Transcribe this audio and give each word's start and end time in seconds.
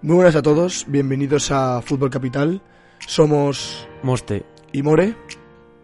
Muy 0.00 0.14
buenas 0.14 0.36
a 0.36 0.42
todos, 0.42 0.84
bienvenidos 0.86 1.50
a 1.50 1.82
Fútbol 1.82 2.10
Capital. 2.10 2.62
Somos 3.00 3.88
Moste 4.04 4.46
y 4.72 4.82
More. 4.82 5.16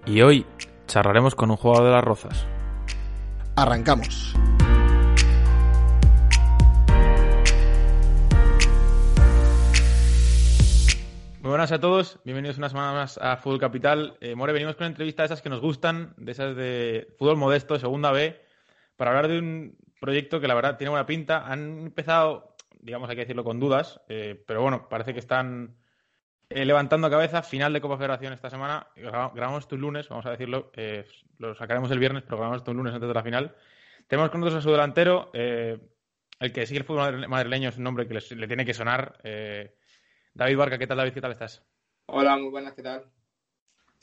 y 0.07 0.23
hoy 0.23 0.47
charlaremos 0.87 1.35
con 1.35 1.51
un 1.51 1.57
jugador 1.57 1.87
de 1.87 1.91
las 1.91 2.05
Rozas. 2.05 2.47
Arrancamos. 3.57 4.35
Muy 11.41 11.51
buenas 11.51 11.73
a 11.73 11.81
todos, 11.81 12.21
bienvenidos 12.25 12.57
una 12.59 12.69
semana 12.69 12.93
más 12.93 13.19
a 13.19 13.37
Fútbol 13.37 13.59
Capital. 13.59 14.17
Eh, 14.21 14.37
More, 14.37 14.53
venimos 14.53 14.77
con 14.77 14.85
una 14.85 14.93
entrevista 14.93 15.23
de 15.23 15.27
esas 15.27 15.43
que 15.43 15.51
nos 15.51 15.61
gustan, 15.61 16.15
de 16.17 16.31
esas 16.33 16.55
de 16.55 17.09
fútbol 17.19 17.37
modesto, 17.37 17.79
segunda 17.81 18.13
B, 18.13 18.41
para 18.97 19.11
hablar 19.11 19.29
de 19.29 19.39
un 19.41 19.77
proyecto 20.01 20.41
que 20.41 20.47
la 20.49 20.55
verdad 20.55 20.77
tiene 20.79 20.91
buena 20.91 21.05
pinta. 21.05 21.47
Han 21.47 21.79
empezado, 21.87 22.54
digamos, 22.85 23.09
hay 23.09 23.17
que 23.17 23.23
decirlo 23.23 23.45
con 23.45 23.59
dudas, 23.59 24.01
eh, 24.09 24.43
pero 24.47 24.61
bueno, 24.63 24.89
parece 24.89 25.13
que 25.15 25.19
están 25.19 25.75
eh, 26.51 26.65
levantando 26.67 27.09
cabeza. 27.11 27.43
Final 27.43 27.73
de 27.73 27.81
Copa 27.81 27.97
Federación 27.97 28.33
esta 28.35 28.51
semana. 28.51 28.87
Gra- 28.95 29.33
Grabamos 29.35 29.65
esto 29.65 29.75
un 29.75 29.81
lunes, 29.81 30.09
vamos 30.09 30.27
a 30.27 30.31
decirlo. 30.31 30.71
eh, 30.75 31.07
lo 31.39 31.55
sacaremos 31.55 31.91
el 31.91 31.99
viernes, 31.99 32.23
pero 32.23 32.37
grabamos 32.37 32.59
esto 32.59 32.71
un 32.71 32.77
lunes 32.77 32.95
antes 32.95 33.09
de 33.09 33.15
la 33.15 33.23
final. 33.23 33.57
Tenemos 34.07 34.31
con 34.31 34.41
nosotros 34.41 34.61
a 34.61 34.63
su 34.63 34.71
delantero, 34.71 35.31
el 35.33 36.53
que 36.53 36.67
sigue 36.67 36.81
el 36.81 36.85
fútbol 36.85 37.15
madri- 37.15 37.27
madrileño, 37.29 37.71
es 37.71 37.79
un 37.79 37.85
nombre 37.85 38.07
que 38.07 38.15
les- 38.15 38.31
le 38.33 38.47
tiene 38.47 38.67
que 38.67 38.75
sonar. 38.75 39.19
David 40.35 40.57
Barca, 40.59 40.79
¿qué 40.79 40.87
tal 40.87 40.99
David? 40.99 41.15
¿Qué 41.15 41.21
tal 41.23 41.33
estás? 41.33 41.65
Hola, 42.07 42.37
muy 42.37 42.51
buenas, 42.51 42.75
¿qué 42.75 42.83
tal? 42.83 43.05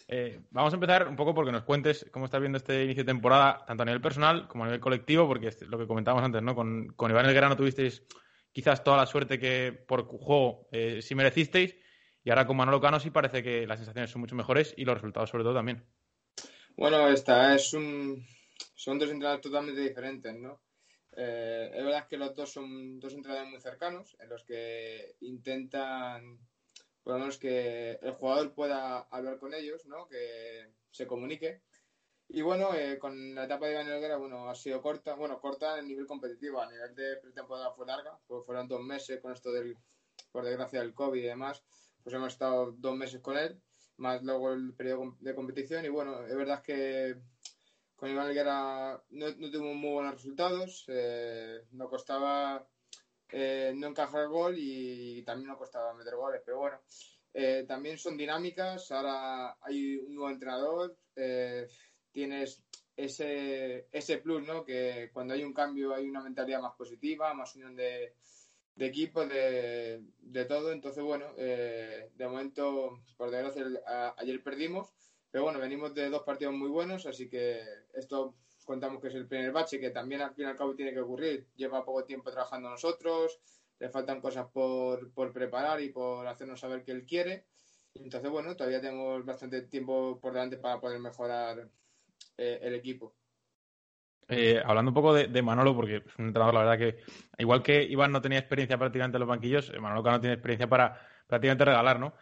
Eh, 0.08 0.42
vamos 0.50 0.74
a 0.74 0.78
empezar 0.78 1.08
un 1.08 1.16
poco 1.16 1.36
porque 1.36 1.52
nos 1.52 1.64
cuentes 1.64 2.10
cómo 2.12 2.26
estás 2.26 2.42
viendo 2.42 2.58
este 2.58 2.84
inicio 2.84 3.04
de 3.04 3.12
temporada, 3.14 3.64
tanto 3.68 3.84
a 3.84 3.86
nivel 3.86 4.02
personal 4.02 4.48
como 4.48 4.64
a 4.64 4.68
nivel 4.68 4.82
colectivo, 4.82 5.28
porque 5.28 5.50
es 5.50 5.62
lo 5.68 5.78
que 5.78 5.86
comentábamos 5.88 6.26
antes, 6.26 6.42
¿no? 6.42 6.56
Con, 6.56 6.88
con 6.96 7.12
Iván 7.12 7.28
Elguera 7.28 7.48
no 7.48 7.56
tuvisteis 7.56 8.04
quizás 8.52 8.84
toda 8.84 8.98
la 8.98 9.06
suerte 9.06 9.40
que 9.40 9.72
por 9.72 10.06
juego 10.06 10.68
eh, 10.72 11.02
sí 11.02 11.16
merecisteis, 11.16 11.76
y 12.24 12.30
ahora 12.30 12.46
con 12.46 12.58
Manolo 12.58 12.80
Cano 12.80 13.00
sí 13.00 13.10
parece 13.10 13.42
que 13.42 13.66
las 13.66 13.80
sensaciones 13.80 14.12
son 14.12 14.22
mucho 14.22 14.36
mejores 14.36 14.74
y 14.78 14.86
los 14.86 14.96
resultados 14.96 15.30
sobre 15.30 15.44
todo 15.44 15.56
también. 15.56 15.84
Bueno, 16.76 17.08
esta 17.10 17.56
es 17.56 17.74
un... 17.74 18.26
son 18.76 19.00
dos 19.00 19.10
entrenadores 19.10 19.42
totalmente 19.42 19.82
diferentes, 19.82 20.36
¿no? 20.36 20.62
Eh, 21.14 21.70
es 21.74 21.84
verdad 21.84 22.08
que 22.08 22.18
los 22.18 22.36
dos 22.36 22.52
son 22.52 23.00
dos 23.00 23.14
entrenadores 23.14 23.52
muy 23.52 23.60
cercanos, 23.60 24.16
en 24.20 24.30
los 24.30 24.44
que 24.44 25.16
intentan, 25.22 26.40
por 27.04 27.14
lo 27.14 27.20
menos, 27.20 27.38
que 27.38 28.00
el 28.02 28.12
jugador 28.14 28.54
pueda 28.54 29.00
hablar 29.12 29.38
con 29.38 29.54
ellos, 29.54 29.86
¿no? 29.88 30.08
Que 30.08 30.68
se 30.90 31.08
comunique. 31.08 31.62
Y 32.34 32.42
bueno, 32.44 32.74
eh, 32.74 32.98
con 32.98 33.36
la 33.36 33.44
etapa 33.44 33.66
de 33.66 33.74
Iván 33.74 33.90
Helguera, 33.90 34.16
bueno, 34.16 34.50
ha 34.50 34.56
sido 34.56 34.82
corta, 34.82 35.16
bueno, 35.16 35.42
corta 35.42 35.78
en 35.78 35.88
nivel 35.90 36.08
competitivo, 36.08 36.62
a 36.62 36.72
nivel 36.72 36.96
de 36.96 37.18
pretemporada 37.18 37.74
fue 37.74 37.86
larga, 37.86 38.18
pues 38.26 38.46
fueron 38.46 38.70
dos 38.70 38.82
meses 38.82 39.20
con 39.20 39.34
esto 39.34 39.52
del, 39.52 39.78
por 40.32 40.46
desgracia, 40.46 40.80
del 40.80 40.94
COVID 40.94 41.22
y 41.22 41.26
demás, 41.28 41.62
pues 42.02 42.16
hemos 42.16 42.32
estado 42.32 42.72
dos 42.72 42.96
meses 42.96 43.20
con 43.20 43.38
él, 43.38 43.62
más 43.98 44.24
luego 44.24 44.54
el 44.54 44.74
periodo 44.74 45.18
de 45.20 45.36
competición 45.36 45.84
y 45.84 45.90
bueno, 45.90 46.26
es 46.26 46.34
verdad 46.34 46.62
que 46.62 47.18
con 47.98 48.10
Iván 48.10 48.30
Helguera 48.30 49.04
no, 49.10 49.26
no 49.28 49.52
tuvimos 49.52 49.76
muy 49.76 49.92
buenos 49.92 50.14
resultados, 50.14 50.86
eh, 50.88 51.66
costaba 51.90 52.66
eh, 53.30 53.74
no 53.76 53.88
encajar 53.88 54.30
gol 54.30 54.56
y 54.58 55.22
también 55.24 55.50
nos 55.50 55.58
costaba 55.58 55.94
meter 55.94 56.16
goles, 56.16 56.42
pero 56.46 56.60
bueno, 56.60 56.80
eh, 57.34 57.66
también 57.68 57.98
son 57.98 58.18
dinámicas, 58.18 58.90
ahora 58.92 59.58
hay 59.62 59.98
un 59.98 60.16
nuevo 60.16 60.30
entrenador, 60.32 60.98
eh, 61.16 61.68
tienes 62.12 62.64
ese, 62.96 63.88
ese 63.92 64.18
plus, 64.18 64.46
¿no? 64.46 64.64
Que 64.64 65.10
cuando 65.14 65.34
hay 65.34 65.44
un 65.44 65.54
cambio 65.54 65.94
hay 65.94 66.10
una 66.10 66.22
mentalidad 66.22 66.62
más 66.62 66.76
positiva, 66.76 67.34
más 67.34 67.56
unión 67.56 67.76
de, 67.76 68.14
de 68.76 68.86
equipo, 68.86 69.26
de, 69.26 70.02
de 70.20 70.46
todo. 70.46 70.72
Entonces, 70.72 71.04
bueno, 71.04 71.26
eh, 71.38 72.12
de 72.16 72.28
momento, 72.28 73.00
por 73.18 73.32
desgracia, 73.32 73.66
ayer 74.18 74.44
perdimos, 74.44 74.94
pero 75.30 75.46
bueno, 75.46 75.60
venimos 75.60 75.94
de 75.94 76.10
dos 76.10 76.24
partidos 76.24 76.54
muy 76.54 76.70
buenos, 76.70 77.06
así 77.06 77.30
que 77.30 77.62
esto 77.94 78.36
contamos 78.66 79.02
que 79.02 79.08
es 79.08 79.16
el 79.16 79.28
primer 79.28 79.52
bache, 79.52 79.80
que 79.80 79.90
también 79.90 80.22
al 80.22 80.34
fin 80.34 80.46
y 80.46 80.50
al 80.50 80.58
cabo 80.58 80.76
tiene 80.76 80.94
que 80.94 81.00
ocurrir. 81.00 81.48
Lleva 81.56 81.86
poco 81.86 82.04
tiempo 82.04 82.32
trabajando 82.32 82.70
nosotros, 82.70 83.40
le 83.80 83.90
faltan 83.90 84.22
cosas 84.22 84.48
por, 84.52 85.12
por 85.14 85.34
preparar 85.34 85.82
y 85.82 85.90
por 85.90 86.28
hacernos 86.28 86.60
saber 86.60 86.84
que 86.84 86.92
él 86.92 87.06
quiere. 87.06 87.46
Entonces, 87.94 88.30
bueno, 88.30 88.56
todavía 88.56 88.80
tenemos 88.80 89.26
bastante 89.26 89.64
tiempo 89.64 90.20
por 90.22 90.34
delante 90.34 90.58
para 90.58 90.80
poder 90.80 91.00
mejorar 91.00 91.70
eh, 92.42 92.60
el 92.64 92.74
equipo. 92.76 93.14
Eh, 94.28 94.62
hablando 94.66 94.92
un 94.92 94.96
poco 94.96 95.14
de, 95.14 95.42
Manolo, 95.42 95.76
porque 95.76 95.98
es 95.98 96.18
un 96.18 96.28
entrenador, 96.28 96.54
la 96.54 96.64
verdad 96.64 96.78
que, 96.78 96.98
igual 97.38 97.62
que 97.62 97.84
Iván 97.84 98.12
no 98.12 98.22
tenía 98.22 98.40
experiencia 98.40 98.78
prácticamente 98.78 99.18
en 99.18 99.20
los 99.20 99.30
banquillos, 99.30 99.70
eh, 99.70 99.80
Manolo 99.80 100.04
Cano 100.04 100.22
tiene 100.22 100.36
experiencia 100.36 100.68
para 100.70 101.00
prácticamente 101.28 101.66
regalar, 101.66 102.00
¿no? 102.00 102.14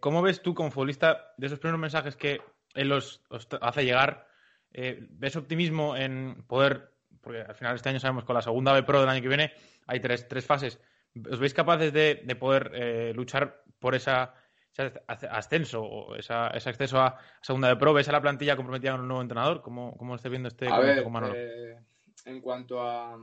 ¿Cómo 0.00 0.22
ves 0.22 0.40
tú 0.40 0.54
como 0.54 0.70
futbolista 0.70 1.32
de 1.36 1.46
esos 1.48 1.58
primeros 1.58 1.80
mensajes 1.80 2.14
que 2.14 2.40
él 2.74 2.92
os, 2.92 3.24
os 3.28 3.48
t- 3.48 3.58
hace 3.60 3.84
llegar? 3.84 4.28
¿Ves 4.70 5.34
optimismo 5.34 5.96
en 5.96 6.44
poder, 6.46 6.92
porque 7.20 7.40
al 7.40 7.56
final 7.56 7.74
este 7.74 7.88
año 7.88 7.98
sabemos 7.98 8.24
con 8.24 8.34
la 8.34 8.42
segunda 8.42 8.72
B 8.72 8.84
Pro 8.84 9.00
del 9.00 9.08
año 9.08 9.20
que 9.20 9.26
viene 9.26 9.52
hay 9.88 9.98
tres, 9.98 10.28
tres 10.28 10.46
fases, 10.46 10.80
¿os 11.28 11.40
veis 11.40 11.54
capaces 11.54 11.92
de, 11.92 12.22
de 12.24 12.36
poder 12.36 13.16
luchar 13.16 13.64
por 13.80 13.96
esa, 13.96 14.34
ese 14.72 14.92
ascenso 15.28 15.82
o 15.82 16.14
esa, 16.14 16.48
ese 16.48 16.70
acceso 16.70 17.00
a 17.00 17.18
segunda 17.42 17.68
B 17.68 17.76
Pro? 17.76 17.92
¿Ves 17.92 18.08
a 18.08 18.12
la 18.12 18.20
plantilla 18.20 18.56
comprometida 18.56 18.92
con 18.92 19.02
un 19.02 19.08
nuevo 19.08 19.22
entrenador? 19.22 19.62
¿Cómo, 19.62 19.96
cómo 19.96 20.14
estáis 20.14 20.30
viendo 20.30 20.48
este 20.48 20.68
A 20.68 20.78
ver, 20.78 21.02
con 21.02 21.32
eh, 21.34 21.76
en 22.24 22.40
cuanto 22.40 22.80
a... 22.80 23.16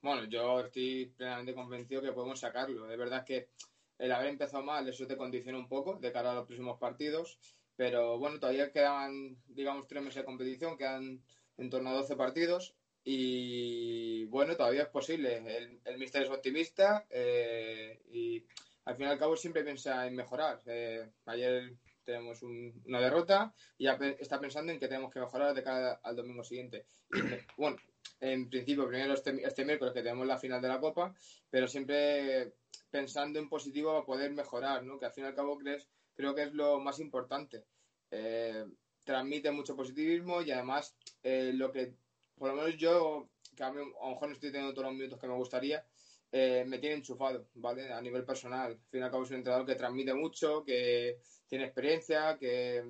Bueno, 0.00 0.24
yo 0.24 0.60
estoy 0.60 1.12
plenamente 1.16 1.54
convencido 1.54 2.02
que 2.02 2.12
podemos 2.12 2.40
sacarlo. 2.40 2.90
Es 2.90 2.98
verdad 2.98 3.24
que 3.24 3.50
el 3.98 4.10
haber 4.10 4.28
empezado 4.28 4.62
mal, 4.64 4.88
eso 4.88 5.06
te 5.06 5.16
condiciona 5.16 5.58
un 5.58 5.68
poco 5.68 5.94
de 5.94 6.10
cara 6.10 6.32
a 6.32 6.34
los 6.34 6.46
próximos 6.46 6.78
partidos, 6.78 7.38
pero 7.76 8.18
bueno, 8.18 8.40
todavía 8.40 8.72
quedan, 8.72 9.36
digamos, 9.46 9.86
tres 9.86 10.02
meses 10.02 10.22
de 10.22 10.26
competición, 10.26 10.76
quedan 10.76 11.22
en 11.56 11.70
torno 11.70 11.90
a 11.90 11.94
12 11.94 12.16
partidos 12.16 12.74
y 13.04 14.24
bueno, 14.26 14.56
todavía 14.56 14.82
es 14.82 14.88
posible. 14.88 15.36
El, 15.36 15.80
el 15.84 15.98
míster 15.98 16.22
es 16.22 16.30
optimista 16.30 17.06
eh, 17.10 18.00
y 18.10 18.44
al 18.84 18.96
fin 18.96 19.06
y 19.06 19.08
al 19.10 19.18
cabo 19.18 19.36
siempre 19.36 19.64
piensa 19.64 20.06
en 20.06 20.16
mejorar. 20.16 20.60
Eh, 20.66 21.10
ayer 21.26 21.74
tenemos 22.04 22.42
un- 22.42 22.82
una 22.86 23.00
derrota 23.00 23.54
y 23.78 23.84
ya 23.84 23.98
está 24.18 24.40
pensando 24.40 24.72
en 24.72 24.80
que 24.80 24.88
tenemos 24.88 25.12
que 25.12 25.20
mejorar 25.20 25.54
de 25.54 25.62
cara 25.62 26.00
al 26.02 26.16
domingo 26.16 26.42
siguiente. 26.44 26.86
Y, 27.12 27.22
me- 27.22 27.46
bueno, 27.56 27.76
en 28.20 28.48
principio, 28.50 28.88
primero 28.88 29.14
este, 29.14 29.30
este 29.46 29.64
miércoles 29.64 29.94
que 29.94 30.02
tenemos 30.02 30.26
la 30.26 30.38
final 30.38 30.60
de 30.60 30.68
la 30.68 30.80
Copa, 30.80 31.14
pero 31.50 31.68
siempre 31.68 32.54
pensando 32.90 33.38
en 33.38 33.48
positivo 33.48 33.92
para 33.92 34.04
poder 34.04 34.32
mejorar, 34.32 34.82
¿no? 34.84 34.98
Que 34.98 35.06
al 35.06 35.12
fin 35.12 35.24
y 35.24 35.26
al 35.28 35.34
cabo 35.34 35.58
crees, 35.58 35.88
creo 36.14 36.34
que 36.34 36.42
es 36.44 36.52
lo 36.52 36.80
más 36.80 36.98
importante. 37.00 37.64
Eh, 38.10 38.66
transmite 39.04 39.50
mucho 39.50 39.74
positivismo 39.76 40.42
y 40.42 40.50
además 40.50 40.94
eh, 41.22 41.52
lo 41.54 41.72
que, 41.72 41.94
por 42.36 42.50
lo 42.50 42.56
menos 42.56 42.76
yo, 42.76 43.28
que 43.56 43.64
a, 43.64 43.72
mí, 43.72 43.80
a 43.80 44.04
lo 44.04 44.10
mejor 44.10 44.28
no 44.28 44.34
estoy 44.34 44.50
teniendo 44.52 44.74
todos 44.74 44.86
los 44.88 44.94
minutos 44.94 45.18
que 45.20 45.26
me 45.28 45.34
gustaría, 45.34 45.84
eh, 46.32 46.64
me 46.66 46.78
tiene 46.78 46.96
enchufado, 46.96 47.46
¿vale? 47.54 47.92
A 47.92 48.00
nivel 48.00 48.24
personal. 48.24 48.72
Al 48.72 48.78
fin 48.90 49.00
y 49.00 49.02
al 49.04 49.10
cabo 49.10 49.24
es 49.24 49.30
un 49.30 49.36
entrenador 49.36 49.66
que 49.66 49.74
transmite 49.74 50.14
mucho, 50.14 50.64
que 50.64 51.18
tiene 51.46 51.66
experiencia, 51.66 52.38
que, 52.38 52.82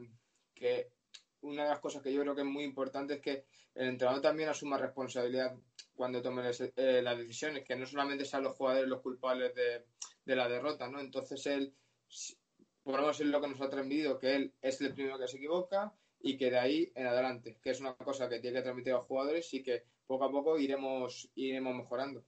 que 0.54 0.92
una 1.40 1.64
de 1.64 1.70
las 1.70 1.80
cosas 1.80 2.02
que 2.02 2.12
yo 2.12 2.22
creo 2.22 2.36
que 2.36 2.42
es 2.42 2.46
muy 2.46 2.62
importante 2.62 3.14
es 3.14 3.20
que 3.20 3.44
el 3.74 3.88
entrenador 3.88 4.22
también 4.22 4.48
asuma 4.48 4.78
responsabilidad 4.78 5.56
cuando 5.92 6.22
tome 6.22 6.42
las, 6.42 6.60
eh, 6.60 6.70
decisiones, 7.16 7.64
que 7.64 7.74
no 7.74 7.84
solamente 7.84 8.24
sean 8.24 8.44
los 8.44 8.56
jugadores 8.56 8.88
los 8.88 9.00
culpables 9.00 9.52
de, 9.54 9.84
de 10.24 10.36
la 10.36 10.48
derrota, 10.48 10.88
¿no? 10.88 11.00
Entonces 11.00 11.44
él, 11.46 11.74
por 12.84 12.94
lo 12.94 13.00
menos 13.02 13.20
es 13.20 13.26
lo 13.26 13.40
que 13.40 13.48
nos 13.48 13.60
ha 13.60 13.68
transmitido, 13.68 14.18
que 14.18 14.36
él 14.36 14.54
es 14.62 14.80
el 14.80 14.94
primero 14.94 15.18
que 15.18 15.26
se 15.26 15.38
equivoca 15.38 15.92
y 16.20 16.36
que 16.36 16.50
de 16.50 16.58
ahí 16.58 16.92
en 16.94 17.06
adelante, 17.06 17.58
que 17.60 17.70
es 17.70 17.80
una 17.80 17.94
cosa 17.96 18.28
que 18.28 18.38
tiene 18.38 18.58
que 18.58 18.62
transmitir 18.62 18.92
a 18.92 18.98
los 18.98 19.06
jugadores 19.06 19.52
y 19.52 19.62
que 19.62 19.82
poco 20.06 20.24
a 20.24 20.30
poco 20.30 20.58
iremos, 20.58 21.28
iremos 21.34 21.74
mejorando. 21.74 22.24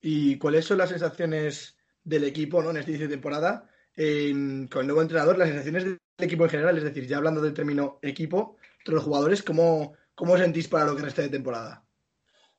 ¿Y 0.00 0.38
cuáles 0.38 0.64
son 0.64 0.78
las 0.78 0.90
sensaciones 0.90 1.76
del 2.04 2.24
equipo 2.24 2.62
¿no? 2.62 2.70
en 2.70 2.76
este 2.78 2.92
inicio 2.92 3.08
de 3.08 3.14
temporada 3.14 3.68
en- 3.94 4.68
con 4.68 4.82
el 4.82 4.86
nuevo 4.86 5.02
entrenador? 5.02 5.38
Las 5.38 5.48
sensaciones 5.48 5.84
del 5.84 5.98
equipo 6.18 6.44
en 6.44 6.50
general, 6.50 6.78
es 6.78 6.84
decir, 6.84 7.06
ya 7.06 7.16
hablando 7.16 7.40
del 7.40 7.54
término 7.54 7.98
equipo, 8.02 8.56
entre 8.78 8.94
los 8.94 9.04
jugadores, 9.04 9.42
¿cómo, 9.42 9.94
cómo 10.14 10.34
os 10.34 10.40
sentís 10.40 10.68
para 10.68 10.84
lo 10.84 10.94
que 10.96 11.02
resta 11.02 11.22
de 11.22 11.28
temporada? 11.30 11.84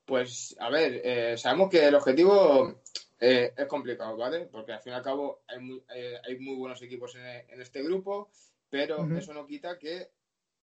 Pues, 0.05 0.55
a 0.59 0.69
ver, 0.69 1.01
eh, 1.03 1.37
sabemos 1.37 1.69
que 1.69 1.85
el 1.85 1.95
objetivo 1.95 2.81
eh, 3.19 3.53
es 3.57 3.65
complicado, 3.65 4.15
¿vale? 4.15 4.45
Porque 4.45 4.73
al 4.73 4.81
fin 4.81 4.93
y 4.93 4.95
al 4.95 5.03
cabo 5.03 5.43
hay 5.47 5.59
muy, 5.59 5.83
eh, 5.93 6.17
hay 6.23 6.39
muy 6.39 6.55
buenos 6.55 6.81
equipos 6.81 7.15
en, 7.15 7.25
en 7.25 7.61
este 7.61 7.83
grupo, 7.83 8.31
pero 8.69 9.05
eso 9.17 9.33
no 9.33 9.45
quita 9.45 9.77
que 9.77 10.11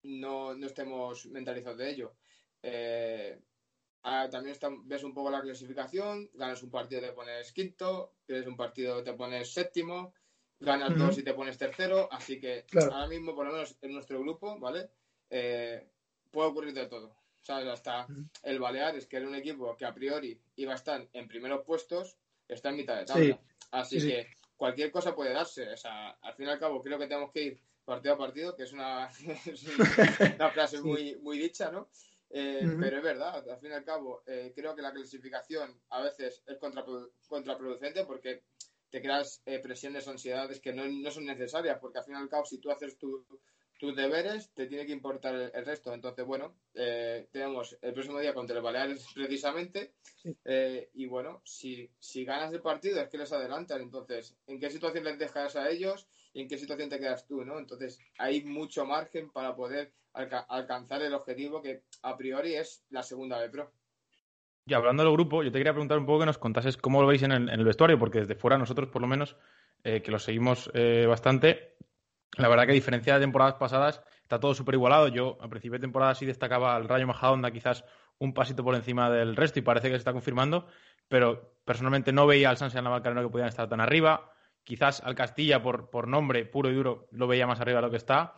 no, 0.02 0.54
no 0.54 0.66
estemos 0.66 1.26
mentalizados 1.26 1.78
de 1.78 1.90
ello. 1.90 2.14
Eh, 2.62 3.38
ah, 4.02 4.28
también 4.30 4.52
está- 4.52 4.70
ves 4.84 5.04
un 5.04 5.14
poco 5.14 5.30
la 5.30 5.40
clasificación, 5.42 6.30
ganas 6.34 6.62
un 6.62 6.70
partido 6.70 7.00
te 7.02 7.12
pones 7.12 7.52
quinto, 7.52 8.14
pierdes 8.26 8.46
un 8.46 8.56
partido 8.56 9.02
te 9.02 9.12
pones 9.14 9.52
séptimo, 9.52 10.14
ganas 10.58 10.90
Ujú. 10.90 10.98
dos 10.98 11.18
y 11.18 11.22
te 11.22 11.34
pones 11.34 11.58
tercero, 11.58 12.08
así 12.12 12.38
que 12.40 12.64
Claro. 12.68 12.92
ahora 12.92 13.08
mismo, 13.08 13.34
por 13.34 13.46
lo 13.46 13.52
menos 13.52 13.76
en 13.80 13.92
nuestro 13.92 14.20
grupo, 14.20 14.58
¿vale? 14.58 14.90
Eh, 15.30 15.88
puede 16.30 16.48
ocurrir 16.48 16.74
de 16.74 16.86
todo. 16.86 17.16
¿Sabes? 17.42 17.66
Hasta 17.68 18.04
Ujú. 18.04 18.26
el 18.42 18.58
Baleares, 18.58 19.06
que 19.06 19.16
era 19.16 19.26
un 19.26 19.34
equipo 19.34 19.74
que 19.76 19.86
a 19.86 19.94
priori 19.94 20.38
iba 20.56 20.72
a 20.72 20.76
estar 20.76 21.08
en 21.12 21.26
primeros 21.26 21.64
puestos, 21.64 22.18
está 22.46 22.68
en 22.68 22.76
mitad 22.76 22.98
de 22.98 23.06
tabla. 23.06 23.36
Sí. 23.36 23.56
Así 23.70 23.98
que 23.98 24.26
cualquier 24.56 24.90
cosa 24.90 25.14
puede 25.14 25.32
darse. 25.32 25.70
O 25.72 25.76
sea, 25.76 26.10
al 26.20 26.34
fin 26.34 26.46
y 26.46 26.50
al 26.50 26.58
cabo, 26.58 26.82
creo 26.82 26.98
que 26.98 27.06
tenemos 27.06 27.32
que 27.32 27.42
ir 27.44 27.60
partido 27.84 28.14
a 28.14 28.18
partido, 28.18 28.54
que 28.54 28.64
es 28.64 28.72
una, 28.74 29.08
frase 30.52 30.82
muy, 30.82 31.16
muy 31.16 31.38
dicha, 31.38 31.70
¿no? 31.70 31.88
Eh, 32.32 32.76
pero 32.78 32.98
es 32.98 33.02
verdad, 33.02 33.48
al 33.48 33.58
fin 33.58 33.70
y 33.70 33.74
al 33.74 33.84
cabo, 33.84 34.22
eh, 34.26 34.52
creo 34.54 34.74
que 34.76 34.82
la 34.82 34.92
clasificación 34.92 35.80
a 35.90 36.00
veces 36.02 36.42
es 36.46 36.58
contraproducente 36.58 38.04
porque 38.04 38.44
te 38.90 39.00
creas 39.00 39.42
eh, 39.46 39.58
presiones 39.60 40.06
ansiedades 40.08 40.60
que 40.60 40.72
no, 40.72 40.86
no, 40.86 41.10
son 41.10 41.26
necesarias, 41.26 41.78
porque 41.80 41.98
al 41.98 42.04
fin 42.04 42.14
y 42.14 42.18
al 42.18 42.28
cabo, 42.28 42.44
si 42.44 42.58
tú 42.58 42.70
haces 42.70 42.96
tu, 42.98 43.24
tus 43.80 43.96
deberes, 43.96 44.50
te 44.52 44.66
tiene 44.66 44.84
que 44.84 44.92
importar 44.92 45.34
el, 45.34 45.64
resto. 45.64 45.94
Entonces, 45.94 46.26
bueno, 46.26 46.54
eh, 46.74 47.28
tenemos 47.32 47.78
el 47.80 47.94
próximo 47.94 48.20
día 48.20 48.34
contra 48.34 48.56
el 48.56 48.62
Baleares 48.62 49.06
precisamente. 49.14 49.94
Eh, 50.44 50.90
y 50.92 51.06
bueno, 51.06 51.40
si, 51.46 51.90
si 51.98 52.26
ganas 52.26 52.52
el 52.52 52.60
partido 52.60 53.00
es 53.00 53.08
que 53.08 53.16
les 53.16 53.32
adelantan. 53.32 53.80
Entonces, 53.80 54.36
¿en 54.46 54.60
qué 54.60 54.68
situación 54.68 55.04
les 55.04 55.18
dejas 55.18 55.56
a 55.56 55.70
ellos 55.70 56.06
y 56.32 56.42
en 56.42 56.48
qué 56.48 56.58
situación 56.58 56.88
te 56.88 56.98
quedas 56.98 57.26
tú? 57.26 57.44
¿no? 57.44 57.58
Entonces, 57.58 57.98
hay 58.18 58.44
mucho 58.44 58.84
margen 58.84 59.30
para 59.30 59.54
poder 59.54 59.92
alcanzar 60.12 61.02
el 61.02 61.14
objetivo 61.14 61.62
que 61.62 61.82
a 62.02 62.16
priori 62.16 62.54
es 62.54 62.84
la 62.90 63.02
segunda 63.02 63.38
B 63.38 63.48
Pro. 63.50 63.72
Y 64.66 64.74
hablando 64.74 65.02
del 65.02 65.12
grupo, 65.12 65.42
yo 65.42 65.50
te 65.50 65.58
quería 65.58 65.72
preguntar 65.72 65.98
un 65.98 66.06
poco 66.06 66.20
que 66.20 66.26
nos 66.26 66.38
contases 66.38 66.76
cómo 66.76 67.00
lo 67.00 67.08
veis 67.08 67.22
en 67.22 67.32
el, 67.32 67.64
vestuario, 67.64 67.98
porque 67.98 68.20
desde 68.20 68.34
fuera 68.34 68.58
nosotros, 68.58 68.88
por 68.88 69.02
lo 69.02 69.08
menos, 69.08 69.36
eh, 69.82 70.02
que 70.02 70.10
lo 70.10 70.18
seguimos 70.18 70.70
bastante, 71.08 71.76
la 72.36 72.48
verdad 72.48 72.66
que 72.66 72.72
a 72.72 72.74
diferencia 72.74 73.14
de 73.14 73.20
temporadas 73.20 73.54
pasadas, 73.54 74.02
está 74.22 74.38
todo 74.38 74.54
súper 74.54 74.74
igualado. 74.74 75.08
Yo 75.08 75.38
a 75.40 75.48
principio 75.48 75.78
de 75.78 75.80
temporada 75.80 76.14
sí 76.14 76.24
destacaba 76.24 76.76
al 76.76 76.88
Rayo 76.88 77.06
Majadahonda 77.06 77.50
quizás 77.50 77.84
un 78.18 78.32
pasito 78.32 78.62
por 78.62 78.74
encima 78.74 79.10
del 79.10 79.34
resto 79.34 79.58
y 79.58 79.62
parece 79.62 79.88
que 79.88 79.94
se 79.94 79.98
está 79.98 80.12
confirmando, 80.12 80.66
pero 81.08 81.54
personalmente 81.64 82.12
no 82.12 82.26
veía 82.26 82.50
al 82.50 82.56
San 82.56 82.70
Navalcarnero 82.72 83.26
que 83.26 83.32
podían 83.32 83.48
estar 83.48 83.68
tan 83.68 83.80
arriba. 83.80 84.29
Quizás 84.64 85.00
al 85.00 85.14
Castilla, 85.14 85.62
por, 85.62 85.90
por 85.90 86.06
nombre 86.06 86.44
puro 86.44 86.70
y 86.70 86.74
duro, 86.74 87.08
lo 87.12 87.26
veía 87.26 87.46
más 87.46 87.60
arriba 87.60 87.78
de 87.78 87.86
lo 87.86 87.90
que 87.90 87.96
está. 87.96 88.34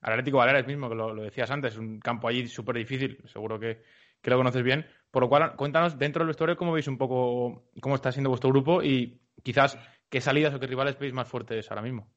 Al 0.00 0.12
Atlético 0.12 0.38
Baleares 0.38 0.66
mismo, 0.66 0.88
que 0.88 0.94
lo, 0.94 1.14
decías 1.14 1.50
antes, 1.50 1.76
un 1.76 2.00
campo 2.00 2.28
allí 2.28 2.46
súper 2.48 2.76
difícil, 2.76 3.18
seguro 3.26 3.58
que, 3.58 3.82
que, 4.20 4.30
lo 4.30 4.36
conoces 4.36 4.62
bien. 4.62 4.86
Por 5.10 5.22
lo 5.22 5.28
cual, 5.28 5.56
cuéntanos 5.56 5.98
dentro 5.98 6.20
del 6.20 6.28
vestuario 6.28 6.56
cómo 6.56 6.72
veis 6.72 6.88
un 6.88 6.98
poco 6.98 7.70
cómo 7.80 7.94
está 7.94 8.12
siendo 8.12 8.30
vuestro 8.30 8.50
grupo 8.50 8.82
y 8.82 9.20
quizás 9.42 9.78
qué 10.08 10.20
salidas 10.20 10.54
o 10.54 10.60
qué 10.60 10.66
rivales 10.66 10.98
veis 10.98 11.12
más 11.12 11.28
fuertes 11.28 11.70
ahora 11.70 11.82
mismo. 11.82 12.08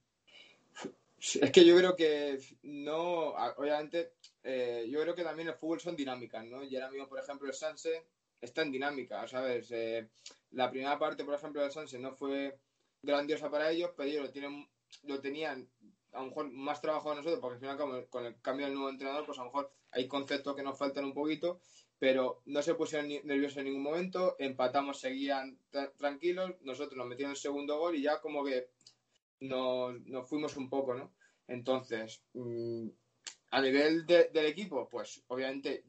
Es 1.19 1.51
que 1.51 1.65
yo 1.65 1.75
creo 1.75 1.95
que 1.95 2.39
no, 2.63 3.33
obviamente, 3.57 4.13
eh, 4.44 4.88
yo 4.89 5.01
creo 5.01 5.15
que 5.15 5.23
también 5.23 5.50
el 5.50 5.56
fútbol 5.56 5.79
son 5.79 5.95
dinámicas, 5.95 6.45
¿no? 6.45 6.63
Y 6.63 6.75
ahora 6.75 6.89
mismo, 6.89 7.09
por 7.09 7.19
ejemplo, 7.19 7.47
el 7.47 7.53
Sanse 7.53 8.06
está 8.39 8.61
en 8.61 8.71
dinámica, 8.71 9.27
¿sabes? 9.27 9.69
Eh, 9.71 10.07
la 10.51 10.69
primera 10.69 10.97
parte, 10.97 11.25
por 11.25 11.33
ejemplo, 11.33 11.61
del 11.61 11.71
Sanse 11.71 12.00
no 12.00 12.13
fue 12.13 12.57
grandiosa 13.01 13.50
para 13.50 13.72
ellos, 13.72 13.92
pero 13.96 14.10
ellos 14.10 14.24
lo, 14.24 14.31
tienen, 14.31 14.69
lo 15.04 15.19
tenían 15.19 15.69
a 16.12 16.22
lo 16.22 16.28
mejor 16.28 16.51
más 16.51 16.81
trabajo 16.81 17.13
nosotros, 17.13 17.40
porque 17.40 17.56
al 17.56 17.78
final 17.78 18.07
con 18.10 18.25
el 18.25 18.42
cambio 18.42 18.66
del 18.66 18.75
nuevo 18.75 18.90
entrenador, 18.90 19.25
pues 19.25 19.38
a 19.38 19.42
lo 19.42 19.48
mejor 19.48 19.72
hay 19.92 20.07
conceptos 20.07 20.56
que 20.56 20.63
nos 20.63 20.78
faltan 20.78 21.06
un 21.06 21.13
poquito, 21.13 21.62
pero 21.98 22.42
no 22.46 22.62
se 22.62 22.75
pusieron 22.75 23.10
nerviosos 23.25 23.57
en 23.57 23.66
ningún 23.66 23.84
momento, 23.84 24.36
empatamos, 24.40 25.00
seguían 25.00 25.60
tranquilos, 25.98 26.56
nosotros 26.62 26.98
nos 26.98 27.07
metimos 27.07 27.31
el 27.31 27.38
segundo 27.38 27.78
gol 27.78 27.96
y 27.96 28.01
ya 28.01 28.19
como 28.22 28.44
que 28.44 28.69
nos, 29.42 30.00
nos 30.02 30.28
fuimos 30.28 30.56
un 30.57 30.69
poco, 30.69 30.94
¿no? 30.95 31.13
Entonces, 31.48 32.24
mm, 32.34 32.88
a 33.52 33.62
nivel 33.62 34.06
del 34.06 34.45
equipo, 34.45 34.88
pues 34.88 35.24
obviamente 35.28 35.84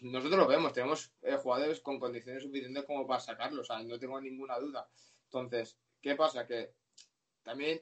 nosotros 0.00 0.38
lo 0.38 0.46
vemos, 0.46 0.72
tenemos 0.72 1.12
eh, 1.22 1.36
jugadores 1.36 1.80
con 1.80 1.98
condiciones 1.98 2.42
suficientes 2.42 2.84
como 2.84 3.06
para 3.06 3.20
sacarlo, 3.20 3.62
no 3.84 3.98
tengo 3.98 4.20
ninguna 4.20 4.58
duda. 4.58 4.88
Entonces, 5.24 5.76
¿qué 6.00 6.14
pasa? 6.14 6.46
Que 6.46 6.72
también 7.42 7.80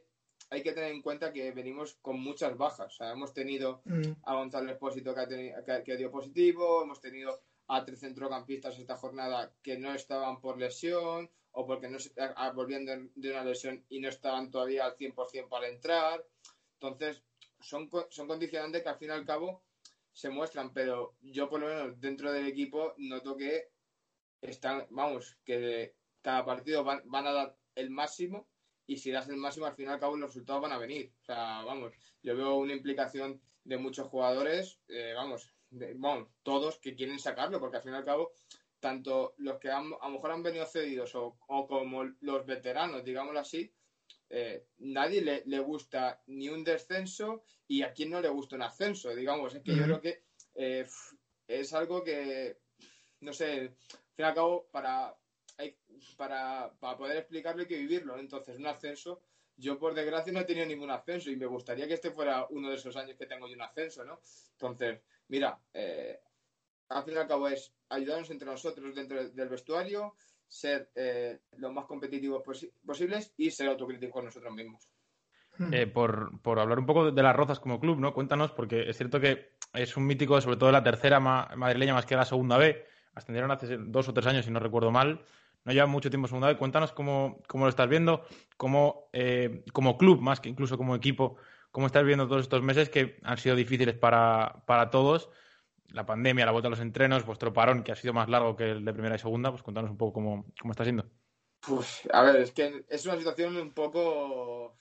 hay 0.50 0.62
que 0.62 0.72
tener 0.72 0.92
en 0.92 1.02
cuenta 1.02 1.32
que 1.32 1.50
venimos 1.52 1.94
con 2.00 2.20
muchas 2.20 2.56
bajas. 2.56 2.94
O 2.94 2.96
sea, 2.96 3.12
hemos 3.12 3.32
tenido 3.32 3.82
mm. 3.84 4.12
a 4.24 4.34
Gonzalo 4.34 4.70
Expósito 4.70 5.14
que, 5.14 5.54
ha 5.54 5.82
que, 5.82 5.96
dio 5.96 6.10
positivo, 6.10 6.82
hemos 6.82 7.00
tenido 7.00 7.40
a 7.68 7.84
tres 7.84 8.00
centrocampistas 8.00 8.78
esta 8.78 8.96
jornada 8.96 9.52
que 9.62 9.78
no 9.78 9.94
estaban 9.94 10.40
por 10.40 10.58
lesión, 10.58 11.30
o 11.52 11.66
porque 11.66 11.88
no 11.88 11.98
se, 11.98 12.12
volviendo 12.54 12.92
de 13.14 13.30
una 13.30 13.44
lesión 13.44 13.84
y 13.88 14.00
no 14.00 14.08
estaban 14.08 14.50
todavía 14.50 14.84
al 14.84 14.96
100% 14.96 15.48
para 15.48 15.68
entrar. 15.68 16.24
Entonces, 16.74 17.22
son, 17.60 17.90
son 18.10 18.28
condicionantes 18.28 18.82
que 18.82 18.88
al 18.88 18.98
fin 18.98 19.08
y 19.08 19.12
al 19.12 19.24
cabo 19.24 19.62
se 20.12 20.30
muestran, 20.30 20.72
pero 20.72 21.16
yo 21.22 21.48
por 21.48 21.60
lo 21.60 21.68
menos 21.68 22.00
dentro 22.00 22.32
del 22.32 22.46
equipo 22.46 22.94
noto 22.98 23.36
que 23.36 23.70
están, 24.42 24.86
vamos, 24.90 25.38
que 25.44 25.94
cada 26.22 26.44
partido 26.44 26.84
van, 26.84 27.02
van 27.06 27.26
a 27.26 27.32
dar 27.32 27.56
el 27.74 27.90
máximo 27.90 28.48
y 28.86 28.98
si 28.98 29.10
das 29.10 29.28
el 29.28 29.36
máximo 29.36 29.66
al 29.66 29.74
fin 29.74 29.86
y 29.86 29.88
al 29.88 30.00
cabo 30.00 30.16
los 30.16 30.30
resultados 30.30 30.62
van 30.62 30.72
a 30.72 30.78
venir. 30.78 31.12
O 31.22 31.24
sea, 31.24 31.62
vamos, 31.64 31.92
yo 32.22 32.36
veo 32.36 32.56
una 32.56 32.74
implicación 32.74 33.40
de 33.64 33.78
muchos 33.78 34.08
jugadores, 34.08 34.80
eh, 34.88 35.12
vamos, 35.14 35.54
vamos, 35.70 36.28
todos 36.42 36.78
que 36.78 36.94
quieren 36.94 37.18
sacarlo, 37.18 37.60
porque 37.60 37.78
al 37.78 37.82
fin 37.82 37.92
y 37.92 37.96
al 37.96 38.04
cabo 38.04 38.32
tanto 38.84 39.32
los 39.38 39.58
que 39.58 39.70
a 39.70 39.80
lo 39.80 40.10
mejor 40.10 40.30
han 40.30 40.42
venido 40.42 40.66
cedidos 40.66 41.14
o, 41.14 41.38
como 41.66 42.04
los 42.20 42.44
veteranos, 42.44 43.02
digámoslo 43.02 43.40
así, 43.40 43.72
eh, 44.28 44.66
nadie 44.76 45.22
le, 45.22 45.58
gusta 45.60 46.22
ni 46.26 46.50
un 46.50 46.64
descenso 46.64 47.44
y 47.66 47.80
a 47.80 47.94
quien 47.94 48.10
no 48.10 48.20
le 48.20 48.28
gusta 48.28 48.56
un 48.56 48.62
ascenso, 48.62 49.14
digamos. 49.14 49.54
Es 49.54 49.62
que 49.62 49.74
yo 49.74 49.84
creo 49.84 50.00
que 50.02 50.24
eh, 50.54 50.86
es 51.48 51.72
algo 51.72 52.04
que, 52.04 52.58
no 53.20 53.32
sé, 53.32 53.60
al 53.60 53.68
fin 53.68 54.18
y 54.18 54.22
al 54.22 54.34
cabo, 54.34 54.68
para, 54.70 55.16
para, 56.16 56.72
para 56.78 56.96
poder 56.96 57.18
explicarlo 57.18 57.62
hay 57.62 57.68
que 57.68 57.78
vivirlo. 57.78 58.18
Entonces, 58.18 58.56
un 58.56 58.66
ascenso, 58.66 59.20
yo 59.56 59.78
por 59.78 59.94
desgracia 59.94 60.32
no 60.32 60.40
he 60.40 60.44
tenido 60.44 60.66
ningún 60.66 60.90
ascenso 60.90 61.30
y 61.30 61.36
me 61.36 61.46
gustaría 61.46 61.86
que 61.86 61.94
este 61.94 62.10
fuera 62.10 62.46
uno 62.50 62.70
de 62.70 62.76
esos 62.76 62.96
años 62.96 63.16
que 63.16 63.26
tengo 63.26 63.46
yo 63.48 63.54
un 63.54 63.62
ascenso, 63.62 64.04
¿no? 64.04 64.20
Entonces, 64.52 65.00
mira, 65.28 65.58
eh, 65.72 66.20
al 66.88 67.04
fin 67.04 67.14
y 67.14 67.16
al 67.18 67.28
cabo 67.28 67.48
es 67.48 67.72
ayudarnos 67.88 68.30
entre 68.30 68.46
nosotros 68.46 68.94
dentro 68.94 69.28
del 69.28 69.48
vestuario, 69.48 70.16
ser 70.48 70.90
eh, 70.94 71.40
lo 71.56 71.72
más 71.72 71.86
competitivos 71.86 72.42
posibles 72.84 73.32
y 73.36 73.50
ser 73.50 73.68
autocríticos 73.68 74.24
nosotros 74.24 74.52
mismos. 74.54 74.88
Hmm. 75.56 75.72
Eh, 75.72 75.86
por, 75.86 76.58
hablar 76.58 76.78
un 76.78 76.86
poco 76.86 77.12
de 77.12 77.22
las 77.22 77.36
Rozas 77.36 77.60
como 77.60 77.78
club, 77.78 77.98
¿no? 77.98 78.12
Cuéntanos, 78.12 78.50
porque 78.52 78.88
es 78.88 78.96
cierto 78.96 79.20
que 79.20 79.54
es 79.72 79.96
un 79.96 80.06
mítico, 80.06 80.40
sobre 80.40 80.56
todo 80.56 80.68
de 80.68 80.72
la 80.72 80.82
tercera 80.82 81.20
madrileña 81.20 81.94
más 81.94 82.06
que 82.06 82.16
la 82.16 82.24
segunda 82.24 82.58
B. 82.58 82.84
Ascendieron 83.14 83.50
hace 83.52 83.76
dos 83.78 84.08
o 84.08 84.14
tres 84.14 84.26
años, 84.26 84.44
si 84.44 84.50
no 84.50 84.58
recuerdo 84.58 84.90
mal. 84.90 85.24
No 85.64 85.72
lleva 85.72 85.86
mucho 85.86 86.10
tiempo 86.10 86.26
en 86.26 86.30
segunda. 86.30 86.58
Cuéntanos 86.58 86.92
cómo, 86.92 87.42
lo 87.52 87.68
estás 87.68 87.88
viendo, 87.88 88.24
cómo, 88.56 89.08
eh, 89.12 89.64
como 89.72 89.96
club, 89.96 90.20
más 90.20 90.40
que 90.40 90.48
incluso 90.48 90.76
como 90.76 90.94
equipo, 90.94 91.36
cómo 91.70 91.86
estás 91.86 92.04
viendo 92.04 92.28
todos 92.28 92.42
estos 92.42 92.62
meses 92.62 92.90
que 92.90 93.18
han 93.22 93.38
sido 93.38 93.56
difíciles 93.56 93.94
para, 93.94 94.62
para 94.66 94.90
todos 94.90 95.30
la 95.94 96.04
pandemia, 96.04 96.44
la 96.44 96.52
vuelta 96.52 96.66
a 96.66 96.70
los 96.70 96.80
entrenos, 96.80 97.24
vuestro 97.24 97.52
parón, 97.52 97.84
que 97.84 97.92
ha 97.92 97.96
sido 97.96 98.12
más 98.12 98.28
largo 98.28 98.56
que 98.56 98.72
el 98.72 98.84
de 98.84 98.92
primera 98.92 99.14
y 99.14 99.18
segunda, 99.18 99.50
pues 99.50 99.62
contanos 99.62 99.90
un 99.90 99.96
poco 99.96 100.14
cómo, 100.14 100.46
cómo 100.60 100.72
está 100.72 100.82
siendo. 100.82 101.08
Pues, 101.60 102.08
a 102.12 102.22
ver, 102.22 102.36
es 102.36 102.52
que 102.52 102.84
es 102.88 103.06
una 103.06 103.16
situación 103.16 103.56
un 103.56 103.72
poco 103.72 104.76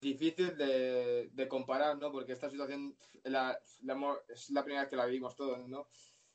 difícil 0.00 0.56
de, 0.56 1.46
comparar, 1.48 1.96
¿no? 1.98 2.10
Porque 2.10 2.32
esta 2.32 2.50
situación 2.50 2.96
la, 3.24 3.56
es 4.28 4.50
la 4.50 4.64
primera 4.64 4.82
vez 4.82 4.90
que 4.90 4.96
la 4.96 5.06
vivimos 5.06 5.36
todos, 5.36 5.66
¿no? 5.68 5.88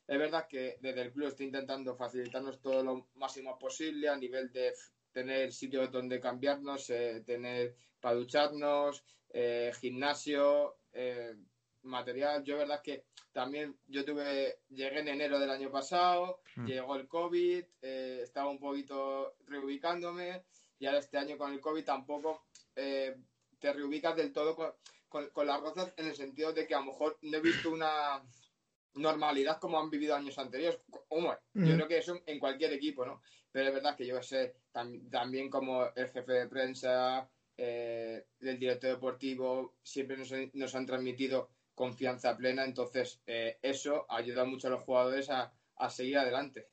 Es 0.08 0.18
verdad 0.18 0.48
que 0.48 0.78
desde 0.80 1.02
el 1.02 1.12
club 1.12 1.28
está 1.28 1.44
intentando 1.44 1.94
facilitarnos 1.94 2.62
todo 2.62 2.82
lo 2.82 3.08
máximo 3.16 3.58
posible 3.58 4.08
a 4.08 4.16
nivel 4.16 4.50
de 4.50 4.72
tener 5.12 5.52
sitio 5.52 5.86
donde 5.88 6.18
cambiarnos, 6.18 6.88
eh, 6.88 7.22
tener 7.26 7.76
para 8.00 8.14
ducharnos, 8.14 9.04
eh, 9.28 9.70
gimnasio, 9.78 10.78
eh, 10.92 11.34
material. 11.82 12.42
Yo, 12.42 12.56
verdad 12.56 12.80
que 12.82 13.04
también 13.32 13.78
yo 13.86 14.02
tuve, 14.02 14.60
llegué 14.70 15.00
en 15.00 15.08
enero 15.08 15.38
del 15.38 15.50
año 15.50 15.70
pasado, 15.70 16.40
mm. 16.56 16.64
llegó 16.64 16.96
el 16.96 17.06
COVID, 17.06 17.64
estaba 17.82 18.48
un 18.48 18.58
poquito 18.58 19.36
reubicándome 19.44 20.42
y 20.78 20.86
ahora 20.86 21.00
este 21.00 21.18
año 21.18 21.36
con 21.36 21.52
el 21.52 21.60
COVID 21.60 21.84
tampoco 21.84 22.46
te 22.74 23.72
reubicas 23.72 24.16
del 24.16 24.32
todo 24.32 24.56
con, 24.56 25.28
con, 25.30 25.46
las 25.46 25.60
rozas 25.60 25.92
en 25.96 26.06
el 26.06 26.14
sentido 26.14 26.52
de 26.52 26.66
que 26.66 26.74
a 26.74 26.78
lo 26.78 26.86
mejor 26.86 27.18
no 27.22 27.36
he 27.36 27.40
visto 27.40 27.70
una 27.70 28.22
normalidad 28.98 29.58
como 29.58 29.78
han 29.78 29.90
vivido 29.90 30.14
años 30.14 30.38
anteriores. 30.38 30.80
Yo 30.90 31.38
mm. 31.54 31.74
creo 31.74 31.88
que 31.88 31.98
eso 31.98 32.20
en 32.26 32.38
cualquier 32.38 32.72
equipo, 32.72 33.06
¿no? 33.06 33.22
Pero 33.50 33.68
es 33.68 33.74
verdad 33.74 33.96
que 33.96 34.06
yo 34.06 34.22
sé, 34.22 34.56
también 34.72 35.48
como 35.48 35.86
el 35.94 36.08
jefe 36.08 36.32
de 36.32 36.48
prensa, 36.48 37.28
eh, 37.56 38.24
el 38.40 38.58
director 38.58 38.90
deportivo, 38.90 39.74
siempre 39.82 40.16
nos, 40.16 40.32
nos 40.52 40.74
han 40.74 40.86
transmitido 40.86 41.50
confianza 41.74 42.36
plena, 42.36 42.64
entonces 42.64 43.20
eh, 43.26 43.58
eso 43.62 44.04
ayuda 44.08 44.44
mucho 44.44 44.66
a 44.66 44.72
los 44.72 44.82
jugadores 44.82 45.30
a, 45.30 45.52
seguir 45.90 46.18
adelante. 46.18 46.66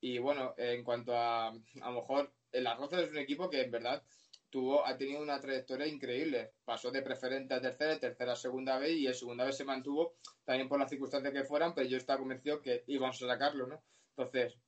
Y 0.00 0.18
bueno, 0.18 0.54
en 0.56 0.82
cuanto 0.84 1.14
a 1.16 1.48
a 1.48 1.90
lo 1.90 1.92
mejor 1.92 2.32
el 2.52 2.66
Arroza 2.66 3.00
es 3.00 3.10
un 3.10 3.18
equipo 3.18 3.50
que 3.50 3.60
en 3.60 3.70
verdad 3.70 4.02
tuvo, 4.50 4.86
ha 4.86 4.96
tenido 4.96 5.20
una 5.20 5.40
trayectoria 5.40 5.86
increíble. 5.86 6.52
Pasó 6.64 6.90
de 6.90 7.02
preferente 7.02 7.54
a 7.54 7.60
tercera, 7.60 7.98
tercera 7.98 8.32
a 8.32 8.36
segunda 8.36 8.78
vez 8.78 8.92
y 8.92 9.06
el 9.06 9.14
segunda 9.14 9.44
vez 9.44 9.56
se 9.56 9.64
mantuvo 9.64 10.16
también 10.44 10.68
por 10.68 10.78
las 10.78 10.90
circunstancias 10.90 11.32
que 11.32 11.44
fueran, 11.44 11.74
pero 11.74 11.88
yo 11.88 11.96
estaba 11.96 12.18
convencido 12.18 12.60
que 12.62 12.84
íbamos 12.86 13.22
a 13.22 13.26
sacarlo, 13.26 13.66
¿no? 13.66 13.82
Entonces, 14.16 14.58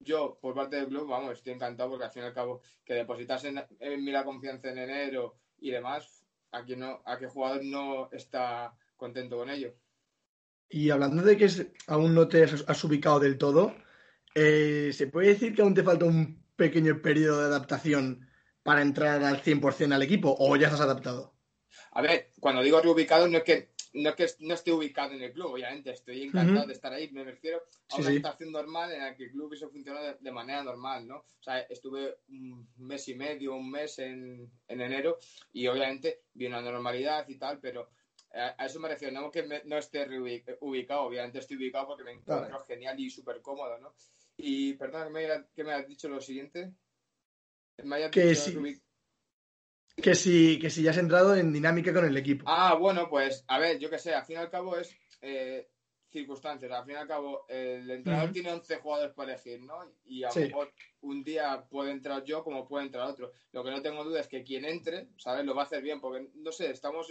yo, 0.00 0.38
por 0.40 0.54
parte 0.54 0.76
del 0.76 0.88
club, 0.88 1.08
vamos, 1.08 1.32
estoy 1.32 1.54
encantado 1.54 1.90
porque 1.90 2.04
al 2.04 2.12
fin 2.12 2.22
y 2.22 2.26
al 2.26 2.34
cabo 2.34 2.60
que 2.84 2.94
depositasen 2.94 3.62
en, 3.78 4.04
mí 4.04 4.10
la 4.10 4.24
confianza 4.24 4.70
en 4.70 4.78
enero 4.78 5.38
y 5.58 5.70
demás, 5.70 6.24
a, 6.52 6.62
no, 6.62 7.02
a 7.04 7.18
qué 7.18 7.26
jugador 7.26 7.64
no 7.64 8.10
está 8.12 8.74
contento 8.96 9.36
con 9.36 9.50
ello. 9.50 9.74
Y 10.68 10.90
hablando 10.90 11.22
de 11.22 11.36
que 11.36 11.48
aún 11.86 12.14
no 12.14 12.28
te 12.28 12.42
has, 12.42 12.84
ubicado 12.84 13.20
del 13.20 13.38
todo, 13.38 13.74
eh, 14.34 14.90
¿se 14.92 15.06
puede 15.06 15.28
decir 15.28 15.54
que 15.54 15.62
aún 15.62 15.74
te 15.74 15.84
falta 15.84 16.04
un 16.04 16.44
pequeño 16.56 17.00
periodo 17.00 17.40
de 17.40 17.46
adaptación 17.46 18.28
para 18.66 18.82
entrar 18.82 19.22
al 19.22 19.42
100% 19.42 19.94
al 19.94 20.02
equipo 20.02 20.36
o 20.38 20.56
ya 20.56 20.66
estás 20.66 20.82
adaptado? 20.82 21.32
A 21.92 22.02
ver, 22.02 22.32
cuando 22.40 22.62
digo 22.62 22.80
reubicado 22.80 23.26
no 23.28 23.38
es 23.38 23.44
que 23.44 23.70
no 23.94 24.14
que 24.14 24.26
no 24.40 24.54
esté 24.54 24.72
ubicado 24.72 25.12
en 25.12 25.22
el 25.22 25.32
club, 25.32 25.52
obviamente, 25.52 25.90
estoy 25.90 26.22
encantado 26.22 26.66
de 26.66 26.74
estar 26.74 26.92
ahí, 26.92 27.10
me 27.12 27.24
refiero 27.24 27.62
a 27.88 27.96
una 27.96 28.10
situación 28.10 28.52
normal 28.52 28.92
en 28.92 29.00
la 29.00 29.16
que 29.16 29.24
el 29.24 29.30
club 29.30 29.54
hizo 29.54 29.70
funcionar 29.70 30.18
de, 30.18 30.32
manera 30.32 30.62
normal, 30.62 31.06
¿no? 31.06 31.16
O 31.16 31.42
sea, 31.42 31.60
estuve 31.60 32.18
un 32.28 32.68
mes 32.76 33.08
y 33.08 33.14
medio, 33.14 33.54
un 33.54 33.70
mes 33.70 33.98
en, 33.98 34.50
enero 34.68 35.18
y 35.52 35.66
obviamente 35.66 36.24
vi 36.34 36.46
una 36.46 36.60
normalidad 36.60 37.26
y 37.28 37.38
tal, 37.38 37.58
pero 37.58 37.88
a, 38.34 38.66
eso 38.66 38.80
me 38.80 38.88
refiero, 38.88 39.18
no 39.18 39.30
que 39.30 39.62
no 39.64 39.78
esté 39.78 40.06
ubicado, 40.60 41.02
obviamente 41.02 41.38
estoy 41.38 41.56
ubicado 41.56 41.86
porque 41.86 42.04
me 42.04 42.12
encuentro 42.12 42.60
genial 42.66 43.00
y 43.00 43.08
súper 43.08 43.40
cómodo, 43.40 43.78
¿no? 43.78 43.94
Y, 44.36 44.74
perdón, 44.74 45.14
¿qué 45.54 45.64
me, 45.64 45.72
has 45.72 45.88
dicho 45.88 46.08
lo 46.08 46.20
siguiente? 46.20 46.74
Me 47.82 48.10
que 48.10 48.34
sí. 48.34 48.80
Que 49.96 50.14
si, 50.14 50.58
que 50.58 50.68
si 50.68 50.82
ya 50.82 50.90
has 50.90 50.98
entrado 50.98 51.34
en 51.34 51.52
dinámica 51.52 51.92
con 51.92 52.04
el 52.04 52.16
equipo. 52.16 52.44
Ah, 52.46 52.74
bueno, 52.74 53.08
pues 53.08 53.44
a 53.48 53.58
ver, 53.58 53.78
yo 53.78 53.88
qué 53.88 53.98
sé, 53.98 54.14
al 54.14 54.26
fin 54.26 54.36
y 54.36 54.40
al 54.40 54.50
cabo 54.50 54.76
es 54.76 54.94
eh, 55.22 55.70
circunstancias. 56.10 56.70
Al 56.70 56.84
fin 56.84 56.94
y 56.94 56.98
al 56.98 57.08
cabo, 57.08 57.46
el 57.48 57.90
entrenador 57.90 58.30
tiene 58.30 58.52
11 58.52 58.76
jugadores 58.76 59.14
para 59.14 59.32
elegir, 59.32 59.62
¿no? 59.62 59.78
Y 60.04 60.22
a 60.22 60.28
lo 60.28 60.34
mejor 60.34 60.72
un 61.00 61.24
día 61.24 61.64
puede 61.70 61.92
entrar 61.92 62.22
yo 62.24 62.44
como 62.44 62.68
puede 62.68 62.86
entrar 62.86 63.08
otro. 63.08 63.32
Lo 63.52 63.64
que 63.64 63.70
no 63.70 63.80
tengo 63.80 64.04
duda 64.04 64.20
es 64.20 64.28
que 64.28 64.44
quien 64.44 64.66
entre, 64.66 65.08
¿sabes? 65.16 65.46
Lo 65.46 65.54
va 65.54 65.62
a 65.62 65.64
hacer 65.64 65.82
bien, 65.82 65.98
porque 65.98 66.28
no 66.34 66.52
sé, 66.52 66.70
estamos. 66.70 67.10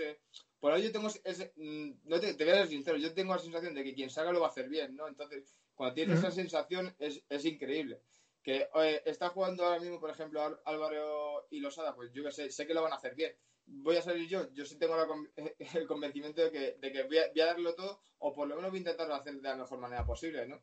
por 0.60 0.72
ahí 0.72 0.84
yo 0.84 0.92
tengo. 0.92 1.10
Ese, 1.24 1.54
mm, 1.56 1.90
no 2.04 2.20
te, 2.20 2.34
voy 2.34 2.50
a 2.50 2.58
ser 2.58 2.68
sincero, 2.68 2.98
yo 2.98 3.14
tengo 3.16 3.34
la 3.34 3.42
sensación 3.42 3.74
de 3.74 3.84
que 3.84 3.96
quien 3.96 4.12
salga 4.12 4.32
lo 4.32 4.42
va 4.42 4.48
a 4.48 4.52
hacer 4.52 4.70
bien, 4.70 4.96
¿no? 4.96 5.08
Entonces, 5.08 5.44
cuando 5.74 5.96
tienes 5.96 6.20
esa 6.20 6.30
sensación 6.30 6.96
es, 7.00 7.24
es 7.30 7.46
increíble 7.46 8.00
que 8.46 8.70
está 9.06 9.30
jugando 9.30 9.66
ahora 9.66 9.80
mismo, 9.80 10.00
por 10.00 10.12
ejemplo, 10.12 10.40
Álvaro 10.66 11.48
y 11.50 11.60
Losada, 11.60 11.96
pues 11.96 12.12
yo 12.14 12.24
que 12.24 12.32
sé, 12.32 12.52
sé 12.52 12.68
que 12.68 12.76
lo 12.76 12.84
van 12.84 12.94
a 12.94 12.98
hacer 12.98 13.16
bien. 13.16 13.36
Voy 13.66 13.98
a 13.98 14.04
salir 14.04 14.30
yo, 14.30 14.54
yo 14.54 14.66
sí 14.66 14.78
tengo 14.78 14.96
el 15.74 15.88
convencimiento 15.88 16.44
de 16.44 16.52
que, 16.52 16.78
de 16.80 16.92
que 16.92 17.04
voy, 17.06 17.18
a, 17.18 17.32
darlo 17.34 17.74
todo, 17.74 18.00
o 18.20 18.32
por 18.36 18.48
lo 18.48 18.56
menos 18.56 18.70
voy 18.70 18.78
a 18.78 18.82
intentarlo 18.82 19.16
hacer 19.16 19.34
de 19.34 19.42
la 19.42 19.56
mejor 19.56 19.80
manera 19.80 20.06
posible, 20.06 20.46
¿no? 20.46 20.62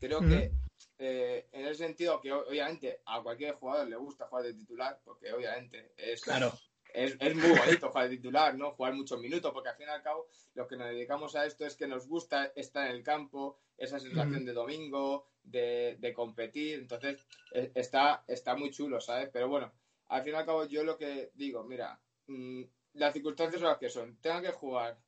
Creo 0.00 0.20
que 0.20 0.52
eh, 0.98 1.48
en 1.52 1.66
ese 1.66 1.84
sentido, 1.84 2.18
que 2.18 2.32
obviamente 2.32 3.02
a 3.04 3.22
cualquier 3.22 3.56
jugador 3.56 3.88
le 3.88 3.96
gusta 3.96 4.26
jugar 4.26 4.46
de 4.46 4.54
titular, 4.54 4.98
porque 5.04 5.34
obviamente 5.34 5.92
es, 5.98 6.22
claro 6.22 6.50
es, 6.94 7.16
es, 7.18 7.34
muy 7.34 7.50
bonito 7.50 7.88
jugar 7.88 8.08
de 8.08 8.16
titular, 8.16 8.56
¿no? 8.56 8.72
Jugar 8.72 8.94
muchos 8.94 9.20
minutos, 9.20 9.52
porque 9.52 9.70
al 9.70 9.76
fin 9.76 9.86
y 9.88 9.90
al 9.90 10.02
cabo 10.02 10.28
lo 10.54 10.66
que 10.66 10.76
nos 10.76 10.88
dedicamos 10.88 11.34
a 11.36 11.46
esto 11.46 11.66
es 11.66 11.76
que 11.76 11.86
nos 11.86 12.06
gusta 12.06 12.52
estar 12.56 12.88
en 12.88 12.96
el 12.96 13.02
campo, 13.02 13.58
esa 13.82 13.98
sensación 13.98 14.44
de 14.44 14.52
domingo, 14.52 15.26
de, 15.42 15.96
de 15.98 16.14
competir, 16.14 16.78
entonces 16.78 17.26
e, 17.50 17.72
está, 17.74 18.24
está 18.28 18.54
muy 18.54 18.70
chulo, 18.70 19.00
¿sabes? 19.00 19.28
Pero 19.32 19.48
bueno, 19.48 19.72
al 20.06 20.22
fin 20.22 20.34
y 20.34 20.36
al 20.36 20.46
cabo 20.46 20.66
yo 20.66 20.84
lo 20.84 20.96
que 20.96 21.32
digo, 21.34 21.64
mira, 21.64 22.00
mm, 22.28 22.62
las 22.94 23.12
circunstancias 23.12 23.60
son 23.60 23.70
las 23.70 23.78
que 23.78 23.90
son, 23.90 24.16
tengo 24.18 24.40
que 24.40 24.52
jugar 24.52 24.98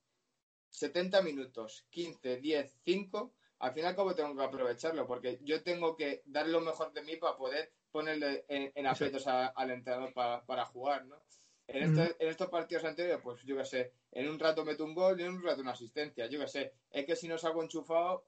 70 0.71 1.23
minutos, 1.23 1.87
15, 1.91 2.39
10, 2.39 2.81
5, 2.85 3.33
al 3.61 3.73
fin 3.73 3.85
y 3.85 3.87
al 3.87 3.97
cabo 3.97 4.15
tengo 4.15 4.35
que 4.35 4.43
aprovecharlo, 4.43 5.07
porque 5.07 5.39
yo 5.43 5.63
tengo 5.63 5.97
que 5.97 6.23
dar 6.27 6.49
lo 6.49 6.61
mejor 6.61 6.93
de 6.93 7.03
mí 7.03 7.17
para 7.17 7.37
poder 7.37 7.73
ponerle 7.93 8.45
en, 8.49 8.73
en 8.75 8.87
aprietos 8.89 9.27
al 9.29 9.71
entrenador 9.71 10.13
para, 10.13 10.45
para 10.45 10.65
jugar, 10.65 11.07
¿no? 11.07 11.23
En, 11.67 11.83
este, 11.83 12.23
en, 12.23 12.29
estos 12.29 12.51
partidos 12.51 12.85
anteriores, 12.85 13.23
pues 13.23 13.43
yo 13.45 13.57
qué 13.57 13.65
sé, 13.65 13.93
en 14.13 14.29
un 14.29 14.39
rato 14.39 14.65
meto 14.65 14.85
un 14.85 14.95
gol 14.95 15.19
y 15.19 15.25
en 15.25 15.31
un 15.31 15.43
rato 15.43 15.63
una 15.63 15.71
asistencia, 15.71 16.27
yo 16.27 16.39
qué 16.41 16.49
sé. 16.49 16.75
Es 16.91 17.07
que 17.07 17.17
si 17.17 17.27
no 17.27 17.39
salgo 17.39 17.63
enchufado, 17.63 18.27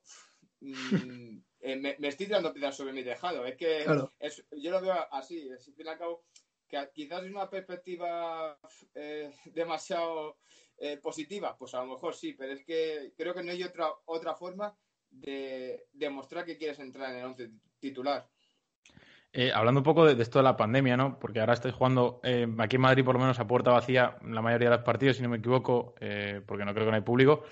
mm, 0.61 1.39
eh, 1.61 1.77
me, 1.77 1.97
estoy 2.09 2.27
tirando 2.27 2.53
piedras 2.53 2.77
sobre 2.77 2.93
mi 2.93 3.05
tejado. 3.05 3.45
Es 3.45 3.57
que 3.57 3.85
yo 4.53 4.71
lo 4.71 4.81
veo 4.81 4.95
así, 5.11 5.49
es, 5.49 5.69
al 5.69 5.75
fin 5.75 5.87
y 5.87 5.89
al 5.89 5.99
cabo, 5.99 6.25
que 6.69 6.91
quizás 6.95 7.25
es 7.25 7.31
una 7.31 7.49
perspectiva 7.49 8.59
eh, 8.95 9.31
demasiado 9.47 10.39
eh, 10.79 10.99
positiva, 10.99 11.57
pues 11.57 11.75
a 11.75 11.81
lo 11.81 11.87
mejor 11.87 12.15
sí, 12.15 12.35
pero 12.35 12.53
es 12.53 12.65
que 12.65 13.13
creo 13.17 13.35
que 13.35 13.43
no 13.43 13.53
hay 13.53 13.63
otra, 13.63 13.91
otra 14.07 14.35
forma 14.35 14.77
de 15.11 15.87
demostrar 15.93 16.45
que 16.45 16.59
quieres 16.59 16.79
entrar 16.79 17.11
en 17.11 17.17
el 17.19 17.25
once 17.25 17.51
titular. 17.79 18.29
Eh, 19.39 19.53
hablando 19.53 19.81
un 19.81 19.85
poco 19.85 20.07
de, 20.07 20.21
esto 20.23 20.39
de 20.39 20.45
la 20.45 20.57
pandemia, 20.57 20.97
¿no? 20.97 21.19
Porque 21.19 21.41
ahora 21.41 21.53
estáis 21.53 21.75
jugando 21.75 22.21
eh, 22.23 22.47
aquí 22.59 22.77
en 22.77 22.83
Madrid, 22.83 23.05
por 23.05 23.17
lo 23.17 23.21
menos 23.21 23.39
a 23.39 23.47
puerta 23.47 23.71
vacía, 23.71 24.17
la 24.23 24.41
mayoría 24.41 24.71
de 24.71 24.77
los 24.77 24.85
partidos, 24.85 25.19
si 25.19 25.23
no 25.23 25.29
me 25.29 25.37
equivoco, 25.37 25.95
eh, 26.01 26.41
porque 26.47 26.65
no 26.65 26.73
creo 26.73 26.87
que 26.87 26.91
no 26.91 26.97
hay 26.97 27.03
público. 27.03 27.43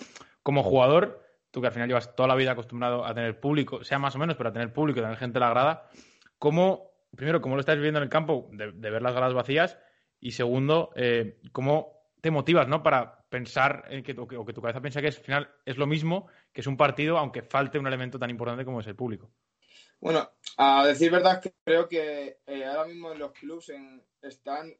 Como 0.42 0.62
jugador, 0.62 1.23
tú 1.54 1.60
que 1.60 1.68
al 1.68 1.72
final 1.72 1.86
llevas 1.86 2.16
toda 2.16 2.26
la 2.26 2.34
vida 2.34 2.50
acostumbrado 2.50 3.06
a 3.06 3.14
tener 3.14 3.38
público, 3.38 3.84
sea 3.84 4.00
más 4.00 4.16
o 4.16 4.18
menos, 4.18 4.36
pero 4.36 4.48
a 4.48 4.52
tener 4.52 4.72
público, 4.72 4.98
a 4.98 5.04
tener 5.04 5.16
gente 5.16 5.38
a 5.38 5.42
la 5.42 5.50
grada, 5.50 5.88
¿cómo, 6.36 6.90
primero, 7.16 7.40
cómo 7.40 7.54
lo 7.54 7.60
estás 7.60 7.76
viviendo 7.76 8.00
en 8.00 8.02
el 8.02 8.10
campo 8.10 8.48
de, 8.50 8.72
ver 8.72 9.00
las 9.00 9.14
gradas 9.14 9.34
vacías? 9.34 9.78
Y 10.18 10.32
segundo, 10.32 10.90
¿cómo 11.52 11.94
te 12.20 12.32
motivas, 12.32 12.66
¿no? 12.66 12.82
Para 12.82 13.24
pensar 13.28 13.84
en 13.88 14.02
que, 14.02 14.16
o 14.18 14.26
que, 14.26 14.52
tu 14.52 14.60
cabeza 14.60 14.80
piensa 14.80 15.00
que 15.00 15.08
es, 15.08 15.18
al 15.18 15.24
final 15.24 15.50
es 15.64 15.76
lo 15.76 15.86
mismo 15.86 16.26
que 16.52 16.62
es 16.62 16.66
un 16.66 16.76
partido, 16.76 17.18
aunque 17.18 17.42
falte 17.42 17.78
un 17.78 17.86
elemento 17.86 18.18
tan 18.18 18.30
importante 18.30 18.64
como 18.64 18.80
es 18.80 18.86
el 18.88 18.96
público. 18.96 19.30
Bueno, 20.00 20.28
a 20.56 20.86
decir 20.86 21.12
verdad, 21.12 21.40
creo 21.64 21.88
que 21.88 22.38
eh, 22.46 22.64
ahora 22.64 22.86
mismo 22.86 23.12
en 23.12 23.18
los 23.20 23.32
clubes 23.32 23.72
están, 24.22 24.74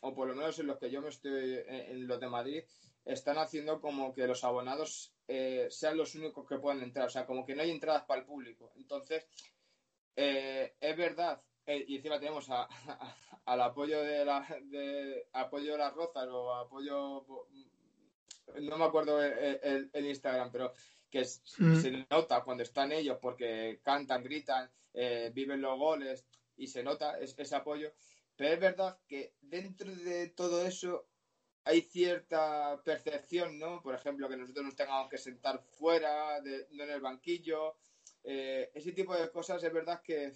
por 0.00 0.28
lo 0.28 0.34
menos 0.34 0.58
en 0.58 0.66
los 0.66 0.78
que 0.78 0.90
yo 0.90 1.00
me 1.00 1.08
estoy, 1.08 1.60
en, 1.66 2.06
los 2.06 2.20
de 2.20 2.28
Madrid, 2.28 2.64
están 3.04 3.38
haciendo 3.38 3.80
como 3.80 4.14
que 4.14 4.26
los 4.26 4.44
abonados 4.44 5.14
eh, 5.28 5.66
sean 5.70 5.96
los 5.96 6.14
únicos 6.14 6.46
que 6.48 6.58
puedan 6.58 6.82
entrar, 6.82 7.06
o 7.06 7.10
sea, 7.10 7.26
como 7.26 7.44
que 7.44 7.54
no 7.54 7.62
hay 7.62 7.70
entradas 7.70 8.04
para 8.04 8.20
el 8.20 8.26
público. 8.26 8.72
Entonces, 8.76 9.26
eh, 10.16 10.74
es 10.80 10.96
verdad, 10.96 11.42
y 11.66 11.96
encima 11.96 12.18
tenemos 12.18 12.48
al 12.50 13.60
apoyo 13.60 14.02
de, 14.02 14.24
la, 14.24 14.46
de 14.64 15.28
apoyo 15.32 15.72
de 15.72 15.78
las 15.78 15.94
rozas 15.94 16.28
o 16.28 16.54
apoyo, 16.54 17.24
no 18.60 18.76
me 18.76 18.84
acuerdo 18.84 19.22
el 19.22 20.06
Instagram, 20.06 20.50
pero 20.50 20.72
que 21.12 21.20
mm. 21.20 21.76
se 21.76 22.06
nota 22.10 22.42
cuando 22.42 22.62
están 22.62 22.90
ellos 22.90 23.18
porque 23.20 23.80
cantan, 23.84 24.24
gritan, 24.24 24.68
eh, 24.94 25.30
viven 25.32 25.60
los 25.60 25.78
goles 25.78 26.26
y 26.56 26.66
se 26.66 26.82
nota 26.82 27.18
ese 27.18 27.54
apoyo. 27.54 27.92
Pero 28.36 28.54
es 28.54 28.60
verdad 28.60 28.98
que 29.06 29.34
dentro 29.40 29.94
de 29.94 30.28
todo 30.28 30.66
eso 30.66 31.06
hay 31.64 31.82
cierta 31.82 32.80
percepción, 32.84 33.58
¿no? 33.58 33.82
Por 33.82 33.94
ejemplo, 33.94 34.28
que 34.28 34.36
nosotros 34.36 34.64
nos 34.64 34.76
tengamos 34.76 35.08
que 35.08 35.18
sentar 35.18 35.62
fuera, 35.62 36.40
no 36.70 36.84
en 36.84 36.90
el 36.90 37.00
banquillo. 37.00 37.76
Eh, 38.24 38.70
ese 38.74 38.92
tipo 38.92 39.14
de 39.14 39.30
cosas 39.30 39.62
es 39.62 39.72
verdad 39.72 40.02
que 40.02 40.32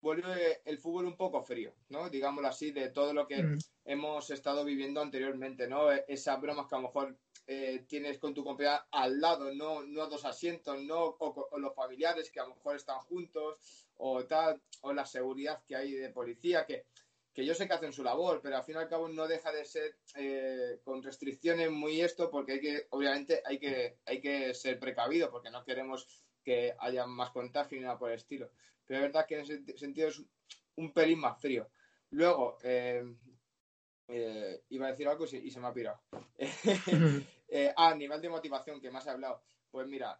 vuelve 0.00 0.60
el 0.64 0.78
fútbol 0.78 1.06
un 1.06 1.16
poco 1.16 1.42
frío, 1.42 1.72
¿no? 1.88 2.10
Digámoslo 2.10 2.48
así, 2.48 2.72
de 2.72 2.90
todo 2.90 3.14
lo 3.14 3.26
que 3.26 3.42
mm. 3.42 3.58
hemos 3.84 4.30
estado 4.30 4.64
viviendo 4.64 5.00
anteriormente, 5.00 5.68
¿no? 5.68 5.92
E-, 5.92 6.04
esas 6.08 6.40
bromas 6.40 6.66
que 6.66 6.74
a 6.74 6.78
lo 6.78 6.88
mejor 6.88 7.16
eh, 7.46 7.84
tienes 7.88 8.18
con 8.18 8.34
tu 8.34 8.44
compañera 8.44 8.86
al 8.90 9.20
lado, 9.20 9.54
no, 9.54 9.82
no 9.82 10.02
a 10.02 10.08
dos 10.08 10.24
asientos, 10.24 10.80
no 10.82 11.16
o, 11.18 11.58
los 11.58 11.74
familiares 11.74 12.30
que 12.30 12.40
a 12.40 12.44
lo 12.44 12.56
mejor 12.56 12.76
están 12.76 12.98
juntos, 13.00 13.86
o 13.96 14.24
tal, 14.26 14.60
o 14.82 14.92
la 14.92 15.06
seguridad 15.06 15.62
que 15.66 15.76
hay 15.76 15.92
de 15.92 16.10
policía, 16.10 16.66
que, 16.66 16.86
que 17.32 17.46
yo 17.46 17.54
sé 17.54 17.66
que 17.66 17.74
hacen 17.74 17.92
su 17.92 18.04
labor, 18.04 18.40
pero 18.42 18.56
al 18.56 18.64
fin 18.64 18.74
y 18.74 18.78
al 18.78 18.88
cabo 18.88 19.08
no 19.08 19.26
deja 19.26 19.52
de 19.52 19.64
ser 19.64 19.96
eh, 20.16 20.80
con 20.84 21.02
restricciones 21.02 21.70
muy 21.70 22.00
esto, 22.00 22.30
porque 22.30 22.52
hay 22.52 22.60
que, 22.60 22.86
obviamente, 22.90 23.42
hay 23.44 23.58
que, 23.58 23.98
hay 24.04 24.20
que 24.20 24.52
ser 24.54 24.78
precavido, 24.78 25.30
porque 25.30 25.50
no 25.50 25.64
queremos 25.64 26.24
que 26.44 26.74
haya 26.78 27.06
más 27.06 27.30
contagio 27.30 27.78
ni 27.78 27.84
nada 27.84 27.98
por 27.98 28.10
el 28.10 28.16
estilo. 28.16 28.50
Pero 28.86 29.00
es 29.00 29.06
verdad 29.06 29.26
que 29.26 29.36
en 29.36 29.40
ese 29.42 29.78
sentido 29.78 30.08
es 30.08 30.22
un 30.76 30.92
pelín 30.92 31.20
más 31.20 31.40
frío. 31.40 31.70
Luego, 32.10 32.58
eh, 32.62 33.02
eh, 34.08 34.62
iba 34.68 34.86
a 34.86 34.90
decir 34.90 35.08
algo 35.08 35.24
y 35.24 35.50
se 35.50 35.60
me 35.60 35.68
ha 35.68 35.72
pirado. 35.72 36.00
ah, 37.76 37.94
nivel 37.94 38.20
de 38.20 38.28
motivación 38.28 38.80
que 38.80 38.90
más 38.90 39.06
he 39.06 39.10
hablado. 39.10 39.42
Pues 39.70 39.86
mira, 39.86 40.18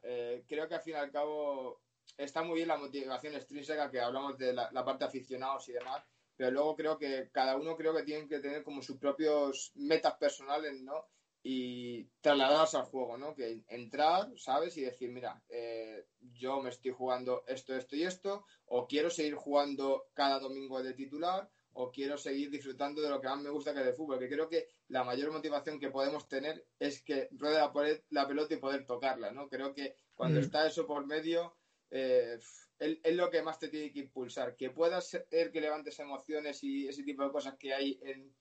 creo 0.49 0.67
que 0.67 0.75
al 0.75 0.81
fin 0.81 0.95
y 0.95 0.97
al 0.97 1.11
cabo 1.11 1.83
está 2.17 2.43
muy 2.43 2.57
bien 2.57 2.69
la 2.69 2.77
motivación 2.77 3.35
extrínseca 3.35 3.91
que 3.91 4.01
hablamos 4.01 4.39
de 4.39 4.53
la, 4.53 4.85
parte 4.85 5.05
aficionados 5.05 5.69
y 5.69 5.73
demás, 5.73 6.05
pero 6.37 6.51
luego 6.51 6.77
creo 6.77 6.99
que 6.99 7.31
cada 7.33 7.57
uno 7.57 7.77
creo 7.77 7.95
que 7.95 8.03
tiene 8.03 8.29
que 8.29 8.41
tener 8.41 8.63
como 8.63 8.83
sus 8.83 8.99
propios 8.99 9.73
metas 9.75 10.15
personales, 10.15 10.81
¿no? 10.83 11.07
Y 11.45 12.05
trasladarlas 12.21 12.75
al 12.75 12.85
juego, 12.85 13.17
¿no? 13.19 13.35
Que 13.35 13.63
entrar, 13.69 14.31
¿sabes? 14.37 14.77
Y 14.77 14.83
decir, 14.83 15.11
mira, 15.11 15.43
eh, 15.49 16.07
yo 16.35 16.63
me 16.63 16.71
estoy 16.71 16.93
jugando 16.93 17.45
esto, 17.47 17.75
esto 17.75 17.97
y 17.97 18.05
esto, 18.05 18.45
o 18.67 18.87
quiero 18.87 19.11
seguir 19.11 19.35
jugando 19.35 20.07
cada 20.15 20.39
domingo 20.39 20.83
de 20.83 20.95
titular, 20.95 21.51
o 21.75 21.91
quiero 21.91 22.19
seguir 22.19 22.51
disfrutando 22.51 23.01
de 23.01 23.09
lo 23.09 23.21
que 23.21 23.29
más 23.29 23.41
me 23.41 23.51
gusta 23.51 23.73
que 23.73 23.81
es 23.81 23.87
el 23.87 23.95
fútbol, 23.95 24.19
que 24.19 24.29
creo 24.29 24.49
que 24.49 24.69
la 24.89 25.05
mayor 25.05 25.33
motivación 25.33 25.81
que 25.81 25.91
podemos 25.91 26.29
tener 26.29 26.67
es 26.79 27.03
que 27.03 27.29
ruede 27.33 27.57
la, 27.57 27.73
la 28.11 28.29
pelota 28.29 28.55
y 28.55 28.59
poder 28.59 28.85
tocarla, 28.85 29.33
¿no? 29.33 29.49
Creo 29.49 29.73
que 29.73 29.97
cuando 30.15 30.41
mm. 30.41 30.43
está 30.43 30.67
eso 30.67 30.87
por 30.87 31.07
medio, 31.07 31.57
eh, 31.93 32.39
es, 32.79 33.15
lo 33.15 33.31
que 33.31 33.43
más 33.43 33.59
te 33.59 33.69
tiene 33.69 33.93
que 33.93 34.01
impulsar. 34.01 34.57
Que 34.57 34.71
puedas 34.71 35.09
ser 35.09 35.53
que 35.53 35.61
levantes 35.61 35.99
emociones 36.01 36.65
y 36.65 36.89
ese 36.89 37.05
tipo 37.05 37.23
de 37.23 37.31
cosas 37.31 37.55
que 37.57 37.73
hay 37.73 38.01
en, 38.03 38.33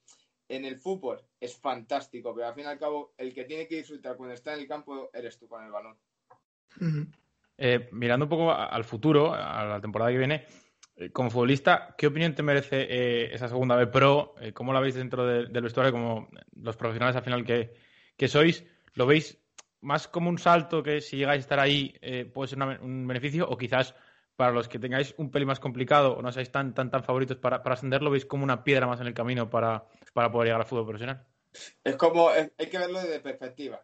en 0.48 0.64
el 0.64 0.78
fútbol 0.78 1.20
es 1.40 1.56
fantástico, 1.56 2.34
pero 2.34 2.48
al 2.48 2.54
fin 2.54 2.64
y 2.64 2.68
al 2.68 2.78
cabo 2.78 3.14
el 3.16 3.32
que 3.32 3.44
tiene 3.44 3.66
que 3.66 3.76
disfrutar 3.76 4.16
cuando 4.16 4.34
está 4.34 4.54
en 4.54 4.60
el 4.60 4.68
campo 4.68 5.10
eres 5.12 5.38
tú 5.38 5.48
con 5.48 5.64
el 5.64 5.70
balón. 5.70 5.96
Eh, 7.58 7.88
mirando 7.92 8.26
un 8.26 8.30
poco 8.30 8.52
al 8.52 8.84
futuro, 8.84 9.32
a 9.34 9.64
la 9.64 9.80
temporada 9.80 10.10
que 10.10 10.18
viene, 10.18 10.46
eh, 10.96 11.10
como 11.10 11.30
futbolista, 11.30 11.94
¿qué 11.96 12.06
opinión 12.06 12.34
te 12.34 12.42
merece 12.42 12.86
eh, 12.88 13.34
esa 13.34 13.48
segunda 13.48 13.76
B 13.76 13.86
Pro? 13.86 14.34
¿Cómo 14.54 14.72
la 14.72 14.80
veis 14.80 14.94
dentro 14.94 15.26
del 15.26 15.62
vestuario 15.62 15.92
como 15.92 16.28
los 16.56 16.76
profesionales 16.76 17.16
al 17.16 17.24
final 17.24 17.44
que, 17.44 17.74
que, 18.16 18.28
sois? 18.28 18.64
¿Lo 18.94 19.06
veis 19.06 19.41
más 19.82 20.08
como 20.08 20.30
un 20.30 20.38
salto 20.38 20.82
que 20.82 21.00
si 21.00 21.18
llegáis 21.18 21.40
a 21.40 21.42
estar 21.42 21.60
ahí 21.60 21.94
puede 22.32 22.48
ser 22.48 22.58
un 22.80 23.06
beneficio 23.06 23.48
o 23.48 23.56
quizás 23.56 23.94
para 24.36 24.52
los 24.52 24.68
que 24.68 24.78
tengáis 24.78 25.14
un 25.18 25.30
pelín 25.30 25.48
más 25.48 25.60
complicado 25.60 26.16
o 26.16 26.22
no 26.22 26.32
seáis 26.32 26.50
tan, 26.50 26.74
tan, 26.74 26.90
tan 26.90 27.04
favoritos 27.04 27.36
para, 27.36 27.62
para 27.62 27.74
ascenderlo, 27.74 28.10
veis 28.10 28.24
como 28.24 28.44
una 28.44 28.64
piedra 28.64 28.86
más 28.86 29.00
en 29.00 29.06
el 29.06 29.14
camino 29.14 29.50
para, 29.50 29.86
para 30.14 30.32
poder 30.32 30.46
llegar 30.46 30.62
al 30.62 30.66
fútbol 30.66 30.86
profesional? 30.86 31.26
Es 31.84 31.96
como, 31.96 32.30
hay 32.30 32.48
que 32.70 32.78
verlo 32.78 33.00
desde 33.00 33.20
perspectiva, 33.20 33.82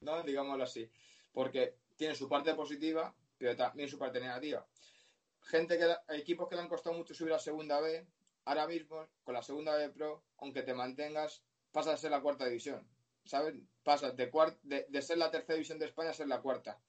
¿no? 0.00 0.22
Digámoslo 0.22 0.64
así. 0.64 0.90
Porque 1.32 1.76
tiene 1.96 2.14
su 2.14 2.28
parte 2.28 2.54
positiva, 2.54 3.14
pero 3.38 3.56
también 3.56 3.88
su 3.88 3.98
parte 3.98 4.20
negativa. 4.20 4.66
Gente 5.42 5.78
que, 5.78 6.16
equipos 6.16 6.48
que 6.48 6.56
le 6.56 6.62
han 6.62 6.68
costado 6.68 6.96
mucho 6.96 7.14
subir 7.14 7.32
a 7.32 7.38
segunda 7.38 7.80
B, 7.80 8.06
ahora 8.46 8.66
mismo, 8.66 9.06
con 9.22 9.34
la 9.34 9.42
segunda 9.42 9.76
B 9.76 9.90
Pro, 9.90 10.24
aunque 10.38 10.62
te 10.62 10.74
mantengas, 10.74 11.42
pasas 11.70 11.94
a 11.94 11.96
ser 11.96 12.10
la 12.10 12.20
cuarta 12.20 12.46
división. 12.46 12.86
¿Sabes? 13.24 13.54
Pasas 13.84 14.16
de, 14.16 14.30
de, 14.62 14.86
de, 14.88 15.02
ser 15.02 15.18
la 15.18 15.30
tercera 15.30 15.54
división 15.54 15.78
de 15.78 15.86
España 15.86 16.10
a 16.10 16.14
ser 16.14 16.26
la 16.26 16.40
cuarta. 16.40 16.80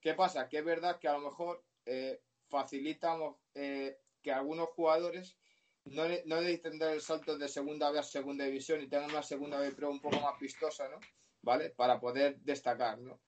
¿Qué 0.00 0.14
pasa? 0.14 0.48
Que 0.48 0.58
es 0.58 0.64
verdad 0.64 0.98
que 1.00 1.08
a 1.08 1.14
lo 1.14 1.20
mejor 1.20 1.64
eh, 1.86 2.20
facilitamos 2.48 3.36
eh, 3.54 3.98
que 4.22 4.32
algunos 4.32 4.68
jugadores 4.70 5.36
no, 5.84 6.04
no 6.26 6.40
necesiten 6.40 6.78
dar 6.78 6.92
el 6.92 7.00
salto 7.00 7.38
de 7.38 7.48
segunda 7.48 7.90
B 7.90 7.98
a 7.98 8.02
segunda 8.02 8.44
división 8.44 8.80
y 8.80 8.88
tengan 8.88 9.10
una 9.10 9.22
segunda 9.22 9.58
B 9.58 9.72
Pro 9.72 9.90
un 9.90 10.00
poco 10.00 10.20
más 10.20 10.38
vistosa, 10.38 10.88
¿no? 10.88 10.98
¿Vale? 11.42 11.70
Para 11.70 12.00
poder 12.00 12.38
destacar, 12.40 12.98
¿no? 12.98 13.20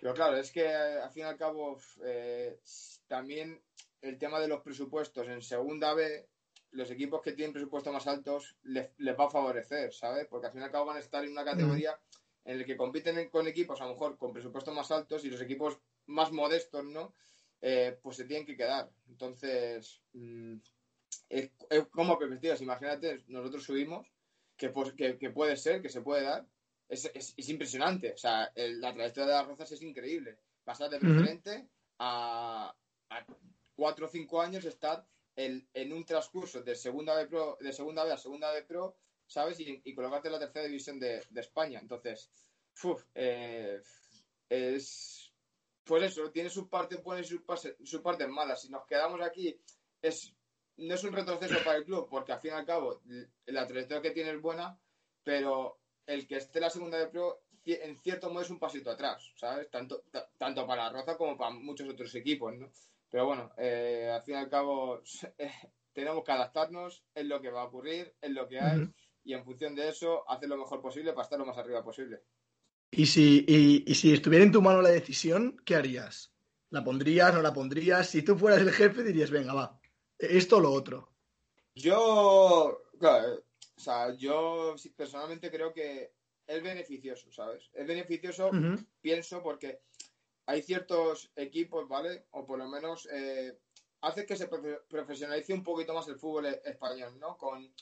Pero 0.00 0.14
claro, 0.14 0.36
es 0.36 0.50
que 0.52 0.64
eh, 0.64 1.00
al 1.00 1.10
fin 1.10 1.22
y 1.22 1.26
al 1.26 1.36
cabo 1.36 1.78
eh, 2.04 2.60
también 3.06 3.62
el 4.00 4.18
tema 4.18 4.40
de 4.40 4.48
los 4.48 4.62
presupuestos 4.62 5.26
en 5.28 5.42
segunda 5.42 5.94
B, 5.94 6.28
los 6.72 6.90
equipos 6.90 7.22
que 7.22 7.32
tienen 7.32 7.52
presupuestos 7.52 7.92
más 7.92 8.06
altos 8.06 8.56
les, 8.62 8.90
va 9.18 9.26
a 9.26 9.30
favorecer, 9.30 9.92
¿sabes? 9.92 10.26
Porque 10.28 10.46
al 10.46 10.52
fin 10.52 10.62
y 10.62 10.64
al 10.64 10.70
cabo 10.70 10.86
van 10.86 10.98
a 10.98 11.00
estar 11.00 11.24
en 11.24 11.32
una 11.32 11.44
categoría 11.44 11.98
en 12.44 12.58
la 12.58 12.64
que 12.64 12.76
compiten 12.76 13.28
con 13.28 13.46
equipos 13.46 13.80
a 13.80 13.84
lo 13.84 13.92
mejor 13.92 14.16
con 14.16 14.32
presupuestos 14.32 14.74
más 14.74 14.90
altos 14.90 15.24
y 15.24 15.30
los 15.30 15.40
equipos 15.40 15.78
más 16.06 16.32
modestos, 16.32 16.84
¿no? 16.84 17.14
Eh, 17.60 17.98
pues 18.02 18.16
se 18.16 18.24
tienen 18.24 18.46
que 18.46 18.56
quedar. 18.56 18.90
Entonces, 19.08 20.00
mm, 20.12 20.56
es, 21.28 21.50
como 21.90 22.18
perspectivas. 22.18 22.62
Imagínate, 22.62 23.24
nosotros 23.28 23.64
subimos, 23.64 24.06
que, 24.56 24.70
pues, 24.70 24.92
que, 24.92 25.18
que, 25.18 25.30
puede 25.30 25.56
ser, 25.56 25.82
que 25.82 25.88
se 25.88 26.00
puede 26.00 26.24
dar. 26.24 26.46
Es, 26.88 27.10
es, 27.14 27.34
es 27.36 27.48
impresionante. 27.48 28.12
O 28.12 28.16
sea, 28.16 28.50
la 28.54 28.94
trayectoria 28.94 29.26
de 29.26 29.38
las 29.38 29.46
rozas 29.46 29.72
es 29.72 29.82
increíble. 29.82 30.38
Pasar 30.64 30.90
de 30.90 30.98
preferente 30.98 31.68
a, 31.98 32.74
a 33.10 33.26
cuatro 33.74 34.06
o 34.06 34.08
cinco 34.08 34.40
años 34.40 34.64
estar 34.64 35.06
en, 35.36 35.68
en, 35.72 35.92
un 35.92 36.04
transcurso 36.04 36.62
de 36.62 36.74
segunda 36.74 37.14
B 37.14 37.26
Pro, 37.26 37.56
de 37.60 37.72
segunda 37.72 38.04
B 38.04 38.12
a 38.12 38.16
segunda 38.16 38.52
B 38.52 38.62
Pro, 38.64 38.96
¿sabes? 39.28 39.60
Y, 39.60 39.94
colocarte 39.94 40.28
en 40.28 40.32
la 40.32 40.40
tercera 40.40 40.66
división 40.66 40.98
de, 40.98 41.22
de 41.30 41.40
España. 41.40 41.78
Entonces, 41.80 42.30
eh, 43.14 43.80
es 44.48 45.32
pues 45.84 46.02
eso, 46.02 46.30
tiene 46.30 46.50
su 46.50 46.68
parte 46.68 46.96
buena 46.96 47.22
y 47.22 47.24
su, 47.24 47.42
su 47.82 48.02
parte 48.02 48.26
mala. 48.26 48.56
Si 48.56 48.68
nos 48.68 48.86
quedamos 48.86 49.22
aquí, 49.22 49.58
es 50.02 50.34
no 50.78 50.94
es 50.94 51.02
un 51.02 51.12
retroceso 51.12 51.56
para 51.64 51.78
el 51.78 51.84
club, 51.84 52.08
porque 52.08 52.32
al 52.32 52.40
fin 52.40 52.52
y 52.52 52.54
al 52.54 52.66
cabo 52.66 53.00
la 53.46 53.66
trayectoria 53.66 54.02
que 54.02 54.10
tiene 54.12 54.30
es 54.30 54.40
buena, 54.40 54.78
pero 55.24 55.80
el 56.06 56.26
que 56.26 56.36
esté 56.36 56.58
en 56.58 56.62
la 56.62 56.70
segunda 56.70 56.98
de 56.98 57.08
pro, 57.08 57.42
en 57.64 57.96
cierto 57.96 58.30
modo 58.30 58.42
es 58.42 58.50
un 58.50 58.58
pasito 58.58 58.90
atrás, 58.90 59.32
¿sabes? 59.36 59.70
Tanto, 59.70 60.04
tanto 60.36 60.66
para 60.66 60.90
Roza 60.90 61.16
como 61.16 61.36
para 61.36 61.50
muchos 61.50 61.88
otros 61.88 62.14
equipos, 62.14 62.54
¿no? 62.54 62.70
Pero 63.10 63.26
bueno, 63.26 63.50
eh, 63.56 64.10
al 64.14 64.22
fin 64.22 64.34
y 64.34 64.38
al 64.38 64.48
cabo 64.48 65.02
tenemos 65.92 66.22
que 66.22 66.32
adaptarnos, 66.32 67.02
es 67.14 67.26
lo 67.26 67.40
que 67.40 67.50
va 67.50 67.62
a 67.62 67.66
ocurrir, 67.66 68.14
es 68.20 68.30
lo 68.30 68.46
que 68.46 68.60
hay, 68.60 68.88
y 69.24 69.34
en 69.34 69.44
función 69.44 69.74
de 69.74 69.88
eso, 69.88 70.28
hacer 70.30 70.48
lo 70.48 70.56
mejor 70.56 70.80
posible 70.80 71.12
para 71.12 71.24
estar 71.24 71.38
lo 71.38 71.46
más 71.46 71.58
arriba 71.58 71.84
posible. 71.84 72.22
Y 72.90 73.06
si, 73.06 73.44
y, 73.46 73.84
y 73.86 73.94
si 73.94 74.12
estuviera 74.12 74.44
en 74.44 74.52
tu 74.52 74.62
mano 74.62 74.80
la 74.80 74.88
decisión, 74.88 75.60
¿qué 75.64 75.76
harías? 75.76 76.32
¿La 76.70 76.82
pondrías, 76.84 77.34
no 77.34 77.42
la 77.42 77.52
pondrías? 77.52 78.08
Si 78.08 78.22
tú 78.22 78.36
fueras 78.36 78.60
el 78.60 78.72
jefe, 78.72 79.02
dirías, 79.02 79.30
venga, 79.30 79.54
va, 79.54 79.80
esto 80.18 80.56
o 80.56 80.60
lo 80.60 80.72
otro. 80.72 81.12
Yo, 81.74 82.82
claro, 82.98 83.44
o 83.76 83.80
sea, 83.80 84.12
yo 84.14 84.74
personalmente 84.96 85.50
creo 85.50 85.72
que 85.72 86.12
es 86.46 86.62
beneficioso, 86.62 87.30
¿sabes? 87.30 87.70
Es 87.72 87.86
beneficioso, 87.86 88.50
pienso, 89.00 89.42
porque 89.42 89.82
hay 90.46 90.62
ciertos 90.62 91.30
equipos, 91.36 91.86
¿vale? 91.88 92.26
O 92.30 92.44
por 92.44 92.58
lo 92.58 92.68
menos 92.68 93.06
eh, 93.12 93.58
hace 94.00 94.26
que 94.26 94.36
se 94.36 94.48
profesionalice 94.88 95.52
un 95.52 95.62
poquito 95.62 95.94
más 95.94 96.08
el 96.08 96.18
fútbol 96.18 96.46
e-, 96.46 96.62
español, 96.64 97.18
¿no? 97.20 97.36
Con, 97.36 97.72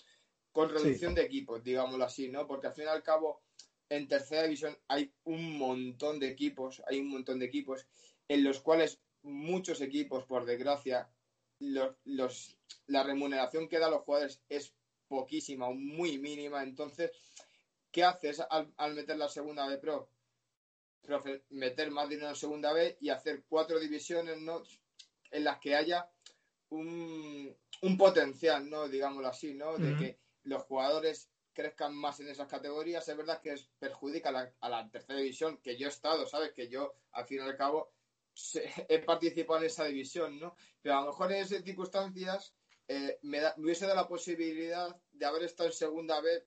con 0.57 0.71
reducción 0.71 1.15
de 1.15 1.21
equipos, 1.21 1.63
digámoslo 1.63 2.03
así, 2.03 2.31
¿no? 2.31 2.47
Porque 2.47 2.69
al 2.69 2.73
fin 2.73 2.85
y 2.85 2.89
al 2.89 3.03
cabo, 3.03 3.43
en 3.91 4.09
tercera 4.09 4.45
división 4.45 4.75
hay 4.89 5.13
un 5.25 5.59
montón 5.59 6.19
de 6.19 6.29
equipos, 6.29 6.83
hay 6.87 6.99
un 6.99 7.11
montón 7.11 7.39
de 7.39 7.45
equipos 7.45 7.87
en 8.27 8.43
los 8.43 8.61
cuales 8.61 8.99
muchos 9.21 9.83
equipos, 9.83 10.25
por 10.25 10.47
desgracia, 10.47 11.11
los, 11.59 12.57
la 12.87 13.03
remuneración 13.03 13.69
que 13.69 13.79
da 13.79 13.89
a 13.89 13.91
los 13.91 14.01
jugadores 14.05 14.41
es 14.49 14.73
poquísima 15.09 15.69
o 15.69 15.75
muy 15.75 16.17
mínima. 16.17 16.63
Entonces, 16.63 17.11
¿qué 17.91 18.05
haces 18.05 18.41
al, 18.49 18.95
meter 18.95 19.19
la 19.19 19.29
segunda 19.29 19.69
B 19.69 19.77
Pro? 19.77 20.09
meter 21.51 21.91
más 21.91 22.09
dinero 22.09 22.31
en 22.31 22.35
segunda 22.35 22.73
B 22.73 22.97
y 23.03 23.11
hacer 23.11 23.45
cuatro 23.47 23.79
divisiones 23.79 24.41
¿no? 24.41 24.63
en 25.31 25.45
las 25.45 25.61
que 25.61 25.77
haya 25.77 26.11
un, 26.71 27.55
un 27.83 27.97
potencial, 27.99 28.71
¿no? 28.71 28.89
digámoslo 28.89 29.29
así, 29.29 29.53
¿no? 29.53 29.77
de 29.77 29.97
que 29.97 30.26
los 30.47 30.63
jugadores 30.63 31.31
crezcan 31.53 31.95
más 31.95 32.21
en 32.21 32.29
esas 32.29 32.49
categorías. 32.49 33.09
Es 33.09 33.17
verdad 33.17 33.41
que 33.41 33.53
es, 33.53 33.69
perjudica 33.79 34.29
a 34.31 34.33
la, 34.33 34.55
a 34.61 34.69
la 34.69 34.91
tercera 34.91 35.19
división, 35.19 35.59
que 35.59 35.77
yo 35.77 35.87
he 35.87 35.91
estado, 35.91 36.27
¿sabes? 36.27 36.53
Que 36.53 36.69
yo, 36.69 36.95
al 37.13 37.27
fin 37.27 37.39
y 37.39 37.41
al 37.41 37.57
cabo, 37.57 37.93
he 38.89 38.99
participado 39.01 39.61
en 39.61 39.67
esa 39.67 39.85
división, 39.85 40.39
¿no? 40.39 40.57
Pero 40.83 40.97
a 40.97 41.01
lo 41.01 41.07
mejor 41.09 41.33
en 41.33 41.43
esas 41.43 41.65
circunstancias 41.65 42.55
eh, 42.89 43.19
me, 43.23 43.41
hubiese 43.57 43.87
dado 43.87 43.97
la 43.97 44.09
posibilidad 44.09 44.95
de 45.13 45.27
haber 45.27 45.45
estado 45.45 45.69
en 45.69 45.75
segunda 45.75 46.21
vez 46.21 46.45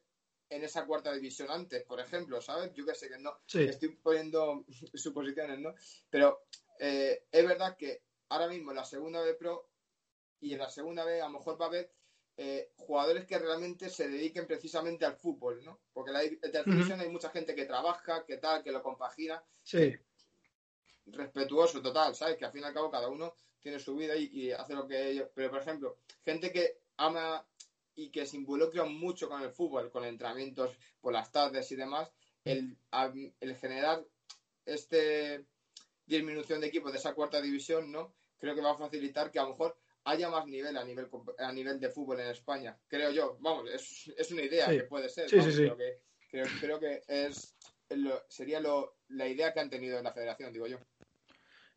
en 0.49 0.63
esa 0.63 0.85
cuarta 0.85 1.13
división 1.13 1.51
antes, 1.51 1.83
por 1.83 1.99
ejemplo, 1.99 2.41
¿sabes? 2.41 2.73
Yo 2.73 2.85
que 2.85 2.95
sé 2.95 3.09
que 3.09 3.19
no, 3.19 3.37
estoy 3.53 3.89
poniendo 3.97 4.65
suposiciones, 4.93 5.59
¿no? 5.59 5.75
Pero 6.09 6.45
eh, 6.79 7.25
es 7.31 7.47
verdad 7.47 7.75
que 7.77 8.03
ahora 8.29 8.47
mismo 8.47 8.71
en 8.71 8.77
la 8.77 8.85
segunda 8.85 9.21
B 9.21 9.33
Pro 9.35 9.69
y 10.39 10.53
en 10.53 10.59
la 10.59 10.69
segunda 10.69 11.03
B 11.03 11.21
a 11.21 11.25
lo 11.25 11.37
mejor 11.37 11.59
va 11.59 11.65
a 11.65 11.69
haber 11.69 11.91
eh, 12.41 12.71
jugadores 12.77 13.25
que 13.25 13.37
realmente 13.37 13.89
se 13.89 14.07
dediquen 14.07 14.47
precisamente 14.47 15.05
al 15.05 15.17
fútbol, 15.17 15.63
¿no? 15.63 15.79
Porque 15.91 16.11
en 16.11 16.53
la 16.53 16.63
división 16.63 16.99
hay 16.99 17.09
mucha 17.09 17.29
gente 17.29 17.53
que 17.53 17.65
trabaja, 17.65 18.25
que 18.25 18.37
tal, 18.37 18.63
que 18.63 18.71
lo 18.71 18.81
compagina. 18.81 19.43
Sí 19.63 19.95
respetuoso 21.11 21.81
total, 21.81 22.15
¿sabes? 22.15 22.37
Que 22.37 22.45
al 22.45 22.51
fin 22.51 22.61
y 22.61 22.65
al 22.65 22.73
cabo 22.73 22.91
cada 22.91 23.07
uno 23.07 23.33
tiene 23.59 23.79
su 23.79 23.95
vida 23.95 24.15
y, 24.15 24.51
hace 24.51 24.73
lo 24.73 24.87
que 24.87 25.09
ellos. 25.09 25.29
Pero, 25.33 25.49
por 25.49 25.61
ejemplo, 25.61 25.97
gente 26.23 26.51
que 26.51 26.79
ama 26.97 27.45
y 27.95 28.09
que 28.09 28.25
se 28.25 28.37
involucra 28.37 28.85
mucho 28.85 29.27
con 29.27 29.41
el 29.41 29.51
fútbol, 29.51 29.91
con 29.91 30.05
entrenamientos 30.05 30.77
por 31.01 31.13
las 31.13 31.31
tardes 31.31 31.71
y 31.71 31.75
demás, 31.75 32.11
el, 32.45 32.77
el 33.39 33.55
generar 33.57 34.05
este 34.65 35.45
disminución 36.05 36.61
de 36.61 36.67
equipos 36.67 36.91
de 36.91 36.97
esa 36.97 37.13
cuarta 37.13 37.41
división, 37.41 37.91
¿no? 37.91 38.13
Creo 38.39 38.55
que 38.55 38.61
va 38.61 38.71
a 38.71 38.77
facilitar 38.77 39.31
que 39.31 39.39
a 39.39 39.43
lo 39.43 39.49
mejor 39.49 39.77
haya 40.09 40.29
más 40.29 40.45
nivel 40.45 40.77
a 40.77 40.83
nivel 40.83 41.07
a 41.37 41.51
nivel 41.51 41.79
de 41.79 41.89
fútbol 41.89 42.19
en 42.19 42.27
España. 42.27 42.77
Creo 42.87 43.11
yo, 43.11 43.37
vamos, 43.39 43.69
es, 43.71 44.11
es 44.17 44.31
una 44.31 44.43
idea 44.43 44.67
que 44.67 44.83
puede 44.83 45.09
ser. 45.09 45.29
Sí, 45.29 45.41
sí, 45.41 45.69
creo, 45.69 45.77
que, 45.77 46.59
creo, 46.59 46.79
que 46.79 47.01
es 47.07 47.55
sería 48.27 48.59
lo, 48.59 48.97
la 49.09 49.27
idea 49.27 49.53
que 49.53 49.59
han 49.59 49.69
tenido 49.69 49.97
en 49.97 50.03
la 50.03 50.13
federación, 50.13 50.53
digo 50.53 50.67
yo. 50.67 50.77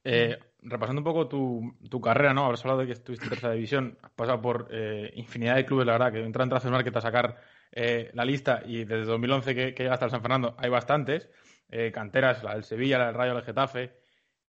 Eh, 0.04 0.36
repasando 0.62 1.00
un 1.00 1.04
poco 1.04 1.28
tu, 1.28 1.76
tu, 1.88 2.00
carrera, 2.00 2.34
¿no? 2.34 2.44
Habrás 2.44 2.62
hablado 2.62 2.80
de 2.80 2.86
que 2.86 2.92
estuviste 2.92 3.24
en 3.24 3.30
tercera 3.30 3.52
división, 3.52 3.98
has 4.02 4.10
pasado 4.10 4.42
por 4.42 4.68
eh, 4.72 5.12
infinidad 5.14 5.54
de 5.54 5.64
clubes, 5.64 5.86
la 5.86 5.92
verdad, 5.92 6.12
que 6.12 6.24
entran 6.24 6.50
en 6.50 6.70
Market 6.70 6.96
a 6.96 7.00
sacar 7.00 7.40
eh, 7.70 8.10
la 8.14 8.24
lista 8.24 8.62
y 8.66 8.84
desde 8.84 9.04
2011 9.04 9.54
que, 9.54 9.74
que 9.74 9.84
llegaste 9.84 10.04
al 10.04 10.10
San 10.10 10.22
Fernando 10.22 10.56
hay 10.58 10.70
bastantes. 10.70 11.28
Eh, 11.74 11.90
canteras, 11.90 12.42
la 12.42 12.54
del 12.54 12.64
Sevilla, 12.64 12.98
la 12.98 13.06
del 13.06 13.14
Rayo, 13.14 13.32
la 13.32 13.40
del 13.40 13.46
Getafe, 13.46 14.01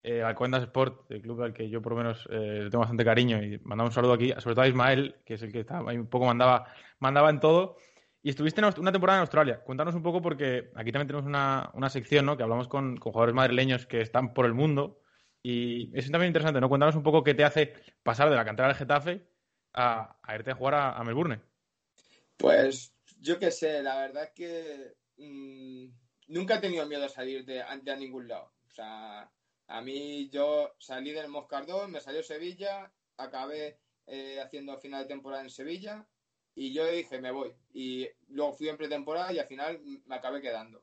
eh, 0.02 0.22
Alcobendas 0.22 0.62
Sport, 0.62 1.10
el 1.10 1.22
club 1.22 1.42
al 1.42 1.52
que 1.52 1.68
yo 1.68 1.82
por 1.82 1.92
lo 1.92 1.98
menos 1.98 2.28
eh, 2.30 2.68
tengo 2.70 2.80
bastante 2.80 3.04
cariño 3.04 3.42
y 3.42 3.58
mandamos 3.64 3.90
un 3.90 3.94
saludo 3.94 4.12
aquí, 4.12 4.32
sobre 4.38 4.54
todo 4.54 4.62
a 4.62 4.68
Ismael, 4.68 5.16
que 5.24 5.34
es 5.34 5.42
el 5.42 5.52
que 5.52 5.60
está 5.60 5.82
ahí 5.86 5.98
un 5.98 6.06
poco 6.06 6.26
mandaba, 6.26 6.66
mandaba 6.98 7.30
en 7.30 7.40
todo. 7.40 7.76
Y 8.22 8.30
estuviste 8.30 8.60
una 8.60 8.92
temporada 8.92 9.18
en 9.18 9.22
Australia. 9.22 9.60
Cuéntanos 9.62 9.94
un 9.94 10.02
poco 10.02 10.20
porque 10.20 10.70
aquí 10.74 10.90
también 10.90 11.06
tenemos 11.06 11.26
una, 11.26 11.70
una 11.74 11.88
sección, 11.88 12.26
¿no? 12.26 12.36
Que 12.36 12.42
hablamos 12.42 12.68
con, 12.68 12.96
con 12.96 13.12
jugadores 13.12 13.34
madrileños 13.34 13.86
que 13.86 14.00
están 14.00 14.34
por 14.34 14.44
el 14.44 14.54
mundo 14.54 15.00
Y 15.42 15.96
es 15.96 16.10
también 16.10 16.28
interesante, 16.28 16.60
¿no? 16.60 16.68
Cuéntanos 16.68 16.96
un 16.96 17.04
poco 17.04 17.22
qué 17.22 17.34
te 17.34 17.44
hace 17.44 17.74
pasar 18.02 18.28
de 18.28 18.36
la 18.36 18.44
cantera 18.44 18.68
del 18.68 18.76
Getafe 18.76 19.24
a, 19.72 20.18
irte 20.34 20.50
a 20.50 20.54
jugar 20.56 20.74
a, 20.74 21.04
Melbourne. 21.04 21.40
Pues 22.36 22.92
yo 23.20 23.38
qué 23.38 23.50
sé, 23.50 23.82
la 23.82 24.00
verdad 24.00 24.24
es 24.24 24.30
que 24.30 24.94
mm, 25.16 25.86
nunca 26.28 26.56
he 26.56 26.60
tenido 26.60 26.86
miedo 26.86 27.04
a 27.04 27.08
salir 27.08 27.44
de, 27.44 27.62
a 27.62 27.76
ningún 27.96 28.28
lado. 28.28 28.52
O 28.66 28.70
sea, 28.70 29.30
a 29.68 29.80
mí 29.82 30.28
yo 30.30 30.74
salí 30.78 31.12
del 31.12 31.28
Moscardón, 31.28 31.92
me 31.92 32.00
salió 32.00 32.22
Sevilla, 32.22 32.90
acabé 33.18 33.78
eh, 34.06 34.40
haciendo 34.40 34.78
final 34.78 35.02
de 35.02 35.08
temporada 35.08 35.42
en 35.42 35.50
Sevilla 35.50 36.06
y 36.54 36.72
yo 36.72 36.86
dije, 36.86 37.20
me 37.20 37.30
voy. 37.30 37.54
Y 37.72 38.08
luego 38.28 38.54
fui 38.54 38.68
en 38.68 38.78
pretemporada 38.78 39.32
y 39.32 39.38
al 39.38 39.46
final 39.46 39.80
me 40.06 40.16
acabé 40.16 40.40
quedando. 40.40 40.82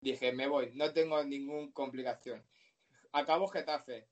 Dije, 0.00 0.32
me 0.32 0.48
voy, 0.48 0.72
no 0.74 0.92
tengo 0.92 1.22
ninguna 1.22 1.70
complicación. 1.72 2.42
Acabo 3.12 3.46
Getafe, 3.48 4.08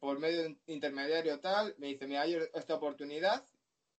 por 0.00 0.18
medio 0.18 0.56
intermediario 0.66 1.38
tal, 1.40 1.74
me 1.78 1.86
dice, 1.86 2.06
me 2.06 2.18
hay 2.18 2.36
esta 2.54 2.74
oportunidad 2.74 3.46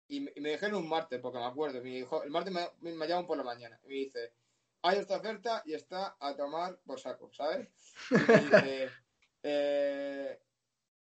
y 0.07 0.19
me, 0.19 0.31
dijeron 0.35 0.75
un 0.83 0.89
martes, 0.89 1.19
porque 1.21 1.39
me 1.39 1.45
acuerdo, 1.45 1.81
me 1.81 1.89
dijo, 1.89 2.21
el 2.23 2.29
martes 2.29 2.53
me, 2.53 2.91
me, 2.91 3.07
llaman 3.07 3.25
por 3.25 3.37
la 3.37 3.43
mañana 3.43 3.79
y 3.85 3.87
me 3.87 3.93
dice, 3.95 4.33
hay 4.81 4.99
esta 4.99 5.17
oferta 5.17 5.63
y 5.65 5.73
está 5.73 6.17
a 6.19 6.35
tomar 6.35 6.77
por 6.85 6.99
saco, 6.99 7.31
¿sabes? 7.33 7.69
Y 8.11 8.15
me 8.15 8.37
dice, 8.37 8.89
eh, 9.43 10.39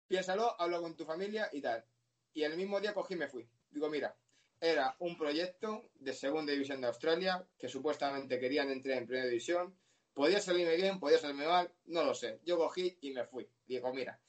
piénsalo, 0.07 0.59
hablo 0.59 0.81
con 0.81 0.95
tu 0.95 1.05
familia 1.05 1.49
y 1.53 1.61
tal. 1.61 1.85
Y 2.33 2.43
el 2.43 2.57
mismo 2.57 2.79
día 2.79 2.93
cogí 2.93 3.13
y 3.13 3.17
me 3.17 3.27
fui. 3.27 3.47
Digo, 3.69 3.89
mira, 3.89 4.15
era 4.59 4.95
un 4.99 5.17
proyecto 5.17 5.89
de 5.95 6.13
segunda 6.13 6.51
división 6.51 6.81
de 6.81 6.87
Australia 6.87 7.47
que 7.57 7.69
supuestamente 7.69 8.39
querían 8.39 8.71
entrar 8.71 8.97
en 8.97 9.05
primera 9.05 9.27
división. 9.27 9.77
Podía 10.13 10.39
salirme 10.39 10.75
bien, 10.75 10.99
podía 10.99 11.19
salirme 11.19 11.47
mal, 11.47 11.71
no 11.85 12.03
lo 12.03 12.13
sé. 12.13 12.39
Yo 12.43 12.57
cogí 12.57 12.97
y 13.01 13.11
me 13.11 13.25
fui. 13.25 13.47
Digo, 13.65 13.93
mira, 13.93 14.19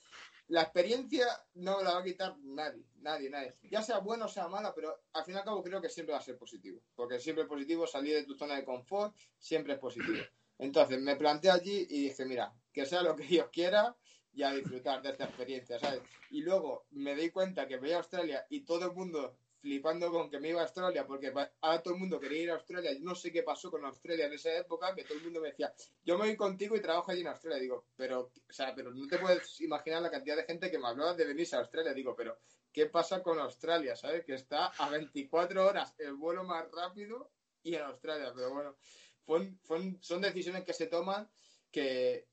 la 0.48 0.62
experiencia 0.62 1.26
no 1.54 1.82
la 1.82 1.94
va 1.94 2.00
a 2.00 2.04
quitar 2.04 2.36
nadie, 2.38 2.84
nadie, 2.96 3.30
nadie. 3.30 3.54
Ya 3.62 3.82
sea 3.82 3.98
buena 3.98 4.26
o 4.26 4.28
sea 4.28 4.48
mala, 4.48 4.74
pero 4.74 5.04
al 5.12 5.24
fin 5.24 5.34
y 5.34 5.38
al 5.38 5.44
cabo 5.44 5.62
creo 5.62 5.80
que 5.80 5.88
siempre 5.88 6.12
va 6.12 6.18
a 6.18 6.22
ser 6.22 6.36
positivo. 6.36 6.80
Porque 6.94 7.18
siempre 7.18 7.44
es 7.44 7.48
positivo 7.48 7.86
salir 7.86 8.14
de 8.14 8.24
tu 8.24 8.34
zona 8.34 8.56
de 8.56 8.64
confort, 8.64 9.14
siempre 9.38 9.74
es 9.74 9.78
positivo. 9.78 10.22
Entonces 10.58 11.00
me 11.00 11.16
planteé 11.16 11.50
allí 11.50 11.86
y 11.88 12.08
dije, 12.08 12.24
mira, 12.26 12.52
que 12.74 12.84
sea 12.84 13.02
lo 13.02 13.16
que 13.16 13.24
Dios 13.24 13.48
quiera 13.50 13.96
y 14.34 14.42
a 14.42 14.52
disfrutar 14.52 15.00
de 15.00 15.10
esta 15.10 15.24
experiencia, 15.24 15.78
¿sabes? 15.78 16.02
Y 16.30 16.42
luego 16.42 16.86
me 16.90 17.14
di 17.14 17.30
cuenta 17.30 17.68
que 17.68 17.76
veía 17.76 17.98
Australia 17.98 18.44
y 18.50 18.62
todo 18.62 18.86
el 18.86 18.92
mundo 18.92 19.36
flipando 19.60 20.10
con 20.10 20.28
que 20.28 20.40
me 20.40 20.50
iba 20.50 20.60
a 20.60 20.64
Australia, 20.64 21.06
porque 21.06 21.32
ahora 21.60 21.82
todo 21.82 21.94
el 21.94 22.00
mundo 22.00 22.20
quería 22.20 22.42
ir 22.42 22.50
a 22.50 22.54
Australia. 22.54 22.92
Yo 22.92 22.98
no 23.00 23.14
sé 23.14 23.32
qué 23.32 23.42
pasó 23.42 23.70
con 23.70 23.82
Australia 23.84 24.26
en 24.26 24.34
esa 24.34 24.54
época, 24.58 24.94
que 24.94 25.04
todo 25.04 25.16
el 25.16 25.24
mundo 25.24 25.40
me 25.40 25.48
decía, 25.48 25.72
yo 26.04 26.18
me 26.18 26.26
voy 26.26 26.36
contigo 26.36 26.76
y 26.76 26.82
trabajo 26.82 27.10
allí 27.10 27.22
en 27.22 27.28
Australia. 27.28 27.60
Digo, 27.60 27.86
pero, 27.96 28.32
o 28.46 28.52
sea, 28.52 28.74
pero 28.74 28.92
no 28.92 29.06
te 29.06 29.16
puedes 29.18 29.60
imaginar 29.62 30.02
la 30.02 30.10
cantidad 30.10 30.36
de 30.36 30.44
gente 30.44 30.70
que 30.70 30.78
me 30.78 30.88
hablaba 30.88 31.14
de 31.14 31.24
venirse 31.24 31.56
a 31.56 31.60
Australia. 31.60 31.94
Digo, 31.94 32.14
pero, 32.14 32.40
¿qué 32.72 32.86
pasa 32.86 33.22
con 33.22 33.38
Australia? 33.38 33.96
¿Sabes? 33.96 34.24
Que 34.26 34.34
está 34.34 34.66
a 34.66 34.90
24 34.90 35.66
horas 35.66 35.94
el 35.96 36.12
vuelo 36.12 36.44
más 36.44 36.70
rápido 36.70 37.30
y 37.62 37.74
en 37.74 37.82
Australia. 37.84 38.32
Pero 38.34 38.52
bueno, 38.52 39.56
son 40.00 40.20
decisiones 40.20 40.64
que 40.64 40.74
se 40.74 40.88
toman 40.88 41.30
que 41.70 42.26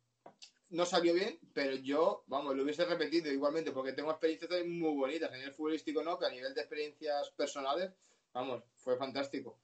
no 0.71 0.85
salió 0.85 1.13
bien, 1.13 1.37
pero 1.53 1.75
yo, 1.75 2.23
vamos, 2.27 2.55
lo 2.55 2.63
hubiese 2.63 2.85
repetido 2.85 3.31
igualmente 3.31 3.71
porque 3.71 3.93
tengo 3.93 4.11
experiencias 4.11 4.65
muy 4.65 4.95
bonitas. 4.95 5.31
A 5.31 5.35
nivel 5.35 5.53
futbolístico 5.53 6.01
no, 6.01 6.17
que 6.17 6.25
a 6.25 6.31
nivel 6.31 6.53
de 6.53 6.61
experiencias 6.61 7.29
personales, 7.31 7.91
vamos, 8.33 8.63
fue 8.77 8.97
fantástico. 8.97 9.59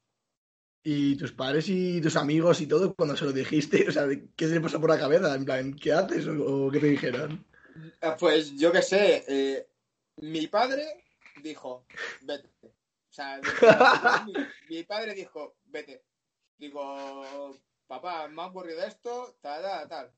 ¿Y 0.83 1.15
tus 1.15 1.31
padres 1.31 1.67
y 1.69 2.01
tus 2.01 2.15
amigos 2.15 2.61
y 2.61 2.67
todo, 2.67 2.93
cuando 2.93 3.15
se 3.15 3.25
lo 3.25 3.33
dijiste, 3.33 3.87
o 3.87 3.91
sea, 3.91 4.07
qué 4.35 4.47
se 4.47 4.53
le 4.53 4.61
pasó 4.61 4.79
por 4.79 4.89
la 4.89 4.99
cabeza? 4.99 5.33
En 5.33 5.45
plan, 5.45 5.73
¿qué 5.73 5.93
haces 5.93 6.27
o, 6.27 6.69
qué 6.71 6.79
te 6.79 6.87
dijeron? 6.87 7.45
Ah, 8.01 8.15
pues 8.17 8.57
yo 8.57 8.71
qué 8.71 8.81
sé, 8.81 9.23
eh, 9.27 9.67
mi 10.17 10.47
padre 10.47 11.05
dijo, 11.41 11.85
vete. 12.21 12.49
O 12.61 13.13
sea, 13.13 13.39
mi, 14.69 14.83
padre 14.83 15.13
dijo, 15.13 15.57
vete. 15.65 16.03
Digo, 16.57 17.55
papá, 17.87 18.27
me 18.27 18.41
ha 18.41 18.47
ocurrido 18.47 18.83
esto, 18.83 19.37
tal, 19.41 19.61
tal, 19.61 19.87
tal. 19.87 20.11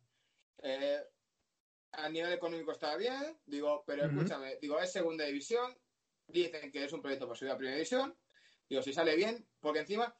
Eh, 0.63 1.03
a 1.91 2.09
nivel 2.09 2.33
económico 2.33 2.71
estaba 2.71 2.97
bien, 2.97 3.39
digo, 3.45 3.83
pero 3.85 4.05
escúchame, 4.05 4.57
digo, 4.61 4.79
es 4.79 4.91
segunda 4.91 5.25
división, 5.25 5.75
dicen 6.27 6.71
que 6.71 6.85
es 6.85 6.93
un 6.93 7.01
proyecto 7.01 7.25
para 7.25 7.37
subir 7.37 7.51
a 7.51 7.57
primera 7.57 7.77
división, 7.77 8.15
digo, 8.69 8.83
si 8.83 8.93
sale 8.93 9.15
bien, 9.15 9.47
porque 9.59 9.79
encima 9.79 10.15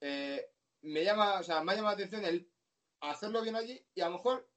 eh, 0.00 0.50
me 0.82 1.02
llama, 1.02 1.40
o 1.40 1.42
sea, 1.42 1.62
me 1.62 1.72
ha 1.72 1.76
llamado 1.76 1.96
la 1.96 2.04
atención 2.04 2.24
el 2.24 2.50
hacerlo 3.00 3.42
bien 3.42 3.56
allí 3.56 3.82
y 3.94 4.00
a 4.00 4.06
lo 4.06 4.12
mejor, 4.16 4.48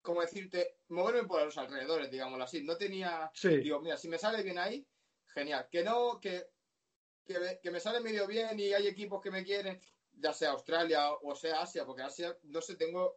como 0.00 0.20
decirte, 0.20 0.78
moverme 0.88 1.24
por 1.26 1.42
los 1.42 1.58
alrededores, 1.58 2.10
digámoslo 2.10 2.44
así. 2.44 2.62
No 2.62 2.76
tenía, 2.76 3.30
digo, 3.42 3.80
mira, 3.80 3.96
si 3.96 4.08
me 4.08 4.18
sale 4.18 4.42
bien 4.42 4.58
ahí, 4.58 4.86
genial. 5.28 5.66
Que 5.70 5.82
no, 5.82 6.20
que, 6.20 6.46
que, 7.24 7.38
me, 7.38 7.60
que 7.60 7.70
me 7.70 7.80
sale 7.80 8.00
medio 8.00 8.26
bien 8.26 8.58
y 8.60 8.72
hay 8.72 8.86
equipos 8.86 9.20
que 9.22 9.30
me 9.30 9.44
quieren, 9.44 9.80
ya 10.12 10.32
sea 10.32 10.50
Australia 10.50 11.10
o 11.12 11.34
sea 11.34 11.62
Asia, 11.62 11.84
porque 11.84 12.02
Asia, 12.02 12.36
no 12.42 12.60
sé, 12.60 12.76
tengo 12.76 13.16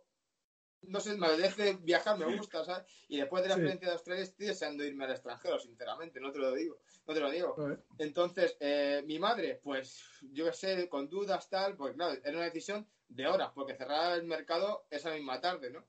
no 0.84 1.00
sé, 1.00 1.18
me 1.18 1.30
deje 1.38 1.74
viajar, 1.82 2.18
me 2.18 2.38
gusta, 2.38 2.64
¿sabes? 2.64 2.86
Y 3.08 3.18
después 3.18 3.44
de 3.44 3.50
la 3.50 3.56
experiencia 3.56 3.88
de 3.88 3.94
Australia 3.94 4.24
estoy 4.24 4.48
deseando 4.48 4.86
irme 4.86 5.06
al 5.06 5.12
extranjero, 5.12 5.60
sinceramente, 5.60 6.20
no 6.20 6.32
te 6.32 6.40
lo 6.40 6.54
digo, 6.54 6.80
no 7.06 7.14
te 7.14 7.20
lo 7.20 7.30
digo. 7.30 7.56
Entonces, 7.98 8.56
eh, 8.60 9.04
mi 9.06 9.20
madre, 9.20 9.60
pues, 9.64 10.02
yo 10.32 10.46
qué 10.46 10.54
sé, 10.54 10.90
con 10.90 11.10
dudas, 11.10 11.50
tal, 11.50 11.76
pues 11.76 11.96
claro, 11.96 12.20
era 12.24 12.38
una 12.38 12.46
decisión 12.46 12.88
de 13.08 13.28
horas, 13.28 13.52
porque 13.54 13.76
cerrar 13.76 14.18
el 14.18 14.26
mercado 14.26 14.86
esa 14.90 15.12
misma 15.12 15.42
tarde, 15.42 15.72
¿no? 15.72 15.86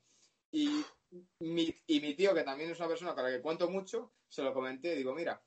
Y 0.50 0.84
mi, 1.40 1.74
y 1.86 2.00
mi 2.00 2.14
tío, 2.14 2.34
que 2.34 2.42
también 2.42 2.70
es 2.70 2.78
una 2.78 2.88
persona 2.88 3.14
con 3.14 3.24
la 3.24 3.30
que 3.30 3.42
cuento 3.42 3.68
mucho, 3.68 4.12
se 4.28 4.42
lo 4.42 4.54
comenté, 4.54 4.94
digo, 4.94 5.14
mira, 5.14 5.42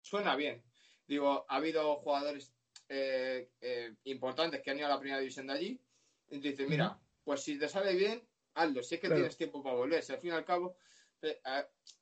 suena 0.00 0.36
bien. 0.36 0.62
Digo, 1.06 1.46
ha 1.48 1.56
habido 1.56 1.96
jugadores 1.96 2.52
eh, 2.88 3.50
eh, 3.60 3.94
importantes 4.04 4.62
que 4.62 4.70
han 4.70 4.78
ido 4.78 4.86
a 4.86 4.90
la 4.90 4.98
primera 4.98 5.20
división 5.20 5.46
de 5.46 5.52
allí, 5.52 5.80
y 6.28 6.38
dice, 6.40 6.66
mira, 6.66 6.98
pues 7.24 7.42
si 7.42 7.58
te 7.58 7.68
sale 7.68 7.94
bien, 7.94 8.26
hazlo, 8.56 8.82
si 8.82 8.96
es 8.96 9.00
que 9.00 9.08
tienes 9.08 9.36
tiempo 9.36 9.62
para 9.62 9.76
volver. 9.76 10.02
Si 10.02 10.12
al 10.12 10.18
fin 10.18 10.30
y 10.30 10.34
al 10.34 10.44
cabo, 10.44 10.76
eh, 11.22 11.40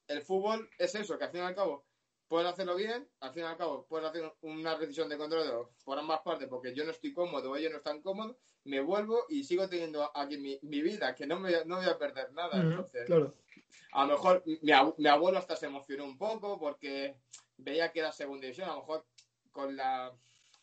el 0.08 0.22
fútbol 0.22 0.68
es 0.78 0.94
eso, 0.94 1.18
que 1.18 1.24
al 1.24 1.30
fin 1.30 1.40
y 1.40 1.44
al 1.44 1.54
cabo 1.54 1.84
puedes 2.28 2.48
hacerlo 2.50 2.74
bien, 2.74 3.06
al 3.20 3.32
fin 3.32 3.42
y 3.42 3.46
al 3.46 3.56
cabo 3.56 3.86
puedes 3.86 4.08
hacer 4.08 4.32
una 4.42 4.76
decisión 4.76 5.08
de 5.08 5.18
control 5.18 5.68
por 5.84 5.98
ambas 5.98 6.20
partes 6.20 6.48
porque 6.48 6.74
yo 6.74 6.84
no 6.84 6.90
estoy 6.90 7.12
cómodo, 7.12 7.54
ellos 7.56 7.72
no 7.72 7.78
están 7.78 8.00
cómodos, 8.00 8.36
me 8.64 8.80
vuelvo 8.80 9.26
y 9.28 9.44
sigo 9.44 9.68
teniendo 9.68 10.10
aquí 10.16 10.38
mi, 10.38 10.82
vida, 10.82 11.14
que 11.14 11.26
no 11.26 11.38
me 11.38 11.64
no 11.64 11.76
voy 11.76 11.86
a 11.86 11.98
perder 11.98 12.32
nada. 12.32 12.60
entonces, 12.60 13.08
a 13.92 14.06
lo 14.06 14.12
mejor 14.12 14.42
mi, 14.44 15.06
abuelo 15.06 15.38
hasta 15.38 15.56
se 15.56 15.66
emocionó 15.66 16.04
un 16.04 16.18
poco 16.18 16.58
porque 16.58 17.16
veía 17.56 17.92
que 17.92 18.00
era 18.00 18.10
segunda 18.10 18.42
división, 18.42 18.68
a 18.68 18.74
lo 18.74 18.80
mejor 18.80 19.06
con 19.52 19.76
la 19.76 20.12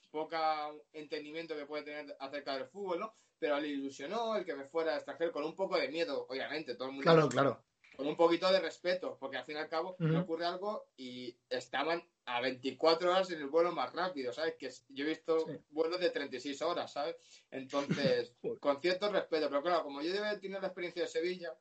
poca 0.10 0.71
entendimiento 0.91 1.56
que 1.56 1.65
puede 1.65 1.84
tener 1.84 2.15
acerca 2.19 2.56
del 2.58 2.67
fútbol, 2.67 2.99
¿no? 2.99 3.15
Pero 3.41 3.60
le 3.60 3.69
ilusionó 3.69 4.36
el 4.36 4.45
que 4.45 4.54
me 4.54 4.65
fuera 4.65 4.93
a 4.93 4.97
extranjero 4.97 5.32
con 5.32 5.43
un 5.43 5.56
poco 5.56 5.75
de 5.75 5.88
miedo, 5.88 6.27
obviamente, 6.30 6.75
todo 6.75 6.89
el 6.89 6.93
mundo. 6.93 7.12
Claro, 7.12 7.27
claro. 7.27 7.63
Con 7.97 8.06
un 8.06 8.15
poquito 8.15 8.51
de 8.51 8.60
respeto, 8.60 9.17
porque 9.19 9.38
al 9.38 9.45
fin 9.45 9.56
y 9.56 9.60
al 9.60 9.67
cabo 9.67 9.95
me 9.97 10.19
ocurre 10.19 10.45
algo 10.45 10.89
y 10.95 11.36
estaban 11.49 12.08
a 12.25 12.39
24 12.39 13.10
horas 13.10 13.32
en 13.32 13.39
el 13.39 13.47
vuelo 13.47 13.71
más 13.71 13.91
rápido, 13.93 14.32
¿sabes? 14.32 14.56
Que 14.60 14.69
yo 14.89 15.06
he 15.06 15.10
visto 15.10 15.47
vuelos 15.71 15.99
de 15.99 16.12
36 16.12 16.62
horas, 16.62 16.93
¿sabes? 16.93 17.15
Entonces, 17.49 18.36
con 18.60 18.80
cierto 18.80 19.12
respeto, 19.12 19.49
pero 19.49 19.63
claro, 19.63 19.84
como 19.84 20.04
yo 20.04 20.13
debe 20.13 20.38
tener 20.38 20.62
la 20.62 20.67
experiencia 20.67 21.01
de 21.01 21.10
Sevilla, 21.10 21.51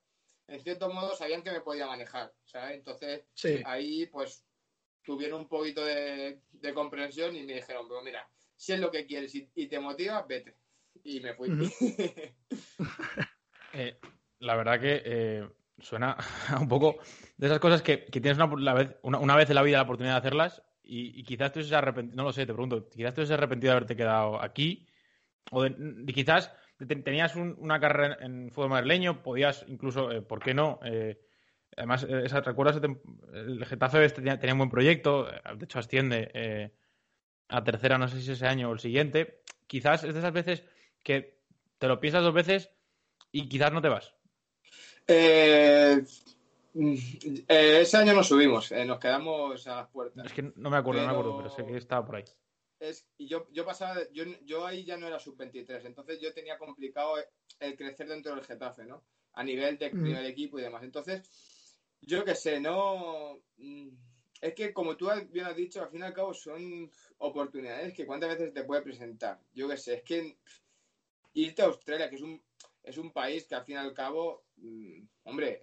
en 0.48 0.60
cierto 0.60 0.90
modo 0.90 1.16
sabían 1.16 1.42
que 1.42 1.50
me 1.50 1.62
podía 1.62 1.86
manejar, 1.86 2.30
¿sabes? 2.44 2.76
Entonces, 2.76 3.24
ahí 3.64 4.04
pues 4.06 4.44
tuvieron 5.02 5.40
un 5.40 5.48
poquito 5.48 5.82
de, 5.82 6.42
comprensión 6.74 7.34
y 7.34 7.42
me 7.42 7.54
dijeron, 7.54 7.88
pero 7.88 8.02
mira, 8.02 8.28
si 8.54 8.74
es 8.74 8.80
lo 8.80 8.90
que 8.90 9.06
quieres 9.06 9.34
y 9.34 9.66
te 9.66 9.80
motiva, 9.80 10.22
vete 10.28 10.60
y 11.04 11.20
me 11.20 11.34
fui. 11.34 11.50
Eh, 13.72 14.00
la 14.40 14.56
verdad 14.56 14.80
que 14.80 15.00
eh, 15.04 15.48
suena 15.78 16.16
un 16.60 16.66
poco 16.66 16.98
de 17.36 17.46
esas 17.46 17.60
cosas 17.60 17.82
que, 17.82 17.98
tienes 17.98 18.36
una, 18.36 18.74
vez, 18.74 18.96
una, 19.02 19.36
vez 19.36 19.48
en 19.48 19.54
la 19.54 19.62
vida 19.62 19.76
la 19.76 19.84
oportunidad 19.84 20.14
de 20.14 20.18
hacerlas 20.18 20.60
y, 20.82 21.22
quizás 21.22 21.52
tú 21.52 21.60
arrepentido, 21.72 22.16
no 22.16 22.24
lo 22.24 22.32
sé, 22.32 22.46
te 22.46 22.52
pregunto, 22.52 22.88
quizás 22.88 23.14
tú 23.14 23.20
arrepentido 23.32 23.70
de 23.70 23.76
haberte 23.76 23.94
quedado 23.94 24.42
aquí 24.42 24.88
o 25.52 25.64
quizás 26.12 26.52
tenías 27.04 27.36
una 27.36 27.78
carrera 27.78 28.18
en 28.22 28.50
fútbol 28.50 28.70
madrileño, 28.70 29.22
podías 29.22 29.64
incluso, 29.68 30.10
eh, 30.10 30.20
¿por 30.20 30.40
qué 30.40 30.52
no? 30.52 30.80
además, 31.76 32.02
¿recuerdas? 32.44 32.80
El 33.32 33.64
Getafe 33.66 34.04
este 34.04 34.16
tenía, 34.16 34.40
tenía, 34.40 34.54
un 34.54 34.58
buen 34.58 34.70
proyecto, 34.70 35.26
de 35.26 35.64
hecho 35.64 35.78
asciende 35.78 36.72
a 37.50 37.64
tercera, 37.64 37.98
no 37.98 38.08
sé 38.08 38.20
si 38.20 38.32
ese 38.32 38.46
año 38.46 38.68
o 38.68 38.72
el 38.72 38.80
siguiente. 38.80 39.42
Quizás 39.68 40.04
es 40.04 40.14
de 40.14 40.20
esas 40.20 40.32
veces 40.32 40.64
que 41.02 41.40
te 41.78 41.88
lo 41.88 42.00
piensas 42.00 42.22
dos 42.22 42.34
veces 42.34 42.70
y 43.32 43.48
quizás 43.48 43.72
no 43.72 43.82
te 43.82 43.88
vas. 43.88 44.14
Eh, 45.06 46.04
eh, 46.74 47.80
ese 47.80 47.96
año 47.96 48.14
no 48.14 48.22
subimos, 48.22 48.70
eh, 48.72 48.84
nos 48.84 48.98
quedamos 48.98 49.66
a 49.66 49.76
las 49.76 49.88
puertas. 49.88 50.26
Es 50.26 50.32
que 50.32 50.52
no 50.54 50.70
me 50.70 50.76
acuerdo, 50.76 51.00
no 51.00 51.06
me 51.06 51.12
acuerdo, 51.12 51.36
pero 51.36 51.50
sé 51.50 51.64
que 51.64 51.76
estaba 51.76 52.04
por 52.04 52.16
ahí. 52.16 52.24
Es, 52.78 53.06
y 53.18 53.26
yo, 53.26 53.46
yo 53.52 53.64
pasaba, 53.64 54.00
yo, 54.12 54.24
yo 54.44 54.66
ahí 54.66 54.84
ya 54.84 54.96
no 54.96 55.06
era 55.06 55.18
sub-23, 55.18 55.84
entonces 55.84 56.20
yo 56.20 56.32
tenía 56.32 56.56
complicado 56.58 57.16
el 57.58 57.76
crecer 57.76 58.08
dentro 58.08 58.34
del 58.34 58.44
Getafe, 58.44 58.84
¿no? 58.84 59.04
A 59.34 59.44
nivel 59.44 59.76
de 59.78 59.92
mm. 59.92 60.02
primer 60.02 60.24
equipo 60.24 60.58
y 60.58 60.62
demás. 60.62 60.82
Entonces, 60.82 61.22
yo 62.00 62.24
qué 62.24 62.34
sé, 62.34 62.60
no... 62.60 63.38
Mm, 63.58 63.88
es 64.40 64.54
que 64.54 64.72
como 64.72 64.96
tú 64.96 65.10
bien 65.30 65.44
has 65.44 65.56
dicho, 65.56 65.82
al 65.82 65.90
fin 65.90 66.00
y 66.00 66.04
al 66.04 66.14
cabo 66.14 66.32
son 66.32 66.90
oportunidades 67.18 67.92
que 67.92 68.06
cuántas 68.06 68.30
veces 68.30 68.54
te 68.54 68.64
puede 68.64 68.80
presentar. 68.80 69.38
Yo 69.52 69.68
qué 69.68 69.76
sé, 69.76 69.96
es 69.96 70.02
que 70.02 70.38
irte 71.34 71.62
a 71.62 71.66
Australia, 71.66 72.08
que 72.08 72.16
es 72.16 72.22
un, 72.22 72.42
es 72.82 72.98
un 72.98 73.12
país 73.12 73.46
que 73.46 73.54
al 73.54 73.64
fin 73.64 73.76
y 73.76 73.78
al 73.78 73.94
cabo, 73.94 74.44
mm, 74.56 75.02
hombre, 75.24 75.60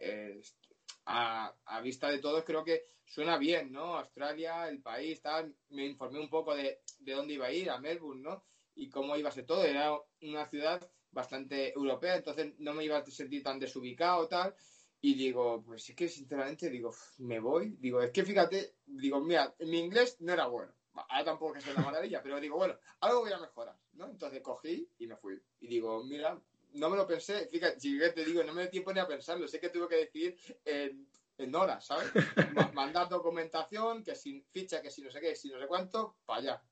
a, 1.05 1.53
a, 1.65 1.81
vista 1.81 2.09
de 2.09 2.19
todos 2.19 2.43
creo 2.43 2.63
que 2.63 2.85
suena 3.05 3.37
bien, 3.37 3.71
¿no? 3.71 3.97
Australia, 3.97 4.67
el 4.67 4.81
país, 4.81 5.21
tal. 5.21 5.55
Me 5.69 5.85
informé 5.85 6.19
un 6.19 6.29
poco 6.29 6.55
de, 6.55 6.81
de 6.99 7.13
dónde 7.13 7.33
iba 7.33 7.47
a 7.47 7.51
ir, 7.51 7.69
a 7.69 7.79
Melbourne, 7.79 8.21
¿no? 8.21 8.43
Y 8.75 8.89
cómo 8.89 9.15
iba 9.17 9.29
a 9.29 9.31
ser 9.31 9.45
todo. 9.45 9.63
Era 9.63 9.97
una 10.21 10.45
ciudad 10.45 10.89
bastante 11.11 11.73
europea, 11.73 12.17
entonces 12.17 12.53
no 12.59 12.73
me 12.73 12.83
iba 12.83 12.97
a 12.97 13.05
sentir 13.05 13.41
tan 13.43 13.59
desubicado, 13.59 14.27
tal. 14.27 14.53
Y 14.99 15.13
digo, 15.15 15.63
pues 15.63 15.89
es 15.89 15.95
que 15.95 16.09
sinceramente 16.09 16.69
digo, 16.69 16.93
me 17.19 17.39
voy. 17.39 17.75
Digo, 17.79 18.01
es 18.01 18.11
que 18.11 18.25
fíjate, 18.25 18.75
digo, 18.85 19.21
mira, 19.21 19.55
mi 19.59 19.79
inglés 19.79 20.17
no 20.19 20.33
era 20.33 20.47
bueno. 20.47 20.73
Ahora 21.01 21.25
tampoco 21.25 21.53
que 21.53 21.61
sea 21.61 21.73
una 21.73 21.85
maravilla, 21.85 22.21
pero 22.21 22.39
digo, 22.39 22.57
bueno, 22.57 22.77
algo 23.01 23.21
voy 23.21 23.31
a 23.31 23.39
mejorar, 23.39 23.77
¿no? 23.93 24.05
Entonces 24.09 24.41
cogí 24.41 24.89
y 24.99 25.07
me 25.07 25.15
fui. 25.15 25.39
Y 25.59 25.67
digo, 25.67 26.03
mira, 26.03 26.39
no 26.73 26.89
me 26.89 26.97
lo 26.97 27.07
pensé, 27.07 27.47
fíjate, 27.47 28.11
te 28.11 28.25
digo, 28.25 28.43
no 28.43 28.53
me 28.53 28.63
dio 28.63 28.71
tiempo 28.71 28.93
ni 28.93 28.99
a 28.99 29.07
pensarlo, 29.07 29.47
sé 29.47 29.59
que 29.59 29.69
tuve 29.69 29.87
que 29.87 29.95
decidir 29.95 30.37
en, 30.65 31.07
en 31.37 31.55
horas, 31.55 31.85
¿sabes? 31.85 32.11
Mandar 32.73 33.09
documentación, 33.09 34.03
que 34.03 34.15
sin 34.15 34.43
ficha, 34.51 34.81
que 34.81 34.91
si 34.91 35.01
no 35.01 35.11
sé 35.11 35.19
qué, 35.19 35.35
si 35.35 35.49
no 35.49 35.59
sé 35.59 35.67
cuánto, 35.67 36.17
para 36.25 36.39
allá. 36.39 36.63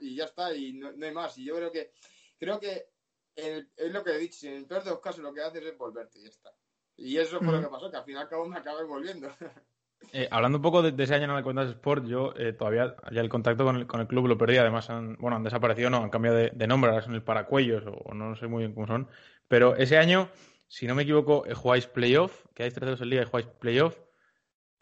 y 0.00 0.16
ya 0.16 0.24
está, 0.24 0.54
y 0.54 0.72
no, 0.72 0.88
hay 0.88 1.12
más. 1.12 1.36
Y 1.38 1.44
yo 1.44 1.56
creo 1.56 1.70
que, 1.70 1.92
creo 2.38 2.58
que 2.58 2.88
es 3.34 3.92
lo 3.92 4.04
que 4.04 4.10
he 4.10 4.18
dicho, 4.18 4.46
en 4.46 4.54
el 4.54 4.66
peor 4.66 4.84
de 4.84 4.90
los 4.90 5.00
casos 5.00 5.20
lo 5.20 5.32
que 5.32 5.42
haces 5.42 5.64
es 5.64 5.78
volverte 5.78 6.18
y 6.18 6.22
ya 6.22 6.28
está. 6.28 6.52
Y 6.96 7.16
eso 7.16 7.38
fue 7.38 7.52
lo 7.52 7.62
que 7.62 7.68
pasó, 7.68 7.90
que 7.90 7.96
al 7.96 8.04
final 8.04 8.28
cabo 8.28 8.46
me 8.46 8.58
acabé 8.58 8.84
volviendo. 8.84 9.28
Eh, 10.12 10.28
hablando 10.30 10.58
un 10.58 10.62
poco 10.62 10.82
de, 10.82 11.02
ese 11.02 11.14
año 11.14 11.24
en 11.24 11.36
el 11.36 11.44
Cuentas 11.44 11.68
Sport, 11.70 12.06
yo 12.06 12.34
eh, 12.36 12.52
todavía 12.52 12.96
ya 13.12 13.20
el 13.20 13.28
contacto 13.28 13.64
con 13.64 13.76
el, 13.76 13.86
con 13.86 14.00
el, 14.00 14.06
club 14.06 14.26
lo 14.26 14.38
perdí. 14.38 14.56
Además, 14.56 14.90
han, 14.90 15.16
bueno, 15.16 15.36
han 15.36 15.44
desaparecido, 15.44 15.90
no, 15.90 15.98
han 15.98 16.10
cambiado 16.10 16.36
de, 16.36 16.66
nombre, 16.66 16.90
ahora 16.90 17.02
son 17.02 17.14
el 17.14 17.22
Paracuellos 17.22 17.84
o, 17.86 18.14
no 18.14 18.34
sé 18.36 18.46
muy 18.48 18.64
bien 18.64 18.74
cómo 18.74 18.86
son. 18.86 19.08
Pero 19.46 19.76
ese 19.76 19.98
año, 19.98 20.28
si 20.66 20.86
no 20.86 20.94
me 20.94 21.02
equivoco, 21.02 21.46
eh, 21.46 21.54
jugáis 21.54 21.86
playoff, 21.86 22.44
quedáis 22.54 22.74
terceros 22.74 23.00
en 23.00 23.10
liga 23.10 23.22
y 23.22 23.26
jugáis 23.26 23.46
playoff. 23.46 23.98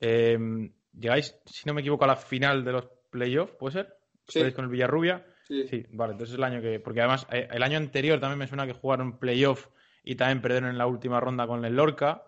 Em, 0.00 0.72
llegáis, 0.98 1.36
si 1.44 1.66
no 1.66 1.74
me 1.74 1.80
equivoco, 1.82 2.04
a 2.04 2.08
la 2.08 2.16
final 2.16 2.64
de 2.64 2.72
los 2.72 2.88
playoffs, 3.10 3.54
¿puede 3.58 3.72
ser? 3.72 3.94
Sí. 4.26 4.52
con 4.52 4.64
el 4.64 4.70
Villarrubia. 4.70 5.26
Sí. 5.44 5.66
sí. 5.68 5.86
vale, 5.90 6.12
entonces 6.12 6.34
es 6.34 6.38
el 6.38 6.44
año 6.44 6.60
que. 6.60 6.80
Porque 6.80 7.00
además, 7.00 7.26
el 7.30 7.62
año 7.62 7.78
anterior 7.78 8.20
también 8.20 8.38
me 8.38 8.46
suena 8.46 8.66
que 8.66 8.74
jugaron 8.74 9.18
playoff 9.18 9.68
y 10.04 10.16
también 10.16 10.40
perdieron 10.40 10.70
en 10.70 10.78
la 10.78 10.86
última 10.86 11.20
ronda 11.20 11.46
con 11.46 11.64
el 11.64 11.76
Lorca. 11.76 12.27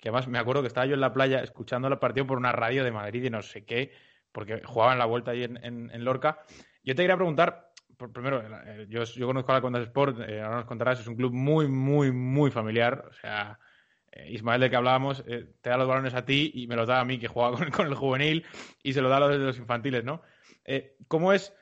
Que 0.00 0.08
además 0.08 0.28
me 0.28 0.38
acuerdo 0.38 0.62
que 0.62 0.68
estaba 0.68 0.86
yo 0.86 0.94
en 0.94 1.00
la 1.00 1.12
playa 1.12 1.42
escuchando 1.42 1.86
el 1.88 1.98
partido 1.98 2.26
por 2.26 2.38
una 2.38 2.52
radio 2.52 2.82
de 2.84 2.90
Madrid 2.90 3.22
y 3.24 3.30
no 3.30 3.42
sé 3.42 3.64
qué, 3.64 3.92
porque 4.32 4.62
jugaban 4.64 4.98
la 4.98 5.04
vuelta 5.04 5.32
ahí 5.32 5.44
en, 5.44 6.04
Lorca. 6.04 6.40
Yo 6.82 6.94
te 6.94 7.02
quería 7.02 7.16
preguntar, 7.16 7.70
primero, 8.12 8.42
eh, 8.42 8.86
yo, 8.88 9.04
conozco 9.26 9.52
a 9.52 9.56
la 9.56 9.60
Condas 9.60 9.82
Sport, 9.82 10.20
eh, 10.20 10.40
ahora 10.40 10.56
nos 10.56 10.64
contarás, 10.64 11.00
es 11.00 11.06
un 11.06 11.16
club 11.16 11.32
muy, 11.34 11.68
muy, 11.68 12.12
muy 12.12 12.50
familiar. 12.50 13.04
O 13.10 13.12
sea, 13.12 13.58
eh, 14.12 14.30
Ismael, 14.30 14.62
de 14.62 14.70
que 14.70 14.76
hablábamos, 14.76 15.22
te 15.24 15.70
da 15.70 15.76
los 15.76 15.86
balones 15.86 16.14
a 16.14 16.24
ti 16.24 16.50
y 16.54 16.66
me 16.66 16.76
los 16.76 16.88
da 16.88 17.00
a 17.00 17.04
mí, 17.04 17.18
que 17.18 17.28
juega 17.28 17.50
con, 17.70 17.86
el 17.86 17.94
juvenil, 17.94 18.46
y 18.82 18.94
se 18.94 19.02
los 19.02 19.10
da 19.10 19.18
a 19.18 19.20
los 19.20 19.36
los 19.36 19.58
infantiles, 19.58 20.04
¿no? 20.04 20.22
¿Cómo 21.08 21.32
es 21.32 21.52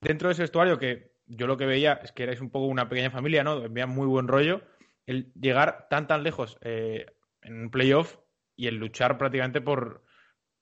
dentro 0.00 0.28
de 0.28 0.32
ese 0.32 0.42
vestuario 0.42 0.78
que 0.78 1.12
yo 1.26 1.46
lo 1.46 1.56
que 1.56 1.66
veía 1.66 1.94
es 2.02 2.12
que 2.12 2.22
erais 2.22 2.40
un 2.40 2.50
poco 2.50 2.66
una 2.66 2.88
pequeña 2.88 3.10
familia, 3.10 3.44
¿no? 3.44 3.62
Envían 3.64 3.90
muy 3.90 4.06
buen 4.06 4.28
rollo 4.28 4.62
el 5.04 5.32
llegar 5.34 5.88
tan 5.90 6.06
tan 6.06 6.22
lejos 6.22 6.58
en 7.42 7.62
un 7.62 7.70
playoff 7.70 8.18
y 8.56 8.66
el 8.66 8.76
luchar 8.76 9.18
prácticamente 9.18 9.60
por, 9.60 10.04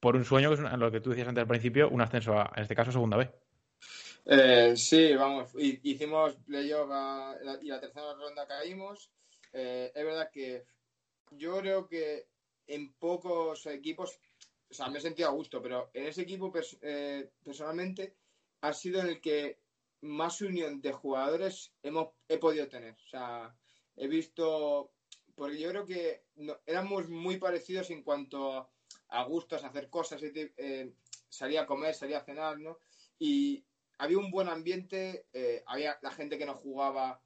por 0.00 0.16
un 0.16 0.24
sueño, 0.24 0.48
que 0.48 0.54
es 0.54 0.60
lo 0.60 0.90
que 0.90 1.00
tú 1.00 1.10
decías 1.10 1.28
antes 1.28 1.42
al 1.42 1.48
principio, 1.48 1.88
un 1.88 2.00
ascenso 2.00 2.38
a, 2.38 2.52
en 2.56 2.62
este 2.62 2.74
caso, 2.74 2.92
segunda 2.92 3.16
B. 3.16 3.30
Eh, 4.26 4.74
sí, 4.76 5.14
vamos, 5.14 5.50
hicimos 5.56 6.36
playoff 6.46 6.90
y 7.62 7.68
la 7.68 7.80
tercera 7.80 8.14
ronda 8.14 8.46
caímos. 8.46 9.10
Eh, 9.52 9.90
es 9.94 10.04
verdad 10.04 10.30
que 10.30 10.64
yo 11.32 11.58
creo 11.58 11.86
que 11.86 12.28
en 12.66 12.92
pocos 12.94 13.66
equipos, 13.66 14.20
o 14.70 14.74
sea, 14.74 14.88
me 14.88 14.98
he 14.98 15.02
sentido 15.02 15.28
a 15.28 15.32
gusto, 15.32 15.60
pero 15.60 15.90
en 15.94 16.06
ese 16.06 16.22
equipo 16.22 16.52
personalmente 17.42 18.14
ha 18.60 18.72
sido 18.72 19.00
en 19.00 19.08
el 19.08 19.20
que 19.20 19.58
más 20.02 20.40
unión 20.40 20.80
de 20.80 20.92
jugadores 20.92 21.72
hemos, 21.82 22.10
he 22.28 22.38
podido 22.38 22.68
tener. 22.68 22.94
O 22.94 23.08
sea, 23.08 23.54
he 23.96 24.08
visto, 24.08 24.92
porque 25.40 25.58
yo 25.58 25.70
creo 25.70 25.86
que 25.86 26.24
éramos 26.66 27.08
muy 27.08 27.38
parecidos 27.38 27.88
en 27.88 28.02
cuanto 28.02 28.70
a, 29.08 29.24
gustos, 29.24 29.64
a 29.64 29.68
hacer 29.68 29.88
cosas, 29.88 30.20
eh, 30.22 30.92
salir 31.30 31.58
a 31.58 31.64
comer, 31.64 31.94
salir 31.94 32.16
a 32.16 32.22
cenar, 32.22 32.58
¿no? 32.58 32.80
Y 33.18 33.64
había 33.96 34.18
un 34.18 34.30
buen 34.30 34.48
ambiente, 34.48 35.28
eh, 35.32 35.62
había 35.64 35.98
la 36.02 36.10
gente 36.10 36.36
que 36.36 36.44
no 36.44 36.56
jugaba, 36.56 37.22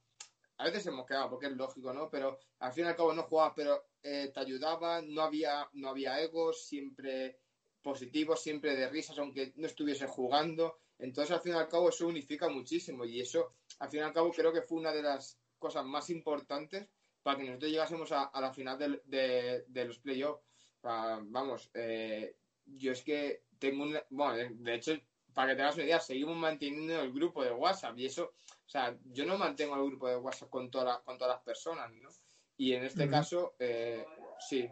a 0.58 0.64
veces 0.64 0.86
hemos 0.86 1.08
quedado, 1.08 1.28
porque 1.28 1.46
es 1.46 1.56
lógico, 1.56 1.92
¿no? 1.92 2.08
Pero 2.08 2.38
al 2.60 2.72
fin 2.72 2.84
y 2.84 2.86
al 2.86 2.94
cabo 2.94 3.12
no 3.12 3.24
jugaba, 3.24 3.52
pero 3.52 3.84
eh, 4.00 4.30
te 4.32 4.38
ayudaba, 4.38 5.02
no 5.02 5.22
había, 5.22 5.68
no 5.72 5.88
había 5.88 6.20
egos, 6.20 6.68
siempre 6.68 7.40
positivos, 7.82 8.40
siempre 8.40 8.76
de 8.76 8.90
risas, 8.90 9.18
aunque 9.18 9.54
no 9.56 9.66
estuviese 9.66 10.06
jugando. 10.06 10.78
Entonces, 11.00 11.34
al 11.34 11.40
fin 11.40 11.54
y 11.54 11.56
al 11.56 11.68
cabo, 11.68 11.88
eso 11.88 12.06
unifica 12.06 12.48
muchísimo 12.48 13.04
y 13.04 13.20
eso, 13.20 13.54
al 13.80 13.90
fin 13.90 13.98
y 13.98 14.02
al 14.04 14.12
cabo, 14.12 14.30
creo 14.30 14.52
que 14.52 14.62
fue 14.62 14.78
una 14.78 14.92
de 14.92 15.02
las 15.02 15.36
cosas 15.58 15.84
más 15.84 16.10
importantes 16.10 16.86
para 17.24 17.38
que 17.38 17.44
nosotros 17.44 17.72
llegásemos 17.72 18.12
a, 18.12 18.30
la 18.40 18.52
final 18.52 18.78
de, 18.78 19.84
los 19.86 19.98
playoffs. 19.98 20.44
vamos, 20.82 21.70
eh, 21.74 22.36
yo 22.64 22.92
es 22.92 23.02
que 23.02 23.44
tengo 23.58 23.82
un... 23.82 23.98
Bueno, 24.10 24.54
de 24.56 24.74
hecho, 24.74 24.92
para 25.32 25.50
que 25.50 25.56
te 25.56 25.62
hagas 25.62 25.74
una 25.76 25.84
idea, 25.84 26.00
seguimos 26.00 26.36
manteniendo 26.36 27.00
el 27.00 27.12
grupo 27.12 27.42
de 27.42 27.50
WhatsApp 27.50 27.98
y 27.98 28.06
eso, 28.06 28.34
o 28.46 28.68
sea, 28.68 28.94
yo 29.06 29.24
no 29.24 29.38
mantengo 29.38 29.74
el 29.74 29.86
grupo 29.86 30.06
de 30.06 30.16
WhatsApp 30.16 30.50
con, 30.50 30.70
toda 30.70 31.02
con 31.02 31.16
todas 31.16 31.36
las 31.36 31.42
personas, 31.42 31.90
¿no? 31.94 32.10
Y 32.58 32.74
en 32.74 32.84
este 32.84 33.08
caso, 33.08 33.56
eh, 33.58 34.04
sí. 34.38 34.70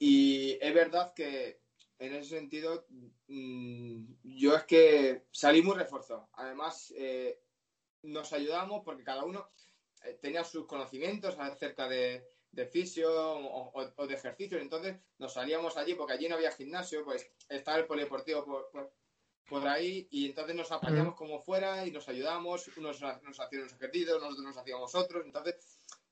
Y 0.00 0.58
es 0.60 0.74
verdad 0.74 1.14
que 1.14 1.60
en 2.00 2.16
ese 2.16 2.30
sentido, 2.30 2.84
mm, 3.28 4.04
yo 4.24 4.56
es 4.56 4.64
que 4.64 5.26
salí 5.30 5.62
muy 5.62 5.76
reforzado. 5.76 6.28
Además, 6.32 6.92
eh, 6.96 7.40
nos 8.02 8.32
ayudamos 8.32 8.82
porque 8.84 9.04
cada 9.04 9.24
uno, 9.24 9.50
eh, 10.04 10.18
tenía 10.20 10.44
sus 10.44 10.66
conocimientos 10.66 11.36
acerca 11.38 11.88
de, 11.88 12.26
de 12.52 12.66
fisio 12.66 13.10
o, 13.12 14.06
de 14.06 14.14
ejercicios. 14.14 14.60
Entonces 14.60 14.96
nos 15.18 15.34
salíamos 15.34 15.76
allí 15.76 15.94
porque 15.94 16.14
allí 16.14 16.28
no 16.28 16.36
había 16.36 16.52
gimnasio, 16.52 17.04
pues 17.04 17.30
estaba 17.48 17.78
el 17.78 17.86
polideportivo 17.86 18.44
por, 18.44 18.92
por, 19.48 19.66
ahí 19.68 20.08
y 20.10 20.26
entonces 20.26 20.54
nos 20.54 20.70
apañamos 20.72 21.14
como 21.14 21.40
fuera 21.40 21.86
y 21.86 21.90
nos 21.90 22.08
ayudamos, 22.08 22.68
unos 22.76 23.00
nos 23.00 23.40
hacían 23.40 23.62
los 23.62 23.72
ejercicios, 23.72 24.20
nosotros 24.20 24.44
nos 24.44 24.56
hacíamos 24.56 24.94
otros. 24.94 25.24
Entonces, 25.24 25.56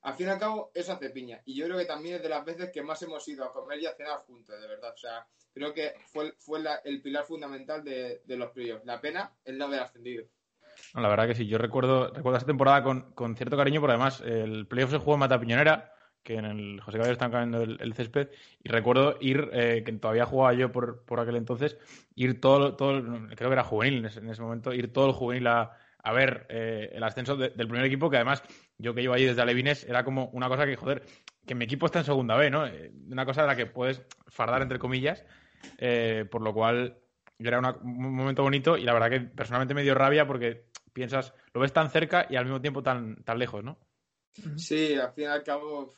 al 0.02 0.14
fin 0.14 0.26
y 0.26 0.30
al 0.30 0.38
cabo, 0.38 0.70
eso 0.74 0.92
hace 0.92 1.10
piña. 1.10 1.42
Y 1.44 1.54
yo 1.54 1.66
creo 1.66 1.78
que 1.78 1.84
también 1.84 2.16
es 2.16 2.22
de 2.22 2.28
las 2.28 2.44
veces 2.44 2.70
que 2.72 2.82
más 2.82 3.00
hemos 3.02 3.26
ido 3.28 3.44
a 3.44 3.52
comer 3.52 3.80
y 3.80 3.86
a 3.86 3.94
cenar 3.94 4.18
juntos, 4.18 4.60
de 4.60 4.66
verdad. 4.66 4.92
O 4.92 4.96
sea, 4.96 5.26
creo 5.52 5.72
que 5.72 5.94
fue, 6.06 6.34
fue 6.38 6.62
el 6.84 7.02
pilar 7.02 7.24
fundamental 7.26 7.82
de, 7.82 8.22
de 8.24 8.36
los 8.36 8.50
playoffs. 8.50 8.84
La 8.84 9.00
pena 9.00 9.36
es 9.44 9.54
no 9.54 9.64
haber 9.64 9.80
ascendido. 9.80 10.28
La 10.94 11.08
verdad 11.08 11.26
que 11.26 11.34
sí, 11.34 11.46
yo 11.46 11.58
recuerdo, 11.58 12.12
recuerdo 12.12 12.38
esa 12.38 12.46
temporada 12.46 12.82
con, 12.82 13.36
cierto 13.36 13.56
cariño, 13.56 13.80
porque 13.80 13.92
además 13.92 14.20
el 14.20 14.66
playoff 14.66 14.90
se 14.90 14.98
jugó 14.98 15.14
en 15.14 15.20
Mata 15.20 15.38
Piñonera, 15.38 15.92
que 16.22 16.34
en 16.34 16.44
el 16.44 16.80
José 16.80 16.98
Caballero 16.98 17.12
están 17.12 17.30
cambiando 17.30 17.62
el, 17.62 17.94
césped, 17.94 18.28
y 18.62 18.68
recuerdo 18.68 19.16
ir, 19.20 19.48
eh, 19.52 19.82
que 19.84 19.92
todavía 19.92 20.26
jugaba 20.26 20.54
yo 20.54 20.72
por, 20.72 21.04
por 21.04 21.20
aquel 21.20 21.36
entonces, 21.36 21.78
ir 22.14 22.40
todo, 22.40 22.76
todo, 22.76 23.02
creo 23.02 23.48
que 23.48 23.54
era 23.54 23.64
juvenil 23.64 23.98
en 23.98 24.28
ese, 24.28 24.42
momento, 24.42 24.72
ir 24.72 24.92
todo 24.92 25.06
el 25.06 25.12
juvenil 25.12 25.46
a, 25.46 25.72
ver 26.14 26.46
eh, 26.48 26.90
el 26.94 27.02
ascenso 27.02 27.36
del 27.36 27.52
primer 27.68 27.84
equipo, 27.84 28.08
que 28.08 28.16
además 28.16 28.42
yo 28.78 28.94
que 28.94 29.02
llevo 29.02 29.12
allí 29.12 29.26
desde 29.26 29.42
Alevines 29.42 29.84
era 29.84 30.04
como 30.04 30.30
una 30.32 30.48
cosa 30.48 30.64
que, 30.64 30.74
joder, 30.74 31.02
que 31.46 31.54
mi 31.54 31.66
equipo 31.66 31.84
está 31.84 31.98
en 31.98 32.06
segunda 32.06 32.34
B, 32.34 32.50
¿no? 32.50 32.66
Eh, 32.66 32.92
una 33.10 33.26
cosa 33.26 33.42
de 33.42 33.48
la 33.48 33.56
que 33.56 33.66
puedes 33.66 34.02
fardar, 34.26 34.62
entre 34.62 34.78
comillas, 34.78 35.22
por 36.30 36.40
lo 36.40 36.54
cual 36.54 36.96
era 37.38 37.60
un 37.60 38.14
momento 38.14 38.42
bonito 38.42 38.76
y 38.76 38.82
la 38.82 38.92
verdad 38.92 39.10
que 39.10 39.20
personalmente 39.20 39.74
me 39.74 39.82
dio 39.82 39.94
rabia 39.94 40.26
porque 40.26 40.64
piensas, 40.98 41.32
lo 41.54 41.60
ves 41.60 41.72
tan 41.72 41.90
cerca 41.90 42.26
y 42.28 42.36
al 42.36 42.44
mismo 42.44 42.60
tiempo 42.60 42.82
tan, 42.82 43.22
tan 43.24 43.38
lejos, 43.38 43.64
¿no? 43.64 43.78
Sí, 44.56 44.94
al 44.94 45.12
fin 45.12 45.24
y 45.24 45.26
al 45.26 45.42
cabo, 45.42 45.94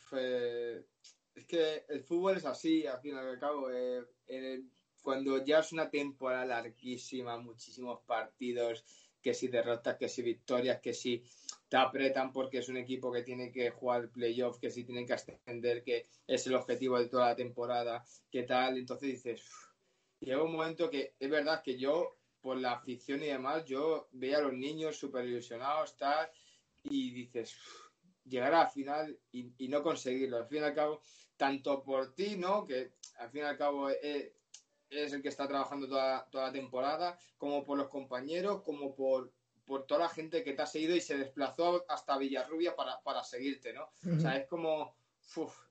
es 1.35 1.45
que 1.47 1.85
el 1.89 2.03
fútbol 2.03 2.37
es 2.37 2.45
así, 2.45 2.87
al 2.87 3.01
fin 3.01 3.15
y 3.15 3.19
al 3.19 3.39
cabo. 3.39 3.71
Eh, 3.73 4.63
cuando 5.03 5.45
ya 5.45 5.61
es 5.61 5.73
una 5.73 5.91
temporada 5.91 6.45
larguísima, 6.45 7.39
muchísimos 7.39 8.01
partidos, 8.07 8.85
que 9.21 9.35
si 9.35 9.49
derrotas, 9.49 9.97
que 9.97 10.09
si 10.09 10.23
victorias, 10.23 10.81
que 10.81 10.95
si 10.95 11.23
te 11.69 11.77
apretan 11.77 12.33
porque 12.33 12.59
es 12.59 12.69
un 12.69 12.77
equipo 12.77 13.13
que 13.13 13.23
tiene 13.23 13.51
que 13.51 13.71
jugar 13.71 14.11
playoff, 14.11 14.59
que 14.59 14.71
si 14.71 14.85
tienen 14.85 15.07
que 15.07 15.15
ascender, 15.15 15.83
que 15.83 16.07
es 16.27 16.47
el 16.47 16.55
objetivo 16.55 16.99
de 16.99 17.09
toda 17.09 17.29
la 17.29 17.37
temporada, 17.37 18.05
¿qué 18.31 18.43
tal? 18.45 18.79
Entonces 18.79 19.11
dices, 19.11 19.43
llega 20.21 20.43
un 20.43 20.53
momento 20.53 20.91
que 20.91 21.15
es 21.19 21.31
verdad 21.31 21.63
que 21.63 21.79
yo 21.79 22.20
por 22.41 22.57
la 22.57 22.73
afición 22.73 23.23
y 23.23 23.27
demás, 23.27 23.65
yo 23.65 24.09
veía 24.13 24.39
a 24.39 24.43
los 24.43 24.55
niños 24.55 24.97
súper 24.97 25.27
ilusionados, 25.27 25.97
tal, 25.97 26.31
y 26.85 27.11
dices, 27.11 27.57
llegar 28.25 28.55
a 28.55 28.61
la 28.61 28.69
final 28.69 29.19
y, 29.33 29.69
no 29.69 29.83
conseguirlo. 29.83 30.39
Al 30.39 30.47
fin 30.47 30.59
y 30.59 30.65
al 30.65 30.75
cabo, 30.75 31.03
tanto 31.37 31.83
por 31.83 32.15
ti, 32.15 32.37
¿no? 32.37 32.65
Que 32.65 32.93
al 33.19 33.31
fin 33.31 33.43
y 33.43 33.45
al 33.45 33.59
cabo 33.59 33.91
es, 33.91 34.33
el 34.89 35.23
que 35.23 35.29
está 35.29 35.47
trabajando 35.47 35.89
toda, 35.89 36.29
toda, 36.31 36.47
la 36.47 36.53
temporada, 36.53 37.19
como 37.37 37.65
por 37.65 37.79
los 37.79 37.89
compañeros, 37.89 38.63
como 38.63 38.95
por, 38.95 39.33
por 39.65 39.87
toda 39.87 40.01
la 40.01 40.09
gente 40.09 40.43
que 40.43 40.55
te 40.55 40.63
ha 40.63 40.67
seguido 40.67 40.97
y 40.97 41.01
se 41.01 41.19
desplazó 41.19 41.85
hasta 41.89 42.19
Villarrubia 42.19 42.75
para, 42.75 43.01
para 43.03 43.23
seguirte, 43.23 43.73
¿no? 43.73 43.91
O 44.17 44.21
sea, 44.21 44.37
es 44.37 44.47
como, 44.49 44.97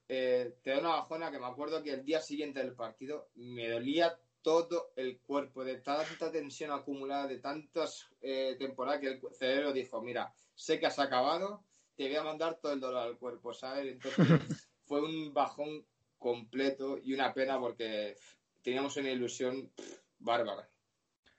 eh, 0.08 0.56
te 0.62 0.70
da 0.70 0.78
una 0.78 0.88
bajona 0.90 1.30
que 1.30 1.38
me 1.38 1.46
acuerdo 1.46 1.82
que 1.82 1.92
el 1.92 2.04
día 2.04 2.20
siguiente 2.20 2.60
del 2.60 2.74
partido 2.74 3.28
me 3.34 3.68
dolía 3.68 4.18
todo 4.42 4.92
el 4.96 5.18
cuerpo 5.20 5.64
de 5.64 5.76
tanta 5.76 6.30
tensión 6.30 6.70
acumulada, 6.72 7.26
de 7.26 7.38
tantas 7.38 8.08
eh, 8.20 8.56
temporadas 8.58 9.00
que 9.00 9.08
el 9.08 9.20
cerebro 9.32 9.72
dijo, 9.72 10.00
mira, 10.02 10.32
sé 10.54 10.78
que 10.78 10.86
has 10.86 10.98
acabado, 10.98 11.64
te 11.96 12.06
voy 12.08 12.16
a 12.16 12.24
mandar 12.24 12.58
todo 12.60 12.72
el 12.72 12.80
dolor 12.80 13.02
al 13.02 13.18
cuerpo, 13.18 13.52
¿sabes? 13.52 13.92
Entonces 13.92 14.26
fue 14.84 15.02
un 15.02 15.34
bajón 15.34 15.84
completo 16.18 16.98
y 17.02 17.14
una 17.14 17.32
pena 17.32 17.58
porque 17.58 18.16
teníamos 18.62 18.96
una 18.96 19.10
ilusión 19.10 19.70
bárbara. 20.18 20.68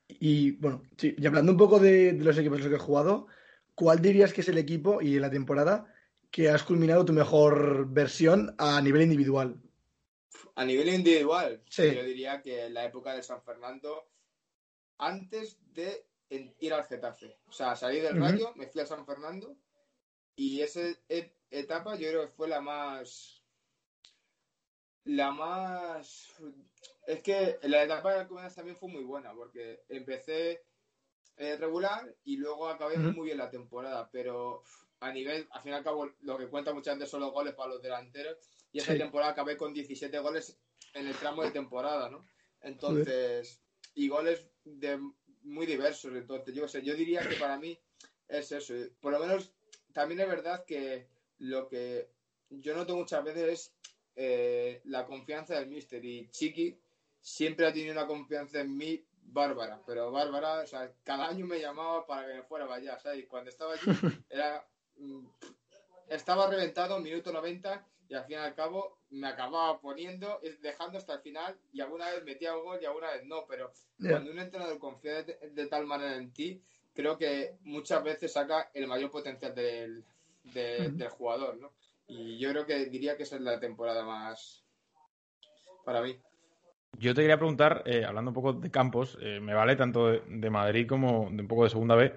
Y 0.07 0.51
bueno, 0.51 0.83
sí, 0.97 1.15
y 1.17 1.25
hablando 1.25 1.53
un 1.53 1.57
poco 1.57 1.79
de, 1.79 2.13
los 2.13 2.37
equipos 2.37 2.57
en 2.57 2.63
los 2.65 2.69
que 2.69 2.75
he 2.75 2.85
jugado, 2.85 3.27
¿cuál 3.75 4.01
dirías 4.01 4.33
que 4.33 4.41
es 4.41 4.49
el 4.49 4.57
equipo 4.57 5.01
y 5.01 5.19
la 5.19 5.29
temporada 5.29 5.93
que 6.29 6.49
has 6.49 6.63
culminado 6.63 7.05
tu 7.05 7.13
mejor 7.13 7.87
versión 7.89 8.53
a 8.57 8.81
nivel 8.81 9.03
individual? 9.03 9.61
A 10.55 10.65
nivel 10.65 10.89
individual, 10.89 11.63
yo 11.69 12.03
diría 12.03 12.41
que 12.41 12.65
en 12.65 12.73
la 12.73 12.85
época 12.85 13.13
de 13.13 13.23
San 13.23 13.41
Fernando, 13.41 14.09
antes 14.97 15.57
de 15.73 16.05
ir 16.59 16.73
al 16.73 16.85
Getafe. 16.85 17.39
O 17.47 17.51
sea, 17.51 17.75
salí 17.75 17.99
del 17.99 18.19
Rayo, 18.19 18.53
me 18.55 18.67
fui 18.67 18.81
a 18.81 18.85
San 18.85 19.05
Fernando 19.05 19.57
y 20.35 20.61
esa 20.61 20.81
etapa 21.49 21.95
yo 21.95 22.09
creo 22.09 22.21
que 22.21 22.33
fue 22.33 22.47
la 22.47 22.61
más... 22.61 23.43
La 25.03 25.31
más... 25.31 26.31
Es 27.07 27.23
que 27.23 27.57
la 27.63 27.83
etapa 27.83 28.13
de 28.13 28.27
comunidad 28.27 28.53
también 28.53 28.77
fue 28.77 28.89
muy 28.89 29.03
buena 29.03 29.33
porque 29.33 29.83
empecé 29.89 30.63
eh, 31.37 31.57
regular 31.57 32.15
y 32.23 32.37
luego 32.37 32.69
acabé 32.69 32.97
muy 32.97 33.25
bien 33.25 33.37
la 33.37 33.49
temporada, 33.49 34.09
pero 34.11 34.63
a 34.99 35.11
nivel, 35.11 35.47
al 35.51 35.61
fin 35.61 35.71
y 35.71 35.75
al 35.75 35.83
cabo, 35.83 36.11
lo 36.21 36.37
que 36.37 36.47
cuenta 36.47 36.73
muchas 36.73 36.97
veces 36.97 37.09
son 37.09 37.21
los 37.21 37.31
goles 37.31 37.55
para 37.55 37.73
los 37.73 37.81
delanteros 37.81 38.37
y 38.71 38.79
esa 38.79 38.97
temporada 38.97 39.31
acabé 39.31 39.57
con 39.57 39.73
17 39.73 40.17
goles 40.19 40.57
en 40.93 41.07
el 41.07 41.15
tramo 41.15 41.43
de 41.43 41.51
temporada, 41.51 42.09
¿no? 42.09 42.25
Entonces, 42.61 43.61
y 43.95 44.07
goles 44.07 44.47
de 44.63 44.99
muy 45.43 45.65
diversos. 45.65 46.13
Entonces, 46.13 46.53
yo 46.53 46.67
sé, 46.67 46.81
yo 46.83 46.95
diría 46.95 47.27
que 47.27 47.35
para 47.35 47.57
mí 47.57 47.77
es 48.27 48.51
eso. 48.51 48.73
Por 48.99 49.13
lo 49.13 49.19
menos, 49.19 49.51
también 49.93 50.21
es 50.21 50.27
verdad 50.27 50.65
que 50.65 51.07
lo 51.39 51.67
que 51.67 52.09
yo 52.49 52.75
noto 52.75 52.95
muchas 52.95 53.23
veces 53.23 53.49
es 53.49 53.73
eh, 54.15 54.81
la 54.85 55.05
confianza 55.05 55.55
del 55.55 55.67
Mister. 55.67 56.03
Y 56.03 56.29
Chiqui 56.29 56.79
siempre 57.19 57.67
ha 57.67 57.73
tenido 57.73 57.93
una 57.93 58.07
confianza 58.07 58.61
en 58.61 58.75
mí 58.75 59.03
bárbara, 59.23 59.81
pero 59.85 60.11
bárbara, 60.11 60.61
o 60.61 60.67
sea, 60.67 60.91
cada 61.03 61.27
año 61.27 61.45
me 61.45 61.59
llamaba 61.59 62.05
para 62.05 62.27
que 62.27 62.33
me 62.33 62.43
fuera 62.43 62.73
allá, 62.73 62.99
¿sabes? 62.99 63.19
Y 63.19 63.27
cuando 63.27 63.49
estaba 63.49 63.73
allí, 63.73 63.81
era. 64.29 64.65
Mm, 64.97 65.25
estaba 66.09 66.49
reventado, 66.49 66.99
minuto 66.99 67.31
90, 67.31 67.87
y 68.11 68.13
al 68.13 68.25
fin 68.25 68.33
y 68.33 68.39
al 68.39 68.53
cabo 68.53 68.97
me 69.11 69.27
acababa 69.27 69.79
poniendo, 69.79 70.41
dejando 70.61 70.97
hasta 70.97 71.13
el 71.13 71.21
final 71.21 71.57
y 71.71 71.79
alguna 71.79 72.11
vez 72.11 72.25
metía 72.25 72.57
un 72.57 72.65
gol 72.65 72.79
y 72.81 72.85
alguna 72.85 73.11
vez 73.11 73.23
no, 73.23 73.45
pero 73.47 73.71
cuando 73.97 74.31
un 74.31 74.39
entrenador 74.39 74.77
confía 74.79 75.23
de, 75.23 75.67
tal 75.67 75.85
manera 75.85 76.17
en 76.17 76.33
ti, 76.33 76.61
creo 76.93 77.17
que 77.17 77.55
muchas 77.61 78.03
veces 78.03 78.33
saca 78.33 78.69
el 78.73 78.87
mayor 78.87 79.11
potencial 79.11 79.55
del, 79.55 80.03
del 80.43 81.07
jugador, 81.07 81.57
¿no? 81.57 81.71
Y 82.05 82.37
yo 82.37 82.49
creo 82.49 82.65
que 82.65 82.85
diría 82.87 83.15
que 83.15 83.23
esa 83.23 83.37
es 83.37 83.43
la 83.43 83.61
temporada 83.61 84.03
más 84.03 84.65
para 85.85 86.01
mí. 86.01 86.19
Yo 86.99 87.15
te 87.15 87.21
quería 87.21 87.37
preguntar, 87.37 87.81
eh, 87.85 88.03
hablando 88.03 88.31
un 88.31 88.35
poco 88.35 88.51
de 88.51 88.69
campos, 88.69 89.17
eh, 89.21 89.39
me 89.39 89.53
vale 89.53 89.77
tanto 89.77 90.07
de, 90.07 90.49
Madrid 90.49 90.85
como 90.85 91.29
de 91.31 91.43
un 91.43 91.47
poco 91.47 91.63
de 91.63 91.69
segunda 91.69 91.95
B, 91.95 92.13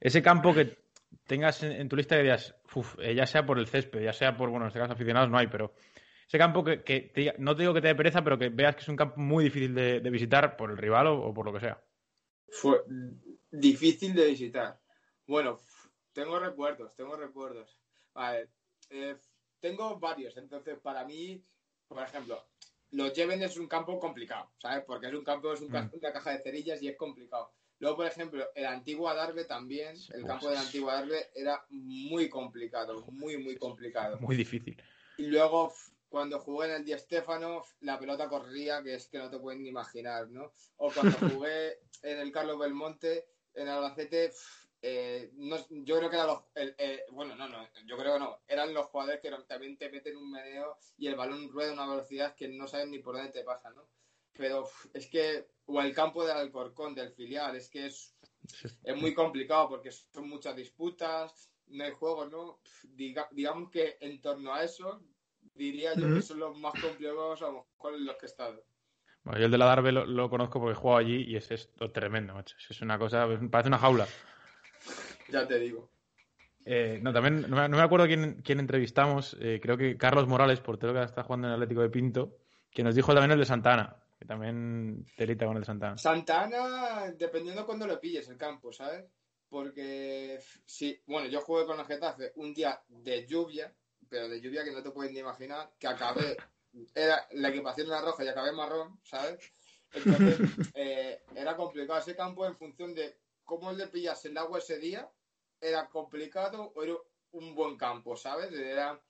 ese 0.00 0.22
campo 0.22 0.54
que 0.54 0.83
tengas 1.26 1.62
en, 1.62 1.88
tu 1.88 1.96
lista 1.96 2.16
de 2.16 2.24
días, 2.24 2.54
eh, 2.98 3.14
ya 3.14 3.26
sea 3.26 3.44
por 3.46 3.58
el 3.58 3.66
césped, 3.66 4.02
ya 4.02 4.12
sea 4.12 4.36
por, 4.36 4.50
bueno, 4.50 4.66
en 4.66 4.68
este 4.68 4.80
caso 4.80 4.92
aficionados 4.92 5.30
no 5.30 5.38
hay, 5.38 5.46
pero 5.46 5.74
ese 6.26 6.38
campo 6.38 6.64
que, 6.64 7.34
no 7.38 7.54
te 7.54 7.62
digo 7.62 7.74
que 7.74 7.80
te 7.80 7.88
dé 7.88 7.94
pereza, 7.94 8.22
pero 8.22 8.38
que 8.38 8.48
veas 8.48 8.76
que 8.76 8.82
es 8.82 8.88
un 8.88 8.96
campo 8.96 9.20
muy 9.20 9.44
difícil 9.44 9.74
de, 9.74 10.00
visitar 10.10 10.56
por 10.56 10.70
el 10.70 10.76
rival 10.76 11.06
o, 11.08 11.32
por 11.34 11.46
lo 11.46 11.52
que 11.52 11.60
sea. 11.60 11.82
Fue 12.48 12.82
difícil 13.50 14.14
de 14.14 14.26
visitar. 14.26 14.80
Bueno, 15.26 15.58
tengo 16.12 16.38
recuerdos, 16.38 16.94
tengo 16.94 17.16
recuerdos. 17.16 17.78
Vale, 18.12 18.48
eh, 18.90 19.16
tengo 19.60 19.98
varios, 19.98 20.36
entonces 20.36 20.78
para 20.78 21.04
mí, 21.04 21.42
por 21.88 22.02
ejemplo, 22.02 22.46
los 22.90 23.12
Lleven 23.12 23.42
es 23.42 23.56
un 23.56 23.66
campo 23.66 23.98
complicado, 23.98 24.52
¿sabes? 24.58 24.84
Porque 24.86 25.08
es 25.08 25.14
un 25.14 25.24
campo, 25.24 25.52
es 25.52 25.60
mm. 25.60 25.74
una 25.92 26.12
caja 26.12 26.30
de 26.30 26.42
cerillas 26.42 26.80
y 26.82 26.88
es 26.88 26.96
complicado. 26.96 27.52
Luego, 27.80 27.96
por 27.96 28.06
ejemplo, 28.06 28.46
el 28.54 28.66
antiguo 28.66 29.08
Adarve 29.08 29.44
también, 29.44 29.96
el 30.14 30.24
campo 30.24 30.48
del 30.48 30.58
antiguo 30.58 30.90
Adarve 30.90 31.30
era 31.34 31.64
muy 31.70 32.28
complicado, 32.28 33.04
muy, 33.08 33.36
muy 33.36 33.56
complicado. 33.56 34.18
Muy 34.20 34.36
difícil. 34.36 34.80
Y 35.18 35.26
luego, 35.26 35.72
cuando 36.08 36.38
jugué 36.38 36.68
en 36.68 36.74
el 36.74 36.84
Di 36.84 36.96
Stefano, 36.98 37.62
la 37.80 37.98
pelota 37.98 38.28
corría, 38.28 38.82
que 38.82 38.94
es 38.94 39.08
que 39.08 39.18
no 39.18 39.30
te 39.30 39.38
pueden 39.38 39.62
ni 39.62 39.68
imaginar, 39.68 40.28
¿no? 40.28 40.52
O 40.76 40.92
cuando 40.92 41.16
jugué 41.42 41.80
en 42.02 42.18
el 42.18 42.32
Carlos 42.32 42.58
Belmonte, 42.58 43.26
en 43.54 43.68
Albacete, 43.68 44.32
eh, 44.86 45.30
yo 45.70 45.96
creo 45.96 46.10
que 46.10 46.16
eran 46.16 46.26
los. 46.26 46.40
bueno, 47.10 47.34
no, 47.36 47.48
no, 47.48 47.66
yo 47.86 47.96
creo 47.96 48.14
que 48.14 48.18
no. 48.18 48.38
Eran 48.46 48.74
los 48.74 48.86
jugadores 48.86 49.20
que 49.20 49.30
también 49.48 49.78
te 49.78 49.88
meten 49.88 50.16
un 50.16 50.30
meneo 50.30 50.76
y 50.98 51.06
el 51.06 51.14
balón 51.14 51.48
rueda 51.48 51.70
a 51.70 51.72
una 51.72 51.88
velocidad 51.88 52.34
que 52.34 52.48
no 52.48 52.68
sabes 52.68 52.88
ni 52.88 52.98
por 52.98 53.16
dónde 53.16 53.32
te 53.32 53.44
pasa, 53.44 53.70
¿no? 53.70 53.88
Pero 54.36 54.68
es 54.92 55.06
que 55.06 55.46
o 55.66 55.80
el 55.80 55.94
campo 55.94 56.26
del 56.26 56.36
Alcorcón, 56.36 56.94
del 56.94 57.12
filial, 57.12 57.56
es 57.56 57.68
que 57.68 57.86
es, 57.86 58.14
es 58.82 58.96
muy 58.96 59.14
complicado 59.14 59.68
porque 59.68 59.90
son 59.90 60.28
muchas 60.28 60.56
disputas, 60.56 61.50
no 61.68 61.84
hay 61.84 61.92
juego, 61.92 62.26
¿no? 62.26 62.60
digamos 63.30 63.70
que 63.70 63.96
en 64.00 64.20
torno 64.20 64.52
a 64.52 64.62
eso, 64.62 65.02
diría 65.54 65.94
yo 65.94 66.14
que 66.14 66.22
son 66.22 66.40
los 66.40 66.56
más 66.58 66.74
complicados 66.80 67.42
a 67.42 67.46
lo 67.46 67.66
mejor 67.72 67.94
en 67.94 68.04
los 68.04 68.16
que 68.16 68.26
he 68.26 68.28
estado. 68.28 68.64
Bueno, 69.22 69.38
yo 69.38 69.46
el 69.46 69.52
de 69.52 69.58
la 69.58 69.64
Darbe 69.64 69.90
lo, 69.90 70.28
conozco 70.28 70.60
porque 70.60 70.72
he 70.72 70.76
jugado 70.76 70.98
allí 70.98 71.24
y 71.24 71.36
es 71.36 71.50
esto 71.50 71.90
tremendo, 71.90 72.34
macho. 72.34 72.56
Es 72.68 72.82
una 72.82 72.98
cosa, 72.98 73.26
parece 73.50 73.68
una 73.68 73.78
jaula. 73.78 74.06
Ya 75.30 75.46
te 75.48 75.58
digo. 75.58 75.90
Eh, 76.66 76.98
no, 77.02 77.12
también 77.12 77.46
no 77.48 77.56
me, 77.56 77.80
acuerdo 77.80 78.06
quién, 78.06 78.42
quién 78.42 78.60
entrevistamos, 78.60 79.36
eh, 79.40 79.60
creo 79.62 79.76
que 79.78 79.96
Carlos 79.96 80.28
Morales, 80.28 80.60
portero 80.60 80.92
que 80.92 81.02
está 81.02 81.22
jugando 81.22 81.46
en 81.46 81.54
el 81.54 81.56
Atlético 81.56 81.82
de 81.82 81.90
Pinto, 81.90 82.36
que 82.70 82.82
nos 82.82 82.94
dijo 82.94 83.12
también 83.12 83.32
el 83.32 83.38
de 83.38 83.46
Santana, 83.46 84.03
también 84.26 85.06
telita 85.16 85.46
con 85.46 85.56
el 85.56 85.62
de 85.62 85.66
Santana. 85.66 85.98
Santana, 85.98 87.12
dependiendo 87.16 87.66
cuando 87.66 87.86
lo 87.86 88.00
pilles 88.00 88.28
el 88.28 88.36
campo, 88.36 88.72
¿sabes? 88.72 89.04
Porque, 89.48 90.40
sí, 90.64 91.00
bueno, 91.06 91.28
yo 91.28 91.40
jugué 91.40 91.66
con 91.66 91.78
el 91.78 91.86
Getafe 91.86 92.32
un 92.36 92.52
día 92.52 92.82
de 92.88 93.26
lluvia, 93.26 93.74
pero 94.08 94.28
de 94.28 94.40
lluvia 94.40 94.64
que 94.64 94.72
no 94.72 94.82
te 94.82 94.90
puedes 94.90 95.12
ni 95.12 95.20
imaginar, 95.20 95.72
que 95.78 95.86
acabé, 95.86 96.36
era 96.94 97.26
la 97.32 97.48
equipación 97.50 97.86
era 97.86 98.00
roja 98.00 98.24
y 98.24 98.28
acabé 98.28 98.52
marrón, 98.52 98.98
¿sabes? 99.04 99.38
Entonces, 99.92 100.38
eh, 100.74 101.22
era 101.34 101.56
complicado 101.56 102.00
ese 102.00 102.16
campo 102.16 102.46
en 102.46 102.56
función 102.56 102.94
de 102.94 103.16
cómo 103.44 103.72
le 103.72 103.86
pillas 103.88 104.24
el 104.24 104.36
agua 104.36 104.58
ese 104.58 104.78
día, 104.78 105.08
era 105.60 105.88
complicado 105.88 106.72
o 106.74 106.82
era 106.82 106.94
un 107.32 107.54
buen 107.54 107.76
campo, 107.76 108.16
¿sabes? 108.16 108.52
Era, 108.52 109.00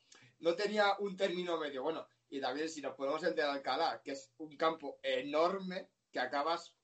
no 0.40 0.54
tenía 0.54 0.96
un 0.98 1.16
término 1.16 1.58
medio. 1.58 1.82
Bueno, 1.82 2.06
y 2.34 2.40
también 2.40 2.68
si 2.68 2.80
nos 2.80 2.96
podemos 2.96 3.22
el 3.22 3.32
de 3.36 3.42
Alcalá, 3.42 4.02
que 4.02 4.10
es 4.10 4.32
un 4.38 4.56
campo 4.56 4.98
enorme 5.04 5.88
que 6.10 6.18
acabas 6.18 6.74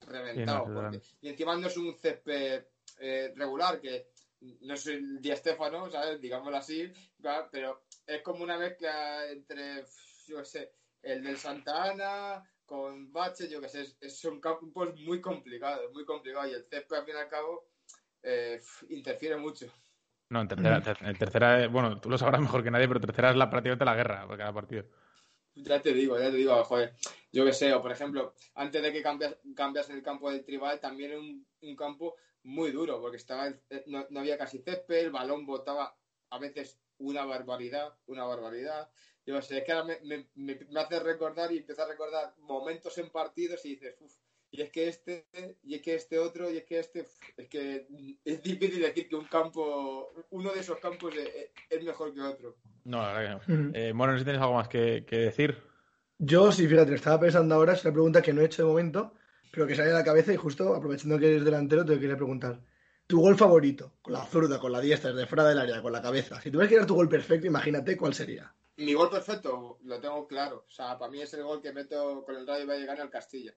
reventado. 0.00 0.90
y 1.22 1.30
encima 1.30 1.56
no 1.56 1.68
es 1.68 1.78
un 1.78 1.96
césped 1.96 2.66
eh, 2.98 3.32
regular, 3.34 3.80
que 3.80 4.10
no 4.60 4.74
es 4.74 4.86
el 4.88 5.18
Di 5.22 5.34
Stefano, 5.34 5.90
¿sabes? 5.90 6.20
Digámoslo 6.20 6.58
así, 6.58 6.92
pero 7.50 7.86
es 8.06 8.20
como 8.20 8.44
una 8.44 8.58
mezcla 8.58 9.26
entre, 9.30 9.86
yo 10.26 10.40
qué 10.40 10.44
sé, 10.44 10.72
el 11.00 11.24
del 11.24 11.38
Santa 11.38 11.84
Ana 11.84 12.44
con 12.66 13.10
Bache, 13.10 13.48
yo 13.48 13.62
qué 13.62 13.70
sé, 13.70 13.86
es, 13.98 14.24
un 14.26 14.42
campo 14.42 14.66
muy 15.06 15.22
complicado, 15.22 15.90
muy 15.92 16.04
complicado 16.04 16.48
y 16.48 16.52
el 16.52 16.66
césped 16.68 16.96
al 16.96 17.04
fin 17.06 17.14
y 17.14 17.18
al 17.18 17.30
cabo 17.30 17.66
eh, 18.22 18.60
interfiere 18.90 19.38
mucho. 19.38 19.72
No, 20.28 20.40
en 20.40 20.48
tercera, 20.48 20.82
en 21.00 21.16
tercera, 21.16 21.68
bueno, 21.68 22.00
tú 22.00 22.10
lo 22.10 22.18
sabrás 22.18 22.40
mejor 22.40 22.64
que 22.64 22.70
nadie, 22.70 22.88
pero 22.88 23.00
tercera 23.00 23.30
es 23.30 23.36
la 23.36 23.48
prácticamente 23.48 23.84
la 23.84 23.94
guerra 23.94 24.26
por 24.26 24.36
cada 24.36 24.52
partido. 24.52 24.84
Ya 25.54 25.80
te 25.80 25.94
digo, 25.94 26.18
ya 26.18 26.30
te 26.30 26.36
digo, 26.36 26.62
joder, 26.64 26.94
yo 27.32 27.44
qué 27.44 27.52
sé, 27.52 27.72
o 27.72 27.80
por 27.80 27.92
ejemplo, 27.92 28.34
antes 28.54 28.82
de 28.82 28.92
que 28.92 29.02
cambias, 29.02 29.36
cambias 29.54 29.88
el 29.88 30.02
campo 30.02 30.30
del 30.30 30.44
tribal, 30.44 30.80
también 30.80 31.12
era 31.12 31.20
un, 31.20 31.46
un 31.62 31.76
campo 31.76 32.16
muy 32.42 32.70
duro, 32.72 33.00
porque 33.00 33.16
estaba 33.16 33.48
eh, 33.48 33.84
no, 33.86 34.06
había 34.16 34.36
casi 34.36 34.58
césped, 34.58 34.98
el 34.98 35.10
balón 35.10 35.46
botaba 35.46 35.96
a 36.30 36.38
veces 36.38 36.78
una 36.98 37.24
barbaridad, 37.24 37.94
una 38.06 38.24
barbaridad. 38.24 38.90
Yo 39.24 39.40
sé, 39.42 39.58
es 39.58 39.64
que 39.64 39.72
ahora 39.72 39.96
me, 40.02 40.28
me, 40.34 40.58
me, 40.68 40.80
hace 40.80 41.00
recordar 41.00 41.52
y 41.52 41.58
empieza 41.58 41.84
a 41.84 41.88
recordar 41.88 42.34
momentos 42.38 42.96
en 42.98 43.10
partidos 43.10 43.64
y 43.64 43.70
dices, 43.70 43.96
uff, 44.00 44.14
y 44.50 44.62
es 44.62 44.70
que 44.70 44.88
este, 44.88 45.26
y 45.62 45.74
es 45.74 45.82
que 45.82 45.94
este 45.94 46.18
otro, 46.18 46.50
y 46.50 46.58
es 46.58 46.64
que 46.64 46.78
este, 46.78 47.06
es 47.36 47.48
que 47.48 47.86
es 48.24 48.42
difícil 48.42 48.80
decir 48.80 49.08
que 49.08 49.16
un 49.16 49.26
campos, 49.26 50.06
uno 50.30 50.52
de 50.52 50.60
esos 50.60 50.78
campos 50.78 51.14
es, 51.14 51.50
es 51.68 51.84
mejor 51.84 52.14
que 52.14 52.20
otro. 52.22 52.56
No, 52.84 53.02
la 53.02 53.12
verdad 53.12 53.42
que 53.44 53.52
no. 53.52 53.70
Eh, 53.74 53.92
no 53.92 54.12
sé 54.12 54.18
si 54.18 54.24
tienes 54.24 54.42
algo 54.42 54.54
más 54.54 54.68
que, 54.68 55.04
que 55.06 55.16
decir. 55.16 55.56
Yo, 56.18 56.50
sí, 56.52 56.66
fíjate, 56.66 56.94
estaba 56.94 57.20
pensando 57.20 57.54
ahora, 57.54 57.74
es 57.74 57.84
una 57.84 57.92
pregunta 57.92 58.22
que 58.22 58.32
no 58.32 58.40
he 58.40 58.46
hecho 58.46 58.62
de 58.62 58.68
momento, 58.68 59.12
pero 59.50 59.66
que 59.66 59.74
sale 59.74 59.90
a 59.90 59.94
la 59.94 60.04
cabeza 60.04 60.32
y 60.32 60.36
justo 60.36 60.74
aprovechando 60.74 61.18
que 61.18 61.28
eres 61.28 61.44
delantero 61.44 61.84
te 61.84 61.98
quería 61.98 62.16
preguntar. 62.16 62.60
Tu 63.06 63.20
gol 63.20 63.36
favorito, 63.36 63.92
con 64.02 64.14
la 64.14 64.24
zurda, 64.24 64.58
con 64.58 64.72
la 64.72 64.80
diestra, 64.80 65.12
desde 65.12 65.26
fuera 65.26 65.46
del 65.46 65.58
área, 65.58 65.82
con 65.82 65.92
la 65.92 66.02
cabeza. 66.02 66.40
Si 66.40 66.50
tuvieras 66.50 66.70
que 66.70 66.78
dar 66.78 66.86
tu 66.86 66.94
gol 66.94 67.08
perfecto, 67.08 67.46
imagínate 67.46 67.96
cuál 67.96 68.14
sería. 68.14 68.52
Mi 68.78 68.94
gol 68.94 69.10
perfecto 69.10 69.78
lo 69.84 70.00
tengo 70.00 70.26
claro. 70.26 70.64
O 70.66 70.70
sea, 70.70 70.98
para 70.98 71.10
mí 71.10 71.20
es 71.20 71.32
el 71.34 71.44
gol 71.44 71.62
que 71.62 71.72
meto 71.72 72.24
con 72.24 72.36
el 72.36 72.46
Rayo 72.46 72.66
Vallecano 72.66 73.02
al 73.02 73.10
Castilla. 73.10 73.54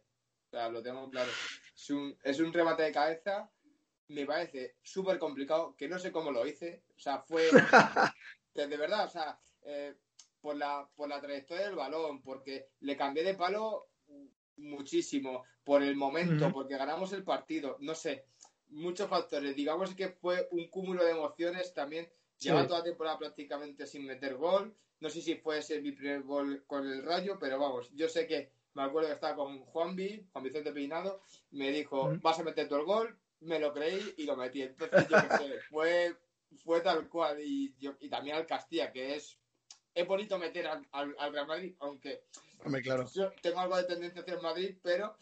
O 0.49 0.51
sea, 0.51 0.69
lo 0.69 0.81
tengo 0.81 1.09
claro. 1.09 1.29
Es 1.75 1.89
un, 1.91 2.17
es 2.23 2.39
un 2.39 2.51
remate 2.51 2.83
de 2.83 2.91
cabeza. 2.91 3.49
Me 4.07 4.25
parece 4.25 4.77
súper 4.81 5.19
complicado, 5.19 5.75
que 5.77 5.87
no 5.87 5.99
sé 5.99 6.11
cómo 6.11 6.31
lo 6.31 6.47
hice. 6.47 6.83
O 6.95 6.99
sea, 6.99 7.21
fue... 7.21 7.43
de, 8.55 8.77
verdad, 8.77 9.05
o 9.05 9.09
sea, 9.09 9.39
eh, 9.61 9.95
por, 10.41 10.55
la, 10.55 10.89
por 10.95 11.07
la 11.07 11.21
trayectoria 11.21 11.65
del 11.65 11.75
balón, 11.75 12.23
porque 12.23 12.69
le 12.79 12.97
cambié 12.97 13.23
de 13.23 13.35
palo 13.35 13.89
muchísimo, 14.57 15.43
por 15.63 15.83
el 15.83 15.95
momento, 15.95 16.51
porque 16.51 16.77
ganamos 16.77 17.13
el 17.13 17.23
partido, 17.23 17.77
no 17.79 17.93
sé, 17.93 18.25
muchos 18.69 19.07
factores. 19.07 19.55
Digamos 19.55 19.93
que 19.93 20.09
fue 20.09 20.47
un 20.51 20.67
cúmulo 20.69 21.05
de 21.05 21.11
emociones 21.11 21.73
también. 21.75 22.09
Sí. 22.37 22.47
Lleva 22.47 22.65
toda 22.65 22.79
la 22.79 22.85
temporada 22.85 23.19
prácticamente 23.19 23.85
sin 23.85 24.05
meter 24.05 24.35
gol. 24.35 24.75
No 24.99 25.09
sé 25.09 25.21
si 25.21 25.35
fue 25.35 25.59
ese 25.59 25.81
mi 25.81 25.91
primer 25.91 26.23
gol 26.23 26.63
con 26.65 26.87
el 26.87 27.03
Rayo, 27.03 27.37
pero 27.39 27.59
vamos, 27.59 27.89
yo 27.93 28.09
sé 28.09 28.27
que 28.27 28.51
me 28.73 28.83
acuerdo 28.83 29.09
que 29.09 29.15
estaba 29.15 29.35
con 29.35 29.59
Juanvi, 29.59 30.27
Juan 30.31 30.43
Vicente 30.43 30.71
Peinado, 30.71 31.21
me 31.51 31.71
dijo, 31.71 32.11
vas 32.21 32.39
a 32.39 32.43
meter 32.43 32.67
tú 32.67 32.75
el 32.75 32.85
gol, 32.85 33.19
me 33.41 33.59
lo 33.59 33.73
creí 33.73 34.13
y 34.17 34.23
lo 34.25 34.35
metí. 34.35 34.61
Entonces, 34.61 35.07
yo 35.09 35.17
qué 35.17 35.37
sé, 35.37 35.59
fue, 35.69 36.15
fue 36.63 36.81
tal 36.81 37.07
cual. 37.09 37.39
Y, 37.41 37.75
yo- 37.79 37.95
y 37.99 38.09
también 38.09 38.35
al 38.35 38.45
Castilla, 38.45 38.91
que 38.91 39.15
es, 39.15 39.39
es 39.93 40.07
bonito 40.07 40.37
meter 40.37 40.67
al, 40.67 40.87
al, 40.91 41.15
al 41.17 41.33
Real 41.33 41.47
Madrid, 41.47 41.75
aunque 41.79 42.23
Hombre, 42.63 42.81
claro. 42.81 43.07
yo 43.13 43.31
tengo 43.41 43.59
algo 43.59 43.77
de 43.77 43.83
tendencia 43.85 44.21
hacia 44.21 44.33
el 44.35 44.41
Madrid, 44.41 44.77
pero 44.83 45.15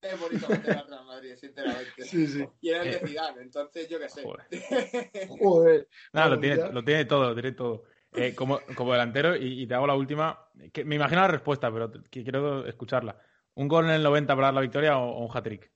es 0.00 0.20
bonito 0.20 0.48
meter 0.48 0.76
al 0.78 0.86
Real 0.88 1.04
Madrid, 1.06 1.34
sinceramente. 1.36 2.04
Sí, 2.04 2.26
sí. 2.26 2.46
Y 2.60 2.70
era 2.70 2.82
el 2.82 2.88
Eh. 2.88 2.98
de 3.00 3.06
Zidane, 3.08 3.42
entonces 3.42 3.88
yo 3.88 3.98
qué 3.98 4.08
sé. 4.08 4.22
Joder. 4.22 4.46
Joder. 5.28 5.88
Nada, 6.12 6.28
lo 6.30 6.40
tiene, 6.40 6.72
lo 6.72 6.84
tiene 6.84 7.04
todo, 7.06 7.28
lo 7.28 7.34
tiene 7.34 7.52
todo. 7.52 7.84
Eh, 8.16 8.34
como, 8.34 8.60
como 8.76 8.92
delantero, 8.92 9.36
y, 9.36 9.62
y 9.62 9.66
te 9.66 9.74
hago 9.74 9.86
la 9.86 9.94
última, 9.94 10.48
que 10.72 10.84
me 10.84 10.96
imagino 10.96 11.22
la 11.22 11.28
respuesta, 11.28 11.72
pero 11.72 11.90
te- 11.90 12.02
que 12.08 12.22
quiero 12.22 12.66
escucharla. 12.66 13.18
¿Un 13.54 13.68
gol 13.68 13.86
en 13.86 13.92
el 13.92 14.02
90 14.02 14.34
para 14.34 14.48
dar 14.48 14.54
la 14.54 14.60
victoria 14.60 14.98
o, 14.98 15.10
o 15.10 15.24
un 15.26 15.36
hat-trick? 15.36 15.70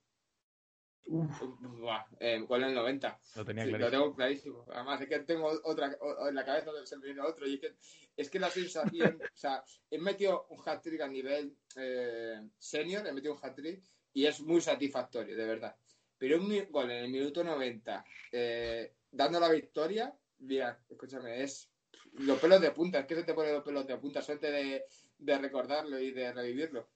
Eh, 2.21 2.39
gol 2.47 2.63
en 2.63 2.69
el 2.71 2.75
90. 2.75 3.19
Lo 3.37 3.45
tenía 3.45 3.65
Sí, 3.65 3.71
lo 3.73 3.91
tengo 3.91 4.15
clarísimo. 4.15 4.67
Además, 4.71 5.01
es 5.01 5.09
que 5.09 5.19
tengo 5.21 5.49
otra 5.65 5.97
o- 6.01 6.29
en 6.29 6.35
la 6.35 6.45
cabeza 6.45 6.71
se 6.85 6.97
me 6.99 7.07
viene 7.07 7.23
otro. 7.23 7.47
Y 7.47 7.55
es 7.55 7.61
que, 7.61 7.75
es 8.17 8.31
que 8.31 8.39
la 8.39 8.51
sensación, 8.51 9.19
o 9.23 9.37
sea, 9.37 9.65
he 9.91 9.99
metido 9.99 10.47
un 10.51 10.61
hat-trick 10.65 11.01
a 11.01 11.09
nivel 11.09 11.57
eh, 11.77 12.41
senior, 12.59 13.07
he 13.07 13.13
metido 13.13 13.35
un 13.35 13.41
hat-trick 13.43 13.83
y 14.13 14.27
es 14.27 14.41
muy 14.41 14.61
satisfactorio, 14.61 15.37
de 15.37 15.47
verdad. 15.47 15.77
Pero 16.19 16.39
un 16.39 16.53
gol 16.71 16.91
en 16.91 17.05
el 17.05 17.11
minuto 17.11 17.45
90, 17.45 18.05
eh, 18.33 18.93
dando 19.11 19.39
la 19.39 19.49
victoria, 19.51 20.13
mira, 20.41 20.83
escúchame, 20.89 21.43
es 21.43 21.71
los 22.15 22.39
pelos 22.39 22.61
de 22.61 22.71
punta, 22.73 23.01
es 23.01 23.07
que 23.07 23.15
se 23.15 23.25
te 23.25 23.35
ponen 23.35 23.55
los 23.55 23.65
pelos 23.65 23.87
de 23.87 23.97
punta, 23.97 24.23
suerte 24.23 24.51
de, 24.51 24.85
de 25.19 25.39
recordarlo 25.39 25.99
y 25.99 26.11
de 26.13 26.33
revivirlo. 26.33 26.89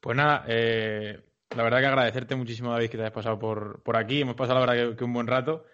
Pues 0.00 0.16
nada, 0.16 0.44
eh, 0.48 1.22
la 1.50 1.62
verdad 1.62 1.80
que 1.80 1.86
agradecerte 1.86 2.36
muchísimo, 2.36 2.70
David, 2.70 2.90
que 2.90 2.96
te 2.96 3.02
hayas 3.02 3.12
pasado 3.12 3.38
por, 3.38 3.82
por 3.82 3.96
aquí. 3.96 4.20
Hemos 4.20 4.36
pasado, 4.36 4.60
la 4.64 4.66
verdad, 4.72 4.90
que, 4.90 4.96
que 4.96 5.04
un 5.04 5.12
buen 5.12 5.26
rato. 5.26 5.64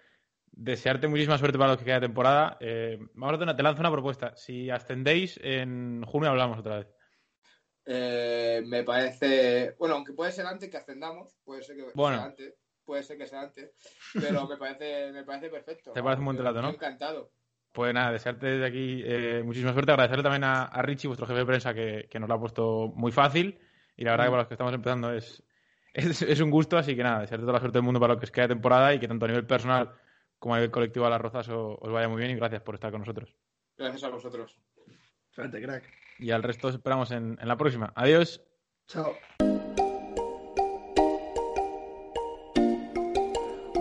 Desearte 0.57 1.07
muchísima 1.07 1.37
suerte 1.37 1.57
para 1.57 1.71
los 1.71 1.77
que 1.77 1.85
queda 1.85 1.99
de 1.99 2.07
temporada. 2.07 2.57
Eh, 2.61 2.97
vamos 3.13 3.33
a 3.33 3.35
hacer 3.35 3.43
una, 3.43 3.55
te 3.55 3.63
lanzo 3.63 3.81
una 3.81 3.91
propuesta. 3.91 4.35
Si 4.35 4.69
ascendéis, 4.69 5.39
en 5.43 6.01
junio 6.03 6.29
hablamos 6.29 6.59
otra 6.59 6.77
vez. 6.77 6.87
Eh, 7.85 8.63
me 8.65 8.83
parece, 8.83 9.75
bueno, 9.77 9.95
aunque 9.95 10.13
puede 10.13 10.31
ser 10.31 10.45
antes 10.47 10.69
que 10.69 10.77
ascendamos, 10.77 11.37
puede 11.43 11.61
ser 11.61 11.75
que 11.75 11.83
Bueno. 11.93 12.17
sea 12.17 12.25
antes, 12.25 12.53
puede 12.85 13.03
ser 13.03 13.17
que 13.17 13.25
sea 13.25 13.41
antes, 13.41 13.71
pero 14.13 14.47
me 14.47 14.57
parece, 14.57 15.11
me 15.11 15.23
parece 15.23 15.49
perfecto. 15.49 15.91
Te 15.91 16.03
parece 16.03 16.19
un 16.19 16.25
buen 16.25 16.37
trato, 16.37 16.61
¿no? 16.61 16.69
Encantado. 16.69 17.31
Pues 17.71 17.93
nada, 17.93 18.11
desearte 18.13 18.47
desde 18.47 18.65
aquí 18.65 19.01
eh, 19.03 19.41
muchísima 19.43 19.73
suerte. 19.73 19.91
Agradecerle 19.91 20.23
también 20.23 20.45
a, 20.45 20.63
a 20.63 20.81
Richie, 20.81 21.07
vuestro 21.07 21.27
jefe 21.27 21.39
de 21.39 21.45
prensa, 21.45 21.73
que, 21.73 22.07
que 22.09 22.19
nos 22.19 22.29
lo 22.29 22.35
ha 22.35 22.39
puesto 22.39 22.93
muy 22.95 23.11
fácil. 23.11 23.59
Y 23.97 24.05
la 24.05 24.11
verdad 24.11 24.25
que 24.25 24.29
para 24.29 24.41
los 24.41 24.47
que 24.47 24.53
estamos 24.53 24.73
empezando 24.73 25.11
es, 25.11 25.43
es, 25.93 26.21
es 26.21 26.39
un 26.39 26.51
gusto. 26.51 26.77
Así 26.77 26.95
que 26.95 27.03
nada, 27.03 27.21
desearte 27.21 27.41
toda 27.41 27.53
la 27.53 27.59
suerte 27.59 27.77
del 27.77 27.83
mundo 27.83 27.99
para 27.99 28.13
lo 28.13 28.19
que 28.19 28.25
os 28.25 28.31
queda 28.31 28.47
de 28.47 28.53
temporada 28.53 28.93
y 28.93 28.99
que 28.99 29.07
tanto 29.07 29.25
a 29.25 29.27
nivel 29.27 29.45
personal 29.45 29.91
como 30.39 30.53
a 30.53 30.57
nivel 30.57 30.71
colectivo 30.71 31.05
a 31.05 31.09
las 31.09 31.19
rozas 31.19 31.49
os, 31.49 31.77
os 31.81 31.91
vaya 31.91 32.07
muy 32.07 32.19
bien. 32.19 32.31
Y 32.31 32.35
gracias 32.35 32.61
por 32.61 32.75
estar 32.75 32.91
con 32.91 33.01
nosotros. 33.01 33.35
Gracias 33.77 34.03
a 34.05 34.09
vosotros. 34.09 34.57
Suerte, 35.31 35.61
crack. 35.61 35.83
Y 36.19 36.31
al 36.31 36.43
resto 36.43 36.69
os 36.69 36.75
esperamos 36.75 37.11
en, 37.11 37.37
en 37.41 37.47
la 37.47 37.57
próxima. 37.57 37.91
Adiós. 37.93 38.41
Chao. 38.87 39.17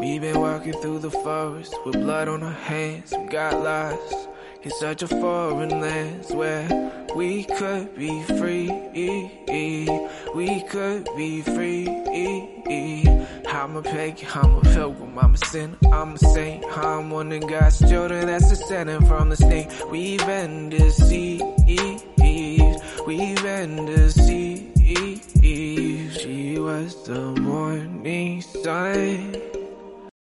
We've 0.05 0.21
been 0.21 0.39
walking 0.39 0.75
through 0.75 0.99
the 0.99 1.11
forest 1.11 1.75
with 1.87 1.95
blood 1.95 2.29
on 2.29 2.43
our 2.43 2.53
hands. 2.53 3.15
We 3.19 3.25
got 3.25 3.59
lost 3.63 4.29
in 4.63 4.71
such 4.73 5.03
a 5.03 5.09
foreign 5.09 5.81
land 5.81 6.27
where 6.29 6.69
we 7.17 7.45
could 7.45 7.97
be 7.97 8.23
free. 8.25 8.69
We 10.35 10.61
could 10.69 11.09
be 11.17 11.41
free. 11.41 11.89
I'm 13.49 13.77
a 13.77 13.83
pagan, 13.83 14.29
I'm 14.35 14.57
a 14.57 14.61
pilgrim, 14.61 15.19
I'm 15.19 15.33
a 15.33 15.39
sinner, 15.39 15.79
I'm 15.91 16.13
a 16.13 16.19
saint. 16.19 16.67
I'm 16.77 17.09
one 17.09 17.33
of 17.33 17.49
God's 17.49 17.79
children 17.79 18.27
that's 18.27 18.51
descended 18.51 19.07
from 19.07 19.31
the 19.31 19.37
snake. 19.37 19.71
We've 19.91 20.19
been 20.27 20.69
deceived. 20.69 21.45
We've 23.07 23.43
been 23.43 23.87
deceived. 23.87 25.41
She 26.21 26.59
was 26.59 27.07
the 27.07 27.33
morning 27.41 28.43
sun. 28.43 29.35